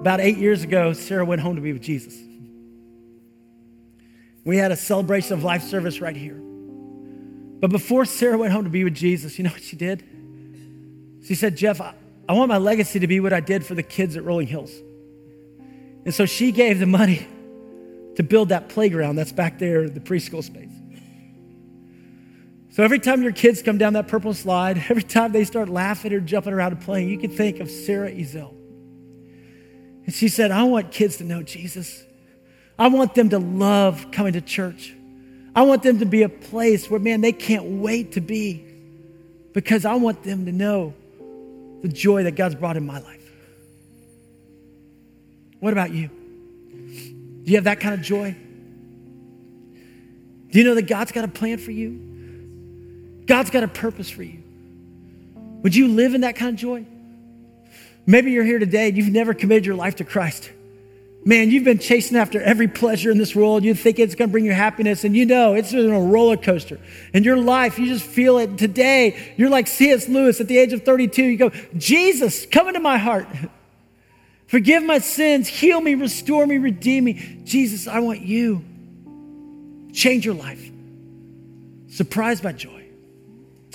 About 0.00 0.20
eight 0.20 0.38
years 0.38 0.62
ago, 0.62 0.94
Sarah 0.94 1.26
went 1.26 1.42
home 1.42 1.56
to 1.56 1.62
be 1.62 1.74
with 1.74 1.82
Jesus. 1.82 2.18
We 4.46 4.56
had 4.56 4.72
a 4.72 4.76
celebration 4.76 5.34
of 5.34 5.44
life 5.44 5.62
service 5.62 6.00
right 6.00 6.16
here. 6.16 6.40
But 7.60 7.70
before 7.70 8.06
Sarah 8.06 8.38
went 8.38 8.52
home 8.52 8.64
to 8.64 8.70
be 8.70 8.82
with 8.82 8.94
Jesus, 8.94 9.36
you 9.36 9.44
know 9.44 9.50
what 9.50 9.62
she 9.62 9.76
did? 9.76 10.02
She 11.26 11.34
said, 11.34 11.54
Jeff, 11.54 11.82
I, 11.82 11.94
I 12.26 12.32
want 12.32 12.48
my 12.48 12.56
legacy 12.56 13.00
to 13.00 13.06
be 13.06 13.20
what 13.20 13.34
I 13.34 13.40
did 13.40 13.66
for 13.66 13.74
the 13.74 13.82
kids 13.82 14.16
at 14.16 14.24
Rolling 14.24 14.46
Hills. 14.46 14.72
And 16.06 16.14
so 16.14 16.24
she 16.24 16.50
gave 16.50 16.78
the 16.78 16.86
money 16.86 17.26
to 18.16 18.22
build 18.22 18.48
that 18.48 18.70
playground 18.70 19.16
that's 19.16 19.32
back 19.32 19.58
there, 19.58 19.90
the 19.90 20.00
preschool 20.00 20.42
space. 20.42 20.72
So 22.70 22.82
every 22.82 23.00
time 23.00 23.22
your 23.22 23.32
kids 23.32 23.60
come 23.60 23.76
down 23.76 23.92
that 23.92 24.08
purple 24.08 24.32
slide, 24.32 24.78
every 24.88 25.02
time 25.02 25.32
they 25.32 25.44
start 25.44 25.68
laughing 25.68 26.14
or 26.14 26.20
jumping 26.20 26.54
around 26.54 26.72
and 26.72 26.80
playing, 26.80 27.10
you 27.10 27.18
can 27.18 27.30
think 27.30 27.60
of 27.60 27.70
Sarah 27.70 28.10
Ezel. 28.10 28.54
And 30.10 30.14
she 30.16 30.26
said, 30.26 30.50
I 30.50 30.64
want 30.64 30.90
kids 30.90 31.18
to 31.18 31.24
know 31.24 31.40
Jesus. 31.40 32.02
I 32.76 32.88
want 32.88 33.14
them 33.14 33.28
to 33.28 33.38
love 33.38 34.10
coming 34.10 34.32
to 34.32 34.40
church. 34.40 34.92
I 35.54 35.62
want 35.62 35.84
them 35.84 36.00
to 36.00 36.04
be 36.04 36.24
a 36.24 36.28
place 36.28 36.90
where, 36.90 36.98
man, 36.98 37.20
they 37.20 37.30
can't 37.30 37.64
wait 37.64 38.14
to 38.14 38.20
be. 38.20 38.66
because 39.52 39.84
I 39.84 39.94
want 39.94 40.24
them 40.24 40.46
to 40.46 40.52
know 40.52 40.94
the 41.82 41.86
joy 41.86 42.24
that 42.24 42.32
God's 42.32 42.56
brought 42.56 42.76
in 42.76 42.84
my 42.84 42.98
life. 42.98 43.30
What 45.60 45.72
about 45.72 45.92
you? 45.92 46.08
Do 46.08 47.42
you 47.44 47.54
have 47.54 47.64
that 47.64 47.78
kind 47.78 47.94
of 47.94 48.02
joy? 48.02 48.34
Do 50.50 50.58
you 50.58 50.64
know 50.64 50.74
that 50.74 50.88
God's 50.88 51.12
got 51.12 51.22
a 51.22 51.28
plan 51.28 51.58
for 51.58 51.70
you? 51.70 53.22
God's 53.26 53.50
got 53.50 53.62
a 53.62 53.68
purpose 53.68 54.10
for 54.10 54.24
you. 54.24 54.42
Would 55.62 55.76
you 55.76 55.86
live 55.86 56.16
in 56.16 56.22
that 56.22 56.34
kind 56.34 56.52
of 56.52 56.56
joy? 56.56 56.84
Maybe 58.10 58.32
you're 58.32 58.44
here 58.44 58.58
today 58.58 58.88
and 58.88 58.96
you've 58.96 59.12
never 59.12 59.34
committed 59.34 59.64
your 59.64 59.76
life 59.76 59.96
to 59.96 60.04
Christ. 60.04 60.50
Man, 61.24 61.52
you've 61.52 61.62
been 61.62 61.78
chasing 61.78 62.16
after 62.16 62.42
every 62.42 62.66
pleasure 62.66 63.12
in 63.12 63.18
this 63.18 63.36
world. 63.36 63.62
You 63.62 63.72
think 63.72 64.00
it's 64.00 64.16
going 64.16 64.30
to 64.30 64.32
bring 64.32 64.44
you 64.44 64.52
happiness, 64.52 65.04
and 65.04 65.14
you 65.14 65.26
know 65.26 65.54
it's 65.54 65.72
a 65.72 65.88
roller 65.88 66.36
coaster. 66.36 66.80
In 67.12 67.22
your 67.22 67.36
life, 67.36 67.78
you 67.78 67.86
just 67.86 68.04
feel 68.04 68.38
it. 68.38 68.58
Today, 68.58 69.34
you're 69.36 69.50
like 69.50 69.68
C.S. 69.68 70.08
Lewis 70.08 70.40
at 70.40 70.48
the 70.48 70.58
age 70.58 70.72
of 70.72 70.82
32. 70.82 71.22
You 71.22 71.36
go, 71.36 71.50
Jesus, 71.76 72.46
come 72.46 72.66
into 72.66 72.80
my 72.80 72.98
heart. 72.98 73.28
Forgive 74.48 74.82
my 74.82 74.98
sins, 74.98 75.46
heal 75.46 75.80
me, 75.80 75.94
restore 75.94 76.46
me, 76.46 76.58
redeem 76.58 77.04
me. 77.04 77.38
Jesus, 77.44 77.86
I 77.86 78.00
want 78.00 78.22
you. 78.22 78.64
Change 79.92 80.24
your 80.24 80.34
life. 80.34 80.68
Surprised 81.90 82.42
by 82.42 82.52
joy. 82.52 82.86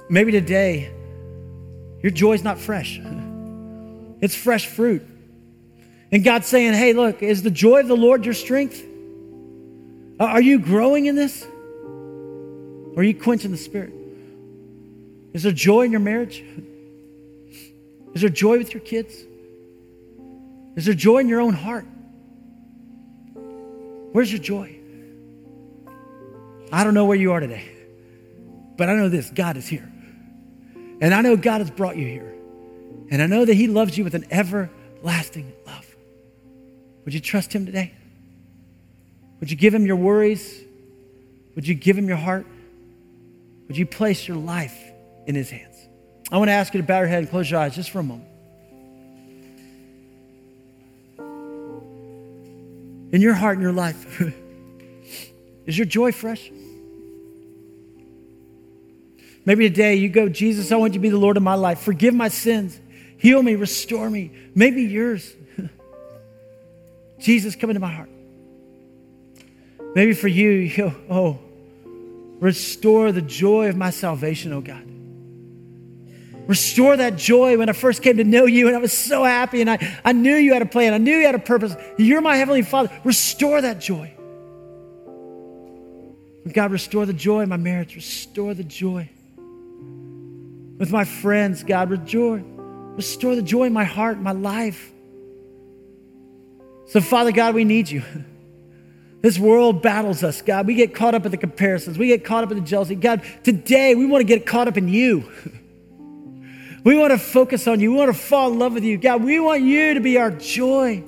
Maybe 0.10 0.34
today, 0.34 0.92
your 2.02 2.12
joy's 2.12 2.44
not 2.44 2.58
fresh, 2.58 3.00
it's 4.26 4.36
fresh 4.36 4.67
fruit. 4.67 5.07
And 6.11 6.23
God's 6.23 6.47
saying, 6.47 6.73
hey, 6.73 6.93
look, 6.93 7.21
is 7.23 7.43
the 7.43 7.51
joy 7.51 7.80
of 7.80 7.88
the 7.88 7.95
Lord 7.95 8.26
your 8.26 8.34
strength? 8.34 8.84
Are 10.19 10.41
you 10.41 10.59
growing 10.59 11.05
in 11.05 11.15
this? 11.15 11.45
Or 11.45 13.01
are 13.01 13.03
you 13.03 13.13
quenching 13.13 13.51
the 13.51 13.57
spirit? 13.57 13.93
Is 15.34 15.43
there 15.43 15.51
joy 15.51 15.84
in 15.84 15.91
your 15.91 15.99
marriage? 15.99 16.43
Is 18.13 18.21
there 18.21 18.30
joy 18.30 18.57
with 18.57 18.73
your 18.73 18.82
kids? 18.82 19.13
Is 20.76 20.86
there 20.86 20.93
joy 20.93 21.19
in 21.19 21.30
your 21.30 21.41
own 21.41 21.53
heart? 21.53 21.86
Where's 24.11 24.32
your 24.32 24.41
joy? 24.41 24.76
I 26.71 26.84
don't 26.84 26.93
know 26.93 27.05
where 27.05 27.17
you 27.17 27.34
are 27.34 27.39
today, 27.39 27.69
but 28.78 28.89
I 28.89 28.95
know 28.95 29.09
this 29.09 29.30
God 29.30 29.57
is 29.57 29.67
here. 29.67 29.91
And 31.01 31.13
I 31.13 31.21
know 31.21 31.36
God 31.36 31.59
has 31.59 31.69
brought 31.69 31.97
you 31.97 32.07
here. 32.07 32.35
And 33.10 33.22
I 33.22 33.28
know 33.28 33.45
that 33.45 33.53
He 33.53 33.68
loves 33.68 33.97
you 33.97 34.03
with 34.03 34.16
an 34.16 34.26
everlasting 34.32 35.53
love. 35.66 35.95
Would 37.06 37.14
you 37.14 37.20
trust 37.20 37.53
Him 37.53 37.66
today? 37.66 37.93
Would 39.39 39.51
you 39.51 39.58
give 39.58 39.74
Him 39.74 39.86
your 39.86 39.95
worries? 39.95 40.64
Would 41.56 41.68
you 41.68 41.76
give 41.76 41.97
Him 41.97 42.08
your 42.08 42.18
heart? 42.18 42.45
Would 43.68 43.78
you 43.78 43.86
place 43.86 44.28
your 44.28 44.38
life 44.38 44.78
in 45.26 45.36
His 45.36 45.49
hands? 45.49 45.76
I 46.32 46.38
want 46.38 46.49
to 46.49 46.53
ask 46.53 46.74
you 46.74 46.82
to 46.82 46.88
bow 46.88 46.99
your 46.99 47.08
head 47.08 47.20
and 47.20 47.30
close 47.30 47.49
your 47.49 47.60
eyes 47.60 47.76
just 47.76 47.91
for 47.91 47.99
a 47.99 48.03
moment. 48.03 48.30
In 53.12 53.22
your 53.22 53.34
heart 53.34 53.58
and 53.58 53.62
your 53.62 53.72
life, 53.72 54.22
is 55.66 55.78
your 55.78 55.86
joy 55.86 56.12
fresh? 56.12 56.51
Maybe 59.45 59.70
today 59.70 59.95
you 59.95 60.10
go, 60.10 60.28
Jesus, 60.28 60.72
I 60.72 60.76
want 60.76 60.93
you 60.93 60.99
to 60.99 61.03
be 61.03 61.10
the 61.10 61.20
Lord 61.20 61.38
of 61.38 61.43
my 61.43 61.53
life. 61.53 61.80
Forgive 61.80 62.16
my 62.16 62.30
sins. 62.30 62.80
Heal 63.26 63.41
me, 63.41 63.55
restore 63.55 64.07
me. 64.07 64.30
Maybe 64.53 64.84
yours. 64.84 65.34
Jesus, 67.19 67.55
come 67.55 67.71
into 67.71 67.80
my 67.80 67.91
heart. 67.91 68.11
Maybe 69.95 70.13
for 70.13 70.28
you, 70.28 70.49
you 70.51 70.93
oh, 71.09 71.39
restore 72.39 73.11
the 73.11 73.23
joy 73.23 73.67
of 73.69 73.78
my 73.78 73.89
salvation, 73.89 74.53
oh 74.53 74.61
God. 74.61 74.84
Restore 76.47 76.97
that 76.97 77.15
joy 77.15 77.57
when 77.57 77.67
I 77.67 77.73
first 77.73 78.03
came 78.03 78.17
to 78.17 78.23
know 78.23 78.45
you 78.45 78.67
and 78.67 78.76
I 78.76 78.80
was 78.80 78.93
so 78.93 79.23
happy 79.23 79.61
and 79.61 79.71
I, 79.71 79.97
I 80.05 80.11
knew 80.11 80.36
you 80.36 80.53
had 80.53 80.61
a 80.61 80.67
plan. 80.67 80.93
I 80.93 80.99
knew 80.99 81.17
you 81.17 81.26
had 81.26 81.34
a 81.34 81.39
purpose. 81.39 81.76
You're 81.97 82.21
my 82.21 82.36
Heavenly 82.36 82.61
Father. 82.61 82.91
Restore 83.03 83.59
that 83.59 83.82
joy. 83.82 84.13
God, 86.53 86.71
restore 86.71 87.07
the 87.07 87.13
joy 87.13 87.41
in 87.41 87.49
my 87.49 87.57
marriage. 87.57 87.95
Restore 87.95 88.53
the 88.53 88.63
joy 88.63 89.09
with 90.78 90.91
my 90.91 91.05
friends, 91.05 91.63
God. 91.63 91.89
Restore, 91.89 92.43
restore 92.96 93.36
the 93.36 93.41
joy 93.41 93.66
in 93.66 93.74
my 93.74 93.84
heart, 93.84 94.20
my 94.20 94.32
life. 94.32 94.91
So, 96.88 97.02
Father 97.02 97.32
God, 97.32 97.56
we 97.56 97.64
need 97.64 97.89
you. 97.89 98.04
This 99.22 99.39
world 99.39 99.82
battles 99.82 100.24
us, 100.24 100.43
God. 100.43 100.68
We 100.68 100.76
get 100.76 100.93
caught 100.93 101.16
up 101.16 101.26
in 101.26 101.32
the 101.32 101.38
comparisons. 101.38 101.98
We 101.98 102.06
get 102.06 102.24
caught 102.24 102.43
up 102.43 102.52
in 102.52 102.60
the 102.60 102.64
jealousy. 102.64 102.93
God, 102.93 103.24
today 103.43 103.96
we 103.96 104.06
want 104.06 104.22
to 104.22 104.24
get 104.24 104.46
caught 104.46 104.68
up 104.68 104.78
in 104.78 104.88
you. 104.88 105.28
We 106.86 106.96
want 106.96 107.10
to 107.14 107.18
focus 107.18 107.68
on 107.68 107.80
you. 107.80 107.91
We 107.91 107.98
want 107.98 108.14
to 108.14 108.18
fall 108.18 108.52
in 108.52 108.60
love 108.60 108.74
with 108.74 108.84
you. 108.84 108.96
God, 109.00 109.24
we 109.24 109.39
want 109.39 109.64
you 109.64 109.96
to 109.96 110.00
be 110.00 110.20
our 110.20 110.30
joy, 110.30 111.04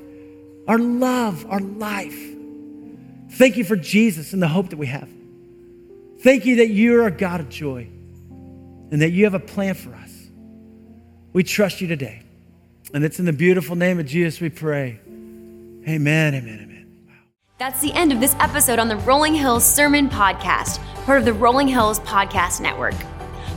our 0.68 0.80
love, 0.80 1.46
our 1.48 1.60
life. 1.60 2.18
Thank 3.34 3.58
you 3.58 3.64
for 3.64 3.76
Jesus 3.76 4.34
and 4.34 4.42
the 4.42 4.48
hope 4.48 4.70
that 4.70 4.78
we 4.78 4.88
have. 4.88 5.08
Thank 6.22 6.48
you 6.48 6.56
that 6.56 6.70
you're 6.70 7.06
a 7.06 7.12
God 7.12 7.42
of 7.42 7.50
joy 7.50 7.88
and 8.90 9.04
that 9.04 9.12
you 9.12 9.26
have 9.26 9.36
a 9.36 9.40
plan 9.40 9.76
for 9.76 9.94
us. 9.94 10.07
We 11.38 11.44
trust 11.44 11.82
you 11.82 11.88
today. 11.88 12.24
And 12.96 13.04
it's 13.04 13.20
in 13.20 13.26
the 13.26 13.32
beautiful 13.32 13.76
name 13.76 14.00
of 14.00 14.08
Jesus 14.08 14.42
we 14.42 14.50
pray. 14.50 15.00
Amen, 15.88 16.34
amen, 16.34 16.60
amen. 16.64 17.12
That's 17.60 17.80
the 17.80 17.94
end 17.94 18.12
of 18.12 18.20
this 18.20 18.34
episode 18.40 18.80
on 18.80 18.88
the 18.88 18.96
Rolling 18.96 19.36
Hills 19.36 19.64
Sermon 19.64 20.10
Podcast, 20.10 20.80
part 21.06 21.20
of 21.20 21.26
the 21.26 21.34
Rolling 21.34 21.68
Hills 21.68 22.00
Podcast 22.00 22.60
Network. 22.60 22.96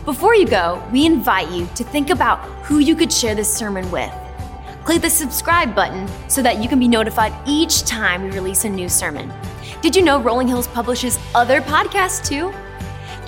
Before 0.05 0.35
you 0.35 0.47
go, 0.47 0.87
we 0.93 1.07
invite 1.07 1.51
you 1.53 1.67
to 1.75 1.83
think 1.83 2.11
about 2.11 2.41
who 2.67 2.81
you 2.81 2.95
could 2.95 3.11
share 3.11 3.35
this 3.35 3.51
sermon 3.51 3.91
with. 3.91 4.13
Click 4.85 5.01
the 5.01 5.09
subscribe 5.09 5.75
button 5.75 6.07
so 6.29 6.43
that 6.43 6.63
you 6.63 6.69
can 6.69 6.79
be 6.79 6.87
notified 6.87 7.33
each 7.49 7.85
time 7.85 8.25
we 8.25 8.31
release 8.33 8.67
a 8.67 8.69
new 8.69 8.91
sermon. 8.91 9.33
Did 9.81 9.97
you 9.97 10.03
know 10.03 10.21
Rolling 10.21 10.49
Hills 10.49 10.69
publishes 10.69 11.19
other 11.35 11.63
podcasts 11.63 12.23
too? 12.29 12.53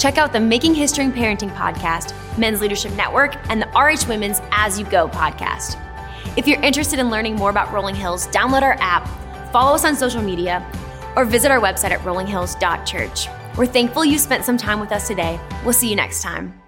Check 0.02 0.18
out 0.18 0.32
the 0.32 0.40
Making 0.40 0.74
History 0.74 1.04
and 1.04 1.14
Parenting 1.14 1.54
podcast, 1.54 2.12
Men's 2.36 2.60
Leadership 2.60 2.90
Network, 2.94 3.36
and 3.48 3.62
the 3.62 3.68
RH 3.68 4.08
Women's 4.08 4.40
As 4.50 4.76
You 4.76 4.84
Go 4.86 5.06
podcast. 5.06 5.78
If 6.36 6.48
you're 6.48 6.60
interested 6.60 6.98
in 6.98 7.08
learning 7.08 7.36
more 7.36 7.50
about 7.50 7.72
Rolling 7.72 7.94
Hills, 7.94 8.26
download 8.26 8.62
our 8.62 8.76
app, 8.80 9.06
follow 9.52 9.76
us 9.76 9.84
on 9.84 9.94
social 9.94 10.20
media, 10.20 10.68
or 11.14 11.24
visit 11.24 11.52
our 11.52 11.60
website 11.60 11.92
at 11.92 12.00
rollinghills.church. 12.00 13.28
We're 13.56 13.66
thankful 13.66 14.04
you 14.04 14.18
spent 14.18 14.44
some 14.44 14.56
time 14.56 14.80
with 14.80 14.90
us 14.90 15.06
today. 15.06 15.38
We'll 15.62 15.72
see 15.72 15.88
you 15.88 15.94
next 15.94 16.20
time. 16.20 16.61